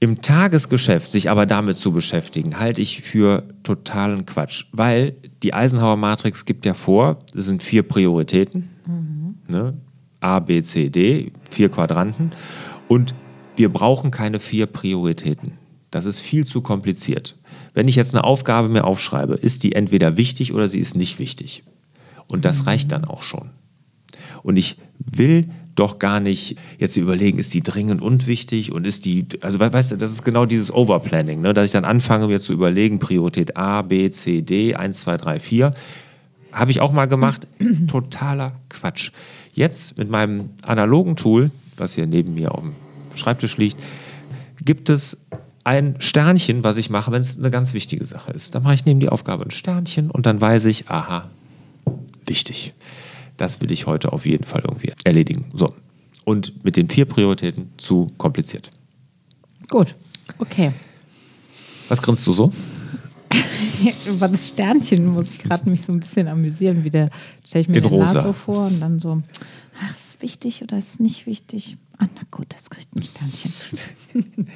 Im 0.00 0.20
Tagesgeschäft 0.20 1.10
sich 1.10 1.30
aber 1.30 1.46
damit 1.46 1.78
zu 1.78 1.92
beschäftigen, 1.92 2.58
halte 2.58 2.82
ich 2.82 3.00
für 3.00 3.44
totalen 3.62 4.26
Quatsch, 4.26 4.66
weil 4.72 5.14
die 5.42 5.54
Eisenhower 5.54 5.96
Matrix 5.96 6.44
gibt 6.44 6.66
ja 6.66 6.74
vor, 6.74 7.20
es 7.34 7.46
sind 7.46 7.62
vier 7.62 7.82
Prioritäten, 7.84 8.68
ne? 9.48 9.74
A, 10.20 10.40
B, 10.40 10.62
C, 10.62 10.90
D, 10.90 11.32
vier 11.50 11.70
Quadranten 11.70 12.32
und 12.88 13.14
wir 13.56 13.72
brauchen 13.72 14.10
keine 14.10 14.40
vier 14.40 14.66
Prioritäten. 14.66 15.52
Das 15.90 16.06
ist 16.06 16.18
viel 16.18 16.46
zu 16.46 16.60
kompliziert. 16.60 17.36
Wenn 17.72 17.88
ich 17.88 17.96
jetzt 17.96 18.14
eine 18.14 18.24
Aufgabe 18.24 18.68
mir 18.68 18.84
aufschreibe, 18.84 19.34
ist 19.34 19.62
die 19.62 19.74
entweder 19.74 20.16
wichtig 20.16 20.52
oder 20.52 20.68
sie 20.68 20.80
ist 20.80 20.96
nicht 20.96 21.18
wichtig. 21.18 21.62
Und 22.26 22.44
das 22.44 22.66
reicht 22.66 22.92
dann 22.92 23.04
auch 23.04 23.22
schon. 23.22 23.50
Und 24.42 24.56
ich 24.56 24.76
will 24.98 25.48
doch 25.74 25.98
gar 25.98 26.20
nicht 26.20 26.56
jetzt 26.78 26.96
überlegen, 26.96 27.38
ist 27.38 27.52
die 27.52 27.62
dringend 27.62 28.00
und 28.00 28.26
wichtig 28.28 28.70
und 28.72 28.86
ist 28.86 29.04
die, 29.04 29.26
also 29.40 29.58
we- 29.58 29.72
weißt 29.72 29.92
du, 29.92 29.96
das 29.96 30.12
ist 30.12 30.24
genau 30.24 30.46
dieses 30.46 30.72
Overplanning, 30.72 31.40
ne? 31.40 31.52
dass 31.52 31.66
ich 31.66 31.72
dann 31.72 31.84
anfange 31.84 32.28
mir 32.28 32.40
zu 32.40 32.52
überlegen, 32.52 33.00
Priorität 33.00 33.56
A, 33.56 33.82
B, 33.82 34.10
C, 34.10 34.42
D, 34.42 34.74
1, 34.76 35.00
2, 35.00 35.16
3, 35.16 35.40
4. 35.40 35.74
Habe 36.52 36.70
ich 36.70 36.80
auch 36.80 36.92
mal 36.92 37.06
gemacht. 37.06 37.48
Totaler 37.88 38.52
Quatsch. 38.68 39.10
Jetzt 39.52 39.98
mit 39.98 40.10
meinem 40.10 40.50
analogen 40.62 41.16
Tool, 41.16 41.50
was 41.76 41.94
hier 41.94 42.06
neben 42.06 42.34
mir 42.34 42.52
auf 42.54 42.60
dem 42.60 42.72
Schreibtisch 43.16 43.56
liegt, 43.56 43.76
gibt 44.64 44.88
es 44.88 45.26
ein 45.64 45.96
Sternchen, 45.98 46.62
was 46.62 46.76
ich 46.76 46.90
mache, 46.90 47.10
wenn 47.10 47.22
es 47.22 47.38
eine 47.38 47.50
ganz 47.50 47.74
wichtige 47.74 48.04
Sache 48.04 48.30
ist. 48.32 48.54
Dann 48.54 48.62
mache 48.62 48.74
ich 48.74 48.84
neben 48.84 49.00
die 49.00 49.08
Aufgabe 49.08 49.44
ein 49.44 49.50
Sternchen 49.50 50.10
und 50.10 50.26
dann 50.26 50.40
weiß 50.40 50.66
ich, 50.66 50.88
aha, 50.88 51.28
wichtig. 52.28 52.74
Das 53.36 53.60
will 53.60 53.72
ich 53.72 53.86
heute 53.86 54.12
auf 54.12 54.26
jeden 54.26 54.44
Fall 54.44 54.62
irgendwie 54.64 54.92
erledigen. 55.04 55.46
So. 55.52 55.74
Und 56.24 56.64
mit 56.64 56.76
den 56.76 56.88
vier 56.88 57.04
Prioritäten 57.04 57.70
zu 57.76 58.08
kompliziert. 58.16 58.70
Gut, 59.68 59.94
okay. 60.38 60.72
Was 61.88 62.00
grinst 62.00 62.26
du 62.26 62.32
so? 62.32 62.52
Über 64.06 64.28
das 64.28 64.48
Sternchen 64.48 65.06
muss 65.06 65.32
ich 65.32 65.40
gerade 65.40 65.68
mich 65.68 65.82
so 65.82 65.92
ein 65.92 66.00
bisschen 66.00 66.28
amüsieren. 66.28 66.84
Wie 66.84 66.90
der 66.90 67.10
stelle 67.46 67.62
ich 67.62 67.68
mir 67.68 67.76
In 67.78 67.82
den 67.82 67.92
rosa. 67.92 68.22
So 68.22 68.32
vor 68.32 68.66
und 68.66 68.80
dann 68.80 69.00
so, 69.00 69.20
ach, 69.82 69.92
ist 69.92 70.22
wichtig 70.22 70.62
oder 70.62 70.78
ist 70.78 71.00
nicht 71.00 71.26
wichtig? 71.26 71.76
Ah, 71.98 72.06
na 72.14 72.22
gut, 72.30 72.46
das 72.50 72.70
kriegt 72.70 72.94
ein 72.96 73.02
Sternchen. 73.02 73.52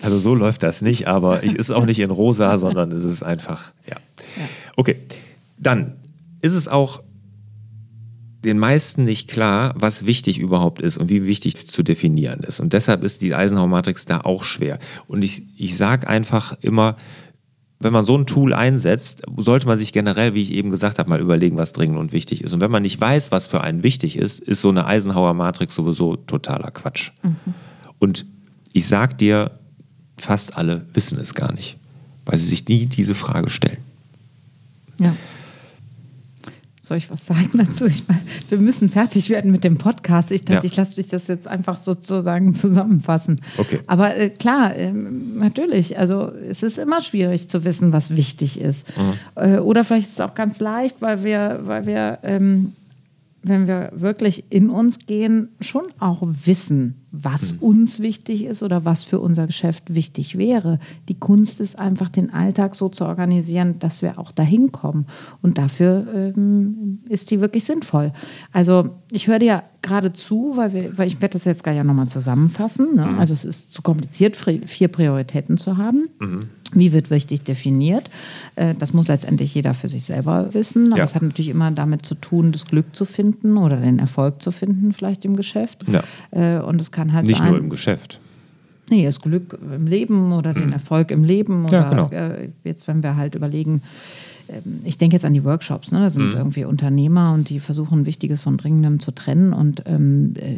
Also 0.00 0.18
so 0.18 0.34
läuft 0.34 0.62
das 0.62 0.80
nicht, 0.80 1.08
aber 1.08 1.42
es 1.44 1.54
ist 1.54 1.70
auch 1.70 1.84
nicht 1.84 1.98
in 1.98 2.10
rosa, 2.10 2.56
sondern 2.58 2.92
es 2.92 3.02
ist 3.02 3.22
einfach, 3.22 3.72
ja. 3.88 3.96
Okay, 4.76 4.96
dann 5.58 5.94
ist 6.40 6.54
es 6.54 6.68
auch 6.68 7.02
den 8.44 8.58
meisten 8.58 9.04
nicht 9.04 9.28
klar, 9.28 9.74
was 9.76 10.06
wichtig 10.06 10.38
überhaupt 10.38 10.80
ist 10.80 10.96
und 10.96 11.10
wie 11.10 11.26
wichtig 11.26 11.66
zu 11.66 11.82
definieren 11.82 12.40
ist. 12.40 12.60
Und 12.60 12.72
deshalb 12.72 13.02
ist 13.02 13.20
die 13.22 13.34
Eisenhower 13.34 13.66
Matrix 13.66 14.04
da 14.04 14.20
auch 14.20 14.44
schwer. 14.44 14.78
Und 15.08 15.24
ich, 15.24 15.42
ich 15.56 15.76
sage 15.76 16.08
einfach 16.08 16.56
immer, 16.60 16.96
wenn 17.80 17.92
man 17.92 18.04
so 18.04 18.16
ein 18.16 18.26
Tool 18.26 18.54
einsetzt, 18.54 19.22
sollte 19.36 19.66
man 19.66 19.78
sich 19.78 19.92
generell, 19.92 20.34
wie 20.34 20.42
ich 20.42 20.52
eben 20.52 20.70
gesagt 20.70 20.98
habe, 20.98 21.10
mal 21.10 21.20
überlegen, 21.20 21.58
was 21.58 21.72
dringend 21.72 21.98
und 21.98 22.12
wichtig 22.12 22.42
ist. 22.42 22.52
Und 22.52 22.60
wenn 22.60 22.70
man 22.70 22.82
nicht 22.82 23.00
weiß, 23.00 23.30
was 23.30 23.46
für 23.46 23.60
einen 23.60 23.82
wichtig 23.82 24.16
ist, 24.16 24.40
ist 24.40 24.60
so 24.60 24.68
eine 24.68 24.86
Eisenhower 24.86 25.34
Matrix 25.34 25.74
sowieso 25.74 26.16
totaler 26.16 26.70
Quatsch. 26.70 27.12
Und 27.98 28.24
ich 28.72 28.86
sag 28.88 29.18
dir, 29.18 29.52
fast 30.16 30.56
alle 30.56 30.86
wissen 30.92 31.18
es 31.20 31.34
gar 31.34 31.52
nicht, 31.52 31.76
weil 32.24 32.38
sie 32.38 32.46
sich 32.46 32.66
nie 32.68 32.86
diese 32.86 33.14
Frage 33.14 33.50
stellen. 33.50 33.78
Ja. 35.00 35.14
Soll 36.88 36.96
ich 36.96 37.10
was 37.10 37.26
sagen 37.26 37.50
dazu? 37.52 37.84
Ich 37.84 38.08
meine, 38.08 38.22
wir 38.48 38.56
müssen 38.56 38.88
fertig 38.88 39.28
werden 39.28 39.50
mit 39.50 39.62
dem 39.62 39.76
Podcast. 39.76 40.32
Ich 40.32 40.46
dachte, 40.46 40.66
Ja. 40.66 40.70
ich 40.72 40.74
lasse 40.74 40.96
dich 40.96 41.08
das 41.08 41.26
jetzt 41.28 41.46
einfach 41.46 41.76
sozusagen 41.76 42.54
zusammenfassen. 42.54 43.42
Okay. 43.58 43.80
Aber 43.86 44.16
äh, 44.16 44.30
klar, 44.30 44.74
ähm, 44.74 45.36
natürlich. 45.38 45.98
Also 45.98 46.32
es 46.48 46.62
ist 46.62 46.78
immer 46.78 47.02
schwierig 47.02 47.50
zu 47.50 47.62
wissen, 47.64 47.92
was 47.92 48.16
wichtig 48.16 48.58
ist. 48.58 48.86
Äh, 49.34 49.58
oder 49.58 49.84
vielleicht 49.84 50.06
ist 50.08 50.14
es 50.14 50.20
auch 50.20 50.34
ganz 50.34 50.60
leicht, 50.60 51.02
weil 51.02 51.24
wir, 51.24 51.60
weil 51.64 51.84
wir, 51.84 52.20
ähm, 52.22 52.72
wenn 53.42 53.66
wir 53.66 53.92
wirklich 53.94 54.44
in 54.48 54.70
uns 54.70 55.00
gehen, 55.04 55.50
schon 55.60 55.84
auch 55.98 56.22
wissen, 56.22 56.97
was 57.10 57.54
uns 57.60 58.00
wichtig 58.00 58.44
ist 58.44 58.62
oder 58.62 58.84
was 58.84 59.02
für 59.02 59.20
unser 59.20 59.46
Geschäft 59.46 59.94
wichtig 59.94 60.36
wäre. 60.36 60.78
Die 61.08 61.18
Kunst 61.18 61.60
ist 61.60 61.78
einfach, 61.78 62.10
den 62.10 62.32
Alltag 62.32 62.74
so 62.74 62.88
zu 62.88 63.06
organisieren, 63.06 63.78
dass 63.78 64.02
wir 64.02 64.18
auch 64.18 64.30
dahin 64.30 64.72
kommen. 64.72 65.06
Und 65.40 65.58
dafür 65.58 66.06
ähm, 66.14 67.00
ist 67.08 67.30
die 67.30 67.40
wirklich 67.40 67.64
sinnvoll. 67.64 68.12
Also 68.52 68.90
ich 69.10 69.26
höre 69.26 69.38
dir 69.38 69.46
ja 69.46 69.62
gerade 69.80 70.12
zu, 70.12 70.52
weil, 70.56 70.72
wir, 70.74 70.98
weil 70.98 71.06
ich 71.06 71.20
werde 71.20 71.34
das 71.34 71.44
jetzt 71.44 71.64
gleich 71.64 71.76
ja 71.76 71.84
nochmal 71.84 72.08
zusammenfassen. 72.08 72.96
Ne? 72.96 73.16
Also 73.18 73.32
es 73.32 73.44
ist 73.44 73.72
zu 73.72 73.82
kompliziert, 73.82 74.36
vier 74.36 74.88
Prioritäten 74.88 75.56
zu 75.56 75.76
haben. 75.76 76.08
Wie 76.72 76.92
wird 76.92 77.10
wichtig 77.10 77.42
definiert? 77.44 78.10
Äh, 78.56 78.74
Das 78.78 78.92
muss 78.92 79.08
letztendlich 79.08 79.54
jeder 79.54 79.74
für 79.74 79.88
sich 79.88 80.04
selber 80.04 80.52
wissen. 80.52 80.88
Aber 80.92 80.98
Ja. 80.98 81.04
es 81.04 81.14
hat 81.14 81.22
natürlich 81.22 81.48
immer 81.48 81.70
damit 81.70 82.04
zu 82.04 82.14
tun, 82.14 82.52
das 82.52 82.66
Glück 82.66 82.94
zu 82.94 83.04
finden 83.04 83.56
oder 83.56 83.76
den 83.78 83.98
Erfolg 83.98 84.42
zu 84.42 84.50
finden, 84.50 84.92
vielleicht 84.92 85.24
im 85.24 85.36
Geschäft. 85.36 85.84
Ja. 85.86 86.02
Äh, 86.30 86.60
Und 86.62 86.80
es 86.80 86.90
kann 86.90 87.12
halt 87.12 87.26
Nicht 87.26 87.38
sein, 87.38 87.48
nur 87.50 87.58
im 87.58 87.70
Geschäft. 87.70 88.20
Nee, 88.90 89.04
das 89.04 89.20
Glück 89.20 89.58
im 89.74 89.86
Leben 89.86 90.32
oder 90.32 90.54
den 90.54 90.72
Erfolg 90.72 91.10
im 91.10 91.22
Leben. 91.22 91.66
Oder 91.66 91.78
Ja, 91.80 91.90
genau. 91.90 92.08
äh, 92.10 92.48
jetzt, 92.64 92.88
wenn 92.88 93.02
wir 93.02 93.16
halt 93.16 93.34
überlegen, 93.34 93.82
ähm, 94.48 94.80
ich 94.82 94.96
denke 94.96 95.14
jetzt 95.14 95.26
an 95.26 95.34
die 95.34 95.44
Workshops, 95.44 95.92
ne? 95.92 95.98
da 95.98 96.06
Mhm. 96.06 96.10
sind 96.10 96.32
irgendwie 96.32 96.64
Unternehmer 96.64 97.34
und 97.34 97.50
die 97.50 97.60
versuchen, 97.60 98.06
Wichtiges 98.06 98.40
von 98.40 98.56
Dringendem 98.56 98.98
zu 98.98 99.10
trennen. 99.10 99.52
Und 99.52 99.82
ähm, 99.84 100.32
äh, 100.36 100.54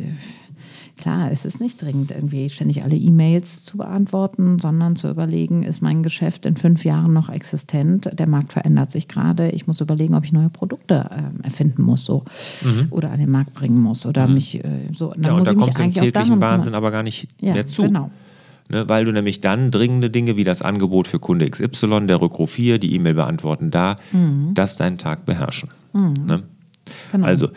Klar, 1.00 1.30
es 1.32 1.44
ist 1.46 1.60
nicht 1.60 1.80
dringend, 1.80 2.10
irgendwie 2.10 2.50
ständig 2.50 2.82
alle 2.82 2.94
E-Mails 2.96 3.64
zu 3.64 3.78
beantworten, 3.78 4.58
sondern 4.58 4.96
zu 4.96 5.08
überlegen, 5.08 5.62
ist 5.62 5.80
mein 5.80 6.02
Geschäft 6.02 6.44
in 6.44 6.56
fünf 6.56 6.84
Jahren 6.84 7.12
noch 7.14 7.30
existent? 7.30 8.10
Der 8.12 8.28
Markt 8.28 8.52
verändert 8.52 8.90
sich 8.92 9.08
gerade. 9.08 9.50
Ich 9.50 9.66
muss 9.66 9.80
überlegen, 9.80 10.14
ob 10.14 10.24
ich 10.24 10.32
neue 10.32 10.50
Produkte 10.50 11.08
äh, 11.10 11.44
erfinden 11.44 11.82
muss 11.82 12.04
so 12.04 12.24
Mhm. 12.62 12.88
oder 12.90 13.10
an 13.12 13.18
den 13.18 13.30
Markt 13.30 13.54
bringen 13.54 13.80
muss 13.80 14.04
oder 14.04 14.26
mich 14.28 14.62
äh, 14.62 14.88
so. 14.94 15.12
Dann 15.14 15.22
Ja, 15.24 15.32
und 15.32 15.46
da 15.46 15.54
kommst 15.54 15.78
du 15.78 15.82
im 15.84 15.92
täglichen 15.92 16.40
Wahnsinn 16.40 16.74
aber 16.74 16.90
gar 16.90 17.02
nicht 17.02 17.28
Ja, 17.40 17.54
mehr 17.54 17.66
zu. 17.66 17.82
genau. 17.84 18.10
Ne, 18.68 18.88
weil 18.88 19.04
du 19.04 19.10
nämlich 19.12 19.40
dann 19.40 19.70
dringende 19.70 20.10
Dinge 20.10 20.36
wie 20.36 20.44
das 20.44 20.62
Angebot 20.62 21.08
für 21.08 21.18
Kunde 21.18 21.48
XY, 21.50 22.06
der 22.06 22.20
Rückruf 22.20 22.54
hier, 22.54 22.78
die 22.78 22.94
E-Mail 22.94 23.14
beantworten 23.14 23.70
da, 23.72 23.96
das 24.54 24.76
deinen 24.76 24.96
Tag 24.98 25.24
beherrschen. 25.26 25.70
Ne? 25.92 26.02
Mhm. 26.02 26.42
Genau. 27.12 27.26
Also 27.26 27.48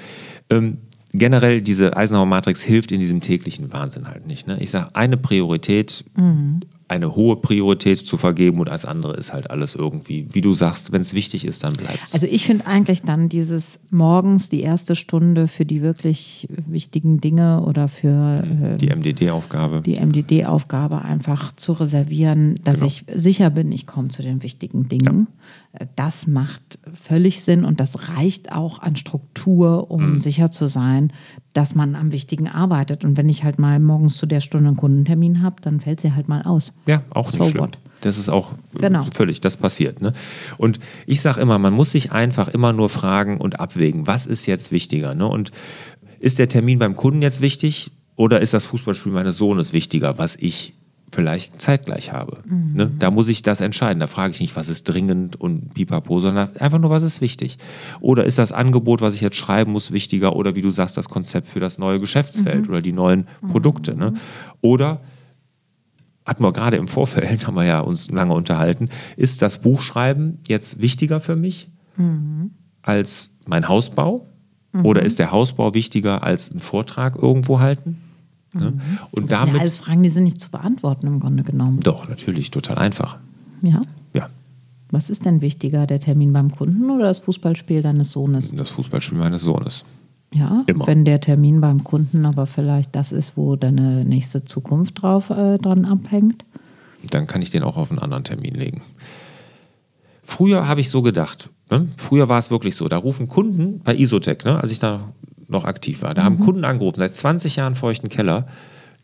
ähm, 0.49 0.77
generell 1.13 1.61
diese 1.61 1.95
Eisenhower 1.95 2.25
Matrix 2.25 2.61
hilft 2.61 2.91
in 2.91 2.99
diesem 2.99 3.21
täglichen 3.21 3.71
Wahnsinn 3.71 4.07
halt 4.07 4.25
nicht. 4.27 4.47
Ne? 4.47 4.57
Ich 4.59 4.71
sage, 4.71 4.89
eine 4.93 5.17
Priorität, 5.17 6.03
Mhm. 6.15 6.61
Eine 6.93 7.15
hohe 7.15 7.35
Priorität 7.35 7.97
zu 7.97 8.17
vergeben 8.17 8.59
und 8.59 8.69
als 8.69 8.85
andere 8.85 9.15
ist 9.15 9.33
halt 9.33 9.49
alles 9.49 9.75
irgendwie, 9.75 10.27
wie 10.31 10.41
du 10.41 10.53
sagst, 10.53 10.91
wenn 10.91 11.01
es 11.01 11.13
wichtig 11.13 11.45
ist, 11.45 11.63
dann 11.63 11.73
bleibt 11.73 11.99
es. 12.05 12.13
Also 12.13 12.27
ich 12.27 12.45
finde 12.45 12.67
eigentlich 12.67 13.01
dann 13.01 13.29
dieses 13.29 13.79
morgens 13.89 14.49
die 14.49 14.61
erste 14.61 14.95
Stunde 14.95 15.47
für 15.47 15.65
die 15.65 15.81
wirklich 15.81 16.47
wichtigen 16.67 17.19
Dinge 17.19 17.63
oder 17.65 17.87
für 17.87 18.43
äh, 18.43 18.77
die 18.77 18.89
MDD-Aufgabe. 18.89 19.81
die 19.81 19.97
MDD-Aufgabe 19.99 21.01
einfach 21.01 21.55
zu 21.55 21.73
reservieren, 21.73 22.55
dass 22.63 22.79
Genau. 22.79 22.87
ich 22.87 23.05
sicher 23.15 23.49
bin, 23.49 23.71
ich 23.71 23.87
komme 23.87 24.09
zu 24.09 24.21
den 24.21 24.43
wichtigen 24.43 24.87
Dingen. 24.87 25.27
Äh, 25.73 25.87
Das 25.95 26.27
macht 26.27 26.79
völlig 26.93 27.41
Sinn 27.43 27.65
und 27.65 27.79
das 27.79 28.09
reicht 28.09 28.51
auch 28.51 28.79
an 28.79 28.95
Struktur, 28.95 29.89
um 29.91 30.13
Mhm. 30.15 30.21
sicher 30.21 30.51
zu 30.51 30.67
sein, 30.67 31.11
dass 31.53 31.75
man 31.75 31.95
am 31.95 32.11
Wichtigen 32.11 32.47
arbeitet. 32.47 33.03
Und 33.05 33.15
wenn 33.17 33.29
ich 33.29 33.43
halt 33.43 33.59
mal 33.59 33.79
morgens 33.79 34.17
zu 34.17 34.25
der 34.25 34.41
Stunde 34.41 34.67
einen 34.69 34.77
Kundentermin 34.77 35.41
habe, 35.41 35.57
dann 35.61 35.79
fällt 35.79 36.01
sie 36.01 36.13
halt 36.13 36.27
mal 36.27 36.41
aus. 36.43 36.73
Ja, 36.87 37.03
auch 37.11 37.27
nicht 37.27 37.37
So 37.37 37.49
schlimm. 37.49 37.61
what? 37.63 37.77
Das 38.01 38.17
ist 38.17 38.27
auch 38.29 38.51
äh, 38.75 38.79
Genau. 38.79 39.05
völlig, 39.13 39.39
das 39.39 39.55
passiert. 39.57 40.01
Ne? 40.01 40.13
Und 40.57 40.79
ich 41.05 41.21
sage 41.21 41.39
immer, 41.39 41.57
man 41.59 41.73
muss 41.73 41.91
sich 41.91 42.11
einfach 42.11 42.47
immer 42.49 42.73
nur 42.73 42.89
fragen 42.89 43.37
und 43.37 43.59
abwägen, 43.59 44.07
was 44.07 44.25
ist 44.25 44.45
jetzt 44.45 44.71
wichtiger? 44.71 45.13
Ne? 45.15 45.27
Und 45.27 45.51
ist 46.19 46.39
der 46.39 46.49
Termin 46.49 46.79
beim 46.79 46.95
Kunden 46.95 47.21
jetzt 47.21 47.39
wichtig 47.41 47.91
oder 48.15 48.41
ist 48.41 48.53
das 48.53 48.65
Fußballspiel 48.65 49.11
meines 49.11 49.37
Sohnes 49.37 49.73
wichtiger, 49.73 50.17
was 50.17 50.35
ich 50.35 50.73
vielleicht 51.13 51.61
zeitgleich 51.61 52.11
habe? 52.11 52.39
Ne? 52.75 52.91
Da 52.99 53.11
muss 53.11 53.29
ich 53.29 53.41
das 53.41 53.61
entscheiden. 53.61 53.99
Da 53.99 54.07
frage 54.07 54.33
ich 54.33 54.39
nicht, 54.39 54.55
was 54.55 54.67
ist 54.67 54.83
dringend 54.85 55.39
und 55.39 55.73
pipapo, 55.73 56.19
sondern 56.19 56.55
einfach 56.57 56.79
nur, 56.79 56.89
was 56.89 57.03
ist 57.03 57.21
wichtig. 57.21 57.57
Oder 58.01 58.25
ist 58.25 58.39
das 58.39 58.51
Angebot, 58.51 59.01
was 59.01 59.15
ich 59.15 59.21
jetzt 59.21 59.37
schreiben 59.37 59.71
muss, 59.71 59.91
wichtiger 59.91 60.35
oder 60.35 60.55
wie 60.55 60.61
du 60.61 60.71
sagst, 60.71 60.97
das 60.97 61.09
Konzept 61.09 61.47
für 61.47 61.59
das 61.59 61.77
neue 61.77 61.99
Geschäftsfeld 61.99 62.67
oder 62.69 62.81
die 62.81 62.91
neuen 62.91 63.27
Produkte. 63.47 63.95
Ne? 63.95 64.15
Oder 64.61 65.01
hatten 66.25 66.43
wir 66.43 66.51
gerade 66.51 66.77
im 66.77 66.87
Vorfeld, 66.87 67.47
haben 67.47 67.55
wir 67.55 67.65
ja 67.65 67.79
uns 67.79 68.09
lange 68.09 68.33
unterhalten, 68.33 68.89
ist 69.15 69.41
das 69.41 69.61
Buchschreiben 69.61 70.39
jetzt 70.47 70.81
wichtiger 70.81 71.19
für 71.19 71.35
mich 71.35 71.69
als 72.81 73.37
mein 73.45 73.67
Hausbau? 73.67 74.27
Oder 74.81 75.03
ist 75.03 75.19
der 75.19 75.31
Hausbau 75.31 75.75
wichtiger 75.75 76.23
als 76.23 76.51
ein 76.51 76.59
Vortrag 76.59 77.21
irgendwo 77.21 77.59
halten? 77.59 78.01
Ne? 78.53 78.67
Und 78.67 78.79
Das 78.79 79.19
sind 79.19 79.31
ja 79.31 79.45
damit. 79.45 79.61
alles 79.61 79.77
Fragen, 79.77 80.03
die 80.03 80.09
sind 80.09 80.23
nicht 80.25 80.39
zu 80.41 80.51
beantworten 80.51 81.07
im 81.07 81.19
Grunde 81.19 81.43
genommen. 81.43 81.79
Doch, 81.81 82.07
natürlich, 82.09 82.51
total 82.51 82.77
einfach. 82.77 83.17
Ja. 83.61 83.81
Ja, 84.13 84.29
Was 84.91 85.09
ist 85.09 85.25
denn 85.25 85.41
wichtiger, 85.41 85.85
der 85.87 85.99
Termin 85.99 86.33
beim 86.33 86.51
Kunden 86.51 86.89
oder 86.91 87.05
das 87.05 87.19
Fußballspiel 87.19 87.81
deines 87.81 88.11
Sohnes? 88.11 88.51
das 88.55 88.69
Fußballspiel 88.71 89.17
meines 89.17 89.41
Sohnes. 89.41 89.85
Ja, 90.33 90.63
Immer. 90.67 90.87
wenn 90.87 91.05
der 91.05 91.21
Termin 91.21 91.61
beim 91.61 91.83
Kunden 91.83 92.25
aber 92.25 92.47
vielleicht 92.47 92.95
das 92.95 93.11
ist, 93.11 93.37
wo 93.37 93.55
deine 93.55 94.03
nächste 94.03 94.43
Zukunft 94.43 95.01
drauf 95.01 95.29
äh, 95.29 95.57
dran 95.59 95.85
abhängt. 95.85 96.43
Dann 97.09 97.27
kann 97.27 97.41
ich 97.41 97.51
den 97.51 97.61
auch 97.63 97.77
auf 97.77 97.91
einen 97.91 97.99
anderen 97.99 98.23
Termin 98.23 98.55
legen. 98.55 98.81
Früher 100.23 100.67
habe 100.67 100.81
ich 100.81 100.89
so 100.89 101.01
gedacht. 101.01 101.49
Ne? 101.69 101.87
Früher 101.97 102.29
war 102.29 102.39
es 102.39 102.49
wirklich 102.49 102.75
so. 102.75 102.87
Da 102.87 102.97
rufen 102.97 103.27
Kunden 103.27 103.79
bei 103.83 103.95
Isotec, 103.95 104.45
ne? 104.45 104.59
als 104.61 104.71
ich 104.71 104.79
da 104.79 105.09
noch 105.53 105.63
aktiv 105.63 106.01
war, 106.01 106.13
da 106.13 106.23
haben 106.23 106.39
Kunden 106.39 106.65
angerufen, 106.65 106.99
seit 106.99 107.15
20 107.15 107.55
Jahren 107.55 107.75
feuchten 107.75 108.09
Keller. 108.09 108.47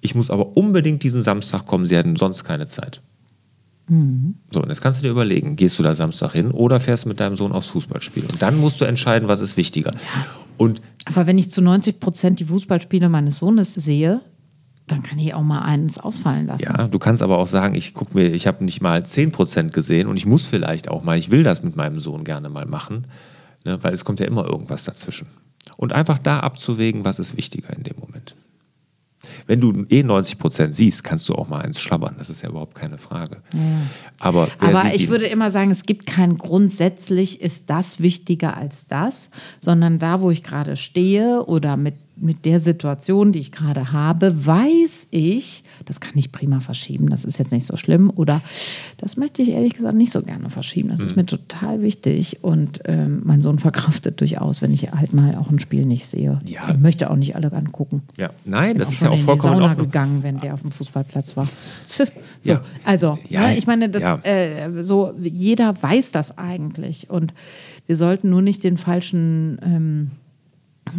Ich 0.01 0.15
muss 0.15 0.29
aber 0.29 0.57
unbedingt 0.57 1.03
diesen 1.03 1.21
Samstag 1.21 1.65
kommen, 1.65 1.85
sie 1.85 1.97
hatten 1.97 2.15
sonst 2.17 2.43
keine 2.43 2.67
Zeit. 2.67 3.01
So, 4.51 4.61
und 4.61 4.69
jetzt 4.69 4.81
kannst 4.81 5.01
du 5.01 5.03
dir 5.03 5.09
überlegen, 5.09 5.55
gehst 5.55 5.79
du 5.79 5.83
da 5.83 5.95
Samstag 5.95 6.33
hin 6.33 6.51
oder 6.51 6.79
fährst 6.79 7.07
mit 7.07 7.19
deinem 7.19 7.35
Sohn 7.35 7.51
aufs 7.51 7.67
Fußballspiel? 7.69 8.25
Und 8.31 8.41
dann 8.41 8.55
musst 8.57 8.79
du 8.81 8.85
entscheiden, 8.85 9.27
was 9.27 9.39
ist 9.41 9.57
wichtiger. 9.57 9.91
Und 10.57 10.79
Aber 11.05 11.25
wenn 11.25 11.39
ich 11.39 11.49
zu 11.49 11.61
90 11.61 11.99
Prozent 11.99 12.39
die 12.39 12.45
Fußballspiele 12.45 13.09
meines 13.09 13.37
Sohnes 13.37 13.73
sehe, 13.73 14.21
dann 14.85 15.01
kann 15.01 15.17
ich 15.17 15.33
auch 15.33 15.41
mal 15.41 15.61
eins 15.61 15.97
ausfallen 15.97 16.45
lassen. 16.45 16.65
Ja, 16.65 16.87
du 16.87 16.99
kannst 16.99 17.23
aber 17.23 17.39
auch 17.39 17.47
sagen, 17.47 17.73
ich 17.73 17.95
guck 17.95 18.13
mir, 18.13 18.27
ich 18.27 18.45
habe 18.45 18.63
nicht 18.63 18.81
mal 18.81 19.01
10% 19.01 19.69
gesehen 19.69 20.07
und 20.07 20.17
ich 20.17 20.25
muss 20.27 20.45
vielleicht 20.45 20.87
auch 20.89 21.03
mal, 21.03 21.17
ich 21.17 21.31
will 21.31 21.41
das 21.41 21.63
mit 21.63 21.75
meinem 21.75 21.99
Sohn 21.99 22.23
gerne 22.23 22.49
mal 22.49 22.65
machen, 22.65 23.07
ne, 23.65 23.81
weil 23.81 23.93
es 23.93 24.05
kommt 24.05 24.19
ja 24.19 24.27
immer 24.27 24.45
irgendwas 24.45 24.83
dazwischen. 24.83 25.27
Und 25.77 25.93
einfach 25.93 26.19
da 26.19 26.39
abzuwägen, 26.39 27.05
was 27.05 27.19
ist 27.19 27.37
wichtiger 27.37 27.75
in 27.75 27.83
dem 27.83 27.97
Moment. 27.99 28.35
Wenn 29.47 29.61
du 29.61 29.85
eh 29.89 30.01
90% 30.01 30.73
siehst, 30.73 31.03
kannst 31.03 31.27
du 31.29 31.35
auch 31.35 31.47
mal 31.49 31.61
eins 31.61 31.79
schlabbern. 31.79 32.15
Das 32.17 32.29
ist 32.29 32.41
ja 32.41 32.49
überhaupt 32.49 32.75
keine 32.75 32.97
Frage. 32.97 33.41
Aber, 34.19 34.47
wer 34.59 34.69
Aber 34.69 34.89
sieht 34.89 35.01
ich 35.01 35.09
würde 35.09 35.25
immer 35.25 35.51
sagen, 35.51 35.71
es 35.71 35.83
gibt 35.83 36.05
kein 36.05 36.37
grundsätzlich 36.37 37.41
ist 37.41 37.69
das 37.69 37.99
wichtiger 37.99 38.55
als 38.55 38.87
das, 38.87 39.29
sondern 39.59 39.99
da, 39.99 40.21
wo 40.21 40.31
ich 40.31 40.43
gerade 40.43 40.77
stehe 40.77 41.45
oder 41.45 41.77
mit, 41.77 41.95
mit 42.21 42.45
der 42.45 42.59
Situation, 42.59 43.31
die 43.31 43.39
ich 43.39 43.51
gerade 43.51 43.91
habe, 43.91 44.45
weiß 44.45 45.07
ich, 45.11 45.63
das 45.85 45.99
kann 45.99 46.13
ich 46.15 46.31
prima 46.31 46.59
verschieben, 46.59 47.09
das 47.09 47.25
ist 47.25 47.39
jetzt 47.39 47.51
nicht 47.51 47.65
so 47.65 47.77
schlimm 47.77 48.11
oder 48.13 48.41
das 48.97 49.17
möchte 49.17 49.41
ich 49.41 49.49
ehrlich 49.49 49.73
gesagt 49.73 49.95
nicht 49.95 50.11
so 50.11 50.21
gerne 50.21 50.49
verschieben. 50.49 50.89
Das 50.89 50.99
ist 50.99 51.15
Mhm. 51.15 51.21
mir 51.21 51.25
total 51.25 51.81
wichtig 51.81 52.43
und 52.43 52.81
ähm, 52.85 53.21
mein 53.23 53.41
Sohn 53.41 53.59
verkraftet 53.59 54.19
durchaus, 54.21 54.61
wenn 54.61 54.73
ich 54.73 54.91
halt 54.91 55.13
mal 55.13 55.35
auch 55.35 55.49
ein 55.49 55.59
Spiel 55.59 55.85
nicht 55.85 56.05
sehe. 56.07 56.41
Ja. 56.45 56.69
Ich 56.71 56.77
möchte 56.79 57.09
auch 57.09 57.15
nicht 57.15 57.35
alle 57.35 57.51
angucken. 57.53 58.03
ja, 58.17 58.29
nein, 58.45 58.77
das 58.77 58.89
Bin 58.89 58.95
ist 58.95 59.01
ja 59.01 59.09
auch 59.09 59.13
in 59.13 59.19
die 59.19 59.25
vollkommen 59.25 59.53
in 59.53 59.59
Sauna 59.59 59.69
Ordnung. 59.71 59.87
gegangen, 59.87 60.23
wenn 60.23 60.39
der 60.39 60.53
auf 60.53 60.61
dem 60.61 60.71
Fußballplatz 60.71 61.35
war. 61.37 61.47
So, 61.85 62.03
Ja. 62.43 62.61
also, 62.83 63.17
Ja, 63.29 63.47
ne, 63.47 63.57
ich 63.57 63.65
meine, 63.67 63.89
das, 63.89 64.03
ja. 64.03 64.19
äh, 64.23 64.83
so 64.83 65.13
jeder 65.21 65.73
weiß 65.81 66.11
das 66.11 66.37
eigentlich 66.37 67.09
und 67.09 67.33
wir 67.87 67.95
sollten 67.95 68.29
nur 68.29 68.41
nicht 68.41 68.63
den 68.63 68.77
falschen 68.77 69.57
ähm, 69.63 70.11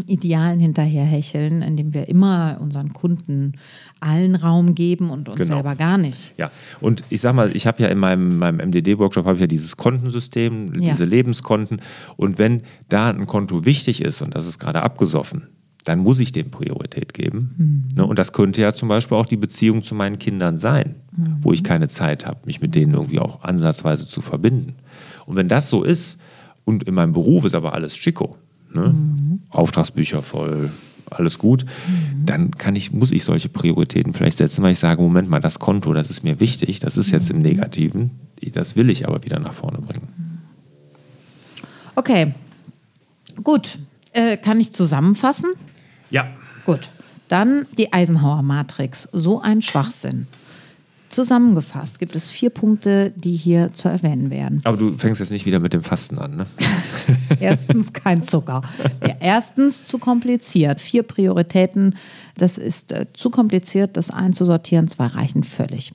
Idealen 0.06 0.60
hinterherhecheln, 0.60 1.62
indem 1.62 1.94
wir 1.94 2.08
immer 2.08 2.58
unseren 2.60 2.92
Kunden 2.92 3.52
allen 4.00 4.34
Raum 4.34 4.74
geben 4.74 5.10
und 5.10 5.28
uns 5.28 5.38
Genau. 5.38 5.54
selber 5.54 5.76
gar 5.76 5.98
nicht. 5.98 6.32
Ja, 6.38 6.50
und 6.80 7.04
ich 7.10 7.20
sag 7.20 7.34
mal, 7.34 7.54
ich 7.54 7.66
habe 7.66 7.82
ja 7.82 7.88
in 7.88 7.98
meinem, 7.98 8.38
meinem 8.38 8.58
MDD-Workshop 8.70 9.24
habe 9.26 9.36
ich 9.36 9.40
ja 9.40 9.46
dieses 9.46 9.76
Kontensystem, 9.76 10.80
Ja. 10.80 10.90
diese 10.92 11.04
Lebenskonten. 11.04 11.80
Und 12.16 12.38
wenn 12.38 12.62
da 12.88 13.08
ein 13.10 13.26
Konto 13.26 13.64
wichtig 13.64 14.02
ist 14.02 14.22
und 14.22 14.34
das 14.34 14.46
ist 14.46 14.58
gerade 14.58 14.82
abgesoffen, 14.82 15.48
dann 15.84 16.00
muss 16.00 16.20
ich 16.20 16.30
dem 16.32 16.50
Priorität 16.50 17.14
geben. 17.14 17.88
Ne? 17.94 18.04
Und 18.04 18.18
das 18.18 18.32
könnte 18.34 18.60
ja 18.60 18.74
zum 18.74 18.88
Beispiel 18.90 19.16
auch 19.16 19.24
die 19.26 19.38
Beziehung 19.38 19.82
zu 19.82 19.94
meinen 19.94 20.18
Kindern 20.18 20.58
sein, 20.58 20.96
wo 21.40 21.52
ich 21.52 21.64
keine 21.64 21.88
Zeit 21.88 22.26
habe, 22.26 22.40
mich 22.44 22.60
mit 22.60 22.74
denen 22.74 22.92
irgendwie 22.94 23.18
auch 23.18 23.42
ansatzweise 23.42 24.06
zu 24.06 24.20
verbinden. 24.20 24.74
Und 25.24 25.36
wenn 25.36 25.48
das 25.48 25.70
so 25.70 25.82
ist 25.82 26.20
und 26.66 26.82
in 26.82 26.94
meinem 26.94 27.12
Beruf 27.14 27.44
ist 27.46 27.54
aber 27.54 27.72
alles 27.72 27.94
Chico, 27.94 28.36
ne? 28.72 28.94
Auftragsbücher 29.50 30.22
voll, 30.22 30.70
alles 31.10 31.38
gut, 31.38 31.66
dann 32.24 32.52
kann 32.52 32.76
ich, 32.76 32.92
muss 32.92 33.10
ich 33.10 33.24
solche 33.24 33.48
Prioritäten 33.48 34.14
vielleicht 34.14 34.38
setzen, 34.38 34.62
weil 34.62 34.72
ich 34.72 34.78
sage, 34.78 35.02
Moment 35.02 35.28
mal, 35.28 35.40
das 35.40 35.58
Konto, 35.58 35.92
das 35.92 36.10
ist 36.10 36.22
mir 36.22 36.40
wichtig, 36.40 36.80
das 36.80 36.96
ist 36.96 37.10
jetzt 37.10 37.30
im 37.30 37.42
Negativen, 37.42 38.10
das 38.52 38.76
will 38.76 38.90
ich 38.90 39.08
aber 39.08 39.24
wieder 39.24 39.40
nach 39.40 39.54
vorne 39.54 39.78
bringen. 39.78 40.08
Okay, 41.96 42.32
gut. 43.42 43.78
Äh, 44.12 44.36
kann 44.36 44.58
ich 44.58 44.72
zusammenfassen? 44.72 45.50
Ja. 46.10 46.28
Gut. 46.64 46.88
Dann 47.28 47.66
die 47.78 47.92
Eisenhower-Matrix. 47.92 49.08
So 49.12 49.40
ein 49.40 49.62
Schwachsinn. 49.62 50.26
Zusammengefasst 51.10 51.98
gibt 51.98 52.14
es 52.14 52.30
vier 52.30 52.50
Punkte, 52.50 53.12
die 53.16 53.34
hier 53.34 53.72
zu 53.72 53.88
erwähnen 53.88 54.30
wären. 54.30 54.60
Aber 54.62 54.76
du 54.76 54.96
fängst 54.96 55.18
jetzt 55.18 55.32
nicht 55.32 55.44
wieder 55.44 55.58
mit 55.58 55.72
dem 55.72 55.82
Fasten 55.82 56.18
an, 56.18 56.36
ne? 56.36 56.46
Erstens 57.40 57.92
kein 57.92 58.22
Zucker. 58.22 58.62
Ja, 59.06 59.16
erstens 59.20 59.86
zu 59.86 59.98
kompliziert. 59.98 60.80
Vier 60.80 61.02
Prioritäten. 61.02 61.96
Das 62.36 62.58
ist 62.58 62.92
äh, 62.92 63.06
zu 63.12 63.30
kompliziert, 63.30 63.96
das 63.96 64.10
einzusortieren. 64.10 64.88
Zwei 64.88 65.06
reichen 65.06 65.42
völlig. 65.42 65.92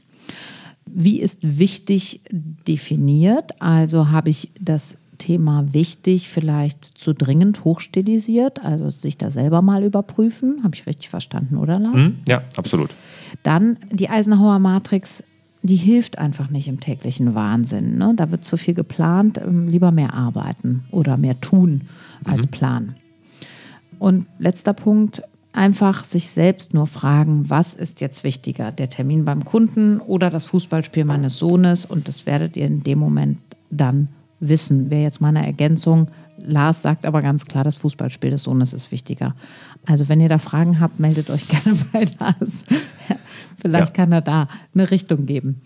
Wie 0.86 1.20
ist 1.20 1.40
wichtig 1.42 2.22
definiert? 2.32 3.62
Also 3.62 4.10
habe 4.12 4.30
ich 4.30 4.52
das 4.60 4.98
Thema 5.18 5.74
wichtig 5.74 6.30
vielleicht 6.30 6.86
zu 6.86 7.14
dringend 7.14 7.64
hochstilisiert, 7.64 8.64
also 8.64 8.90
sich 8.90 9.18
da 9.18 9.30
selber 9.30 9.62
mal 9.62 9.84
überprüfen. 9.84 10.62
Habe 10.64 10.76
ich 10.76 10.86
richtig 10.86 11.10
verstanden, 11.10 11.58
oder 11.58 11.80
Lars? 11.80 12.06
Hm? 12.06 12.20
Ja, 12.28 12.44
absolut. 12.58 12.96
Dann 13.44 13.78
die 13.92 14.10
Eisenhower 14.10 14.60
Matrix, 14.60 15.24
die 15.64 15.76
hilft 15.76 16.18
einfach 16.18 16.50
nicht 16.50 16.68
im 16.68 16.80
täglichen 16.80 17.34
Wahnsinn. 17.36 17.98
Ne? 17.98 18.14
Da 18.16 18.30
wird 18.32 18.46
zu 18.46 18.58
viel 18.58 18.74
geplant, 18.74 19.40
ähm, 19.40 19.68
lieber 19.68 19.92
mehr 19.92 20.14
arbeiten 20.14 20.84
oder 20.92 21.18
mehr 21.18 21.42
tun 21.42 21.82
als 22.24 22.48
planen. 22.48 22.96
Und 23.98 24.28
letzter 24.40 24.74
Punkt, 24.74 25.24
einfach 25.56 26.04
sich 26.04 26.30
selbst 26.30 26.74
nur 26.74 26.86
fragen, 26.86 27.50
was 27.50 27.74
ist 27.74 28.02
jetzt 28.02 28.24
wichtiger, 28.24 28.72
der 28.72 28.90
Termin 28.90 29.26
beim 29.26 29.46
Kunden 29.46 30.00
oder 30.00 30.30
das 30.30 30.46
Fußballspiel 30.46 31.06
meines 31.06 31.40
Sohnes? 31.40 31.86
Und 31.86 32.08
das 32.08 32.26
werdet 32.26 32.58
ihr 32.58 32.68
in 32.68 32.84
dem 32.84 33.00
Moment 33.00 33.40
dann 33.72 34.10
wissen. 34.40 34.90
Wäre 34.90 35.04
jetzt 35.04 35.22
meine 35.22 35.46
Ergänzung. 35.46 36.08
Lars 36.38 36.82
sagt 36.82 37.06
aber 37.06 37.22
ganz 37.22 37.46
klar, 37.46 37.64
das 37.64 37.76
Fußballspiel 37.76 38.32
des 38.32 38.44
Sohnes 38.44 38.74
ist 38.74 38.92
wichtiger. 38.92 39.36
Also 39.86 40.10
wenn 40.10 40.22
ihr 40.22 40.30
da 40.30 40.38
Fragen 40.38 40.80
habt, 40.80 41.00
meldet 41.00 41.30
euch 41.30 41.48
gerne 41.48 41.78
bei 41.92 42.08
Lars. 42.20 42.66
Vielleicht 43.62 43.98
ja. 43.98 44.04
kann 44.04 44.12
er 44.12 44.22
da 44.22 44.48
eine 44.74 44.92
Richtung 44.92 45.26
geben. 45.26 45.62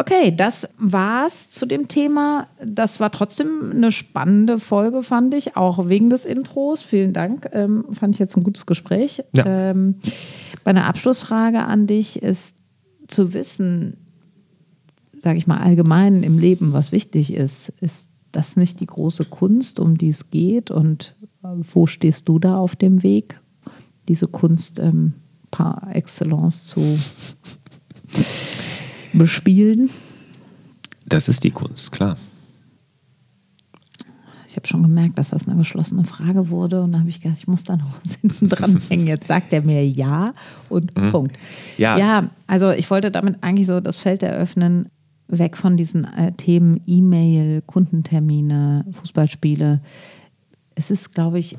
Okay, 0.00 0.34
das 0.34 0.66
war's 0.78 1.50
zu 1.50 1.66
dem 1.66 1.86
Thema. 1.86 2.46
Das 2.64 3.00
war 3.00 3.12
trotzdem 3.12 3.70
eine 3.70 3.92
spannende 3.92 4.58
Folge, 4.58 5.02
fand 5.02 5.34
ich, 5.34 5.56
auch 5.56 5.88
wegen 5.88 6.08
des 6.08 6.24
Intros. 6.24 6.82
Vielen 6.82 7.12
Dank. 7.12 7.50
Ähm, 7.52 7.84
fand 7.92 8.14
ich 8.14 8.18
jetzt 8.18 8.34
ein 8.34 8.42
gutes 8.42 8.64
Gespräch. 8.64 9.22
Ja. 9.34 9.44
Ähm, 9.46 9.96
meine 10.64 10.84
Abschlussfrage 10.84 11.60
an 11.60 11.86
dich 11.86 12.22
ist 12.22 12.56
zu 13.08 13.34
wissen, 13.34 13.96
sage 15.20 15.38
ich 15.38 15.46
mal 15.46 15.58
allgemein 15.58 16.22
im 16.22 16.38
Leben, 16.38 16.72
was 16.72 16.92
wichtig 16.92 17.32
ist. 17.32 17.70
Ist 17.80 18.10
das 18.32 18.56
nicht 18.56 18.80
die 18.80 18.86
große 18.86 19.24
Kunst, 19.24 19.78
um 19.78 19.98
die 19.98 20.08
es 20.08 20.30
geht? 20.30 20.70
Und 20.70 21.14
äh, 21.42 21.48
wo 21.72 21.86
stehst 21.86 22.28
du 22.28 22.38
da 22.38 22.56
auf 22.56 22.76
dem 22.76 23.02
Weg, 23.02 23.40
diese 24.08 24.26
Kunst 24.26 24.78
ähm, 24.78 25.14
par 25.50 25.88
excellence 25.92 26.64
zu 26.64 26.98
bespielen? 29.12 29.90
Das 31.06 31.28
ist 31.28 31.44
die 31.44 31.50
Kunst, 31.50 31.92
klar. 31.92 32.16
Ich 34.46 34.56
habe 34.56 34.66
schon 34.66 34.82
gemerkt, 34.82 35.16
dass 35.16 35.30
das 35.30 35.46
eine 35.46 35.58
geschlossene 35.58 36.02
Frage 36.02 36.50
wurde 36.50 36.82
und 36.82 36.92
da 36.92 36.98
habe 36.98 37.08
ich 37.08 37.20
gedacht, 37.20 37.38
ich 37.38 37.46
muss 37.46 37.62
da 37.62 37.76
noch 37.76 38.00
was 38.02 38.14
hinten 38.14 38.48
dran 38.48 38.80
hängen. 38.88 39.06
Jetzt 39.06 39.28
sagt 39.28 39.52
er 39.52 39.62
mir 39.62 39.86
ja 39.86 40.34
und 40.68 40.96
mhm. 40.96 41.10
Punkt. 41.10 41.36
Ja. 41.78 41.96
ja, 41.96 42.30
also 42.48 42.70
ich 42.70 42.90
wollte 42.90 43.12
damit 43.12 43.42
eigentlich 43.42 43.68
so 43.68 43.78
das 43.78 43.94
Feld 43.94 44.24
eröffnen, 44.24 44.88
weg 45.30 45.56
von 45.56 45.76
diesen 45.76 46.04
äh, 46.04 46.32
Themen 46.32 46.80
E-Mail, 46.86 47.62
Kundentermine, 47.62 48.84
Fußballspiele. 48.90 49.80
Es 50.74 50.90
ist, 50.90 51.14
glaube 51.14 51.38
ich, 51.38 51.56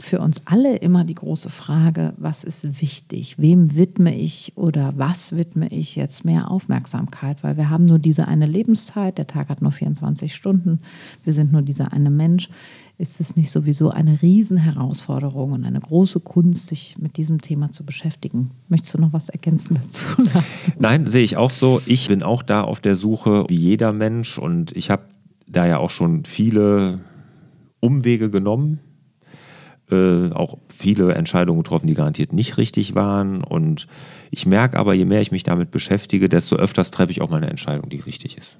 für 0.00 0.20
uns 0.20 0.40
alle 0.44 0.76
immer 0.76 1.04
die 1.04 1.14
große 1.14 1.50
Frage, 1.50 2.14
was 2.16 2.44
ist 2.44 2.80
wichtig? 2.80 3.38
Wem 3.38 3.74
widme 3.74 4.14
ich 4.14 4.52
oder 4.56 4.92
was 4.96 5.32
widme 5.36 5.68
ich 5.68 5.96
jetzt 5.96 6.24
mehr 6.24 6.50
Aufmerksamkeit? 6.50 7.42
Weil 7.42 7.56
wir 7.56 7.68
haben 7.68 7.84
nur 7.84 7.98
diese 7.98 8.28
eine 8.28 8.46
Lebenszeit, 8.46 9.18
der 9.18 9.26
Tag 9.26 9.48
hat 9.48 9.60
nur 9.60 9.72
24 9.72 10.34
Stunden, 10.34 10.80
wir 11.24 11.32
sind 11.32 11.52
nur 11.52 11.62
dieser 11.62 11.92
eine 11.92 12.10
Mensch. 12.10 12.48
Ist 12.98 13.20
es 13.20 13.36
nicht 13.36 13.52
sowieso 13.52 13.90
eine 13.90 14.20
Riesenherausforderung 14.22 15.52
und 15.52 15.64
eine 15.64 15.80
große 15.80 16.18
Kunst, 16.18 16.66
sich 16.66 16.96
mit 16.98 17.16
diesem 17.16 17.40
Thema 17.40 17.70
zu 17.70 17.86
beschäftigen? 17.86 18.50
Möchtest 18.68 18.94
du 18.94 18.98
noch 18.98 19.12
was 19.12 19.28
ergänzen 19.28 19.78
dazu 19.80 20.06
lassen? 20.34 20.72
Nein, 20.80 21.06
sehe 21.06 21.22
ich 21.22 21.36
auch 21.36 21.52
so. 21.52 21.80
Ich 21.86 22.08
bin 22.08 22.24
auch 22.24 22.42
da 22.42 22.62
auf 22.62 22.80
der 22.80 22.96
Suche 22.96 23.44
wie 23.48 23.56
jeder 23.56 23.92
Mensch 23.92 24.36
und 24.36 24.76
ich 24.76 24.90
habe 24.90 25.04
da 25.46 25.64
ja 25.64 25.78
auch 25.78 25.90
schon 25.90 26.24
viele 26.24 27.00
Umwege 27.80 28.30
genommen 28.30 28.80
äh, 29.90 30.30
auch 30.32 30.58
viele 30.74 31.14
Entscheidungen 31.14 31.62
getroffen, 31.62 31.86
die 31.86 31.94
garantiert 31.94 32.32
nicht 32.32 32.58
richtig 32.58 32.94
waren. 32.94 33.42
Und 33.42 33.86
ich 34.30 34.46
merke 34.46 34.78
aber, 34.78 34.94
je 34.94 35.04
mehr 35.04 35.20
ich 35.20 35.32
mich 35.32 35.44
damit 35.44 35.70
beschäftige, 35.70 36.28
desto 36.28 36.56
öfters 36.56 36.90
treffe 36.90 37.12
ich 37.12 37.20
auch 37.20 37.30
mal 37.30 37.38
eine 37.38 37.50
Entscheidung, 37.50 37.88
die 37.88 38.00
richtig 38.00 38.36
ist. 38.36 38.58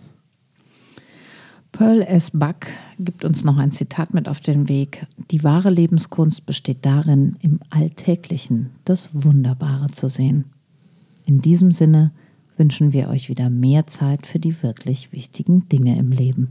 Pearl 1.72 2.02
S. 2.02 2.30
Buck 2.32 2.66
gibt 2.98 3.24
uns 3.24 3.44
noch 3.44 3.58
ein 3.58 3.70
Zitat 3.70 4.14
mit 4.14 4.28
auf 4.28 4.40
den 4.40 4.68
Weg. 4.68 5.06
Die 5.30 5.44
wahre 5.44 5.70
Lebenskunst 5.70 6.46
besteht 6.46 6.84
darin, 6.84 7.36
im 7.40 7.60
Alltäglichen 7.70 8.70
das 8.84 9.10
Wunderbare 9.12 9.90
zu 9.90 10.08
sehen. 10.08 10.46
In 11.24 11.40
diesem 11.40 11.70
Sinne 11.70 12.12
wünschen 12.56 12.92
wir 12.92 13.08
euch 13.08 13.28
wieder 13.28 13.50
mehr 13.50 13.86
Zeit 13.86 14.26
für 14.26 14.38
die 14.38 14.62
wirklich 14.62 15.12
wichtigen 15.12 15.68
Dinge 15.68 15.96
im 15.98 16.10
Leben. 16.10 16.50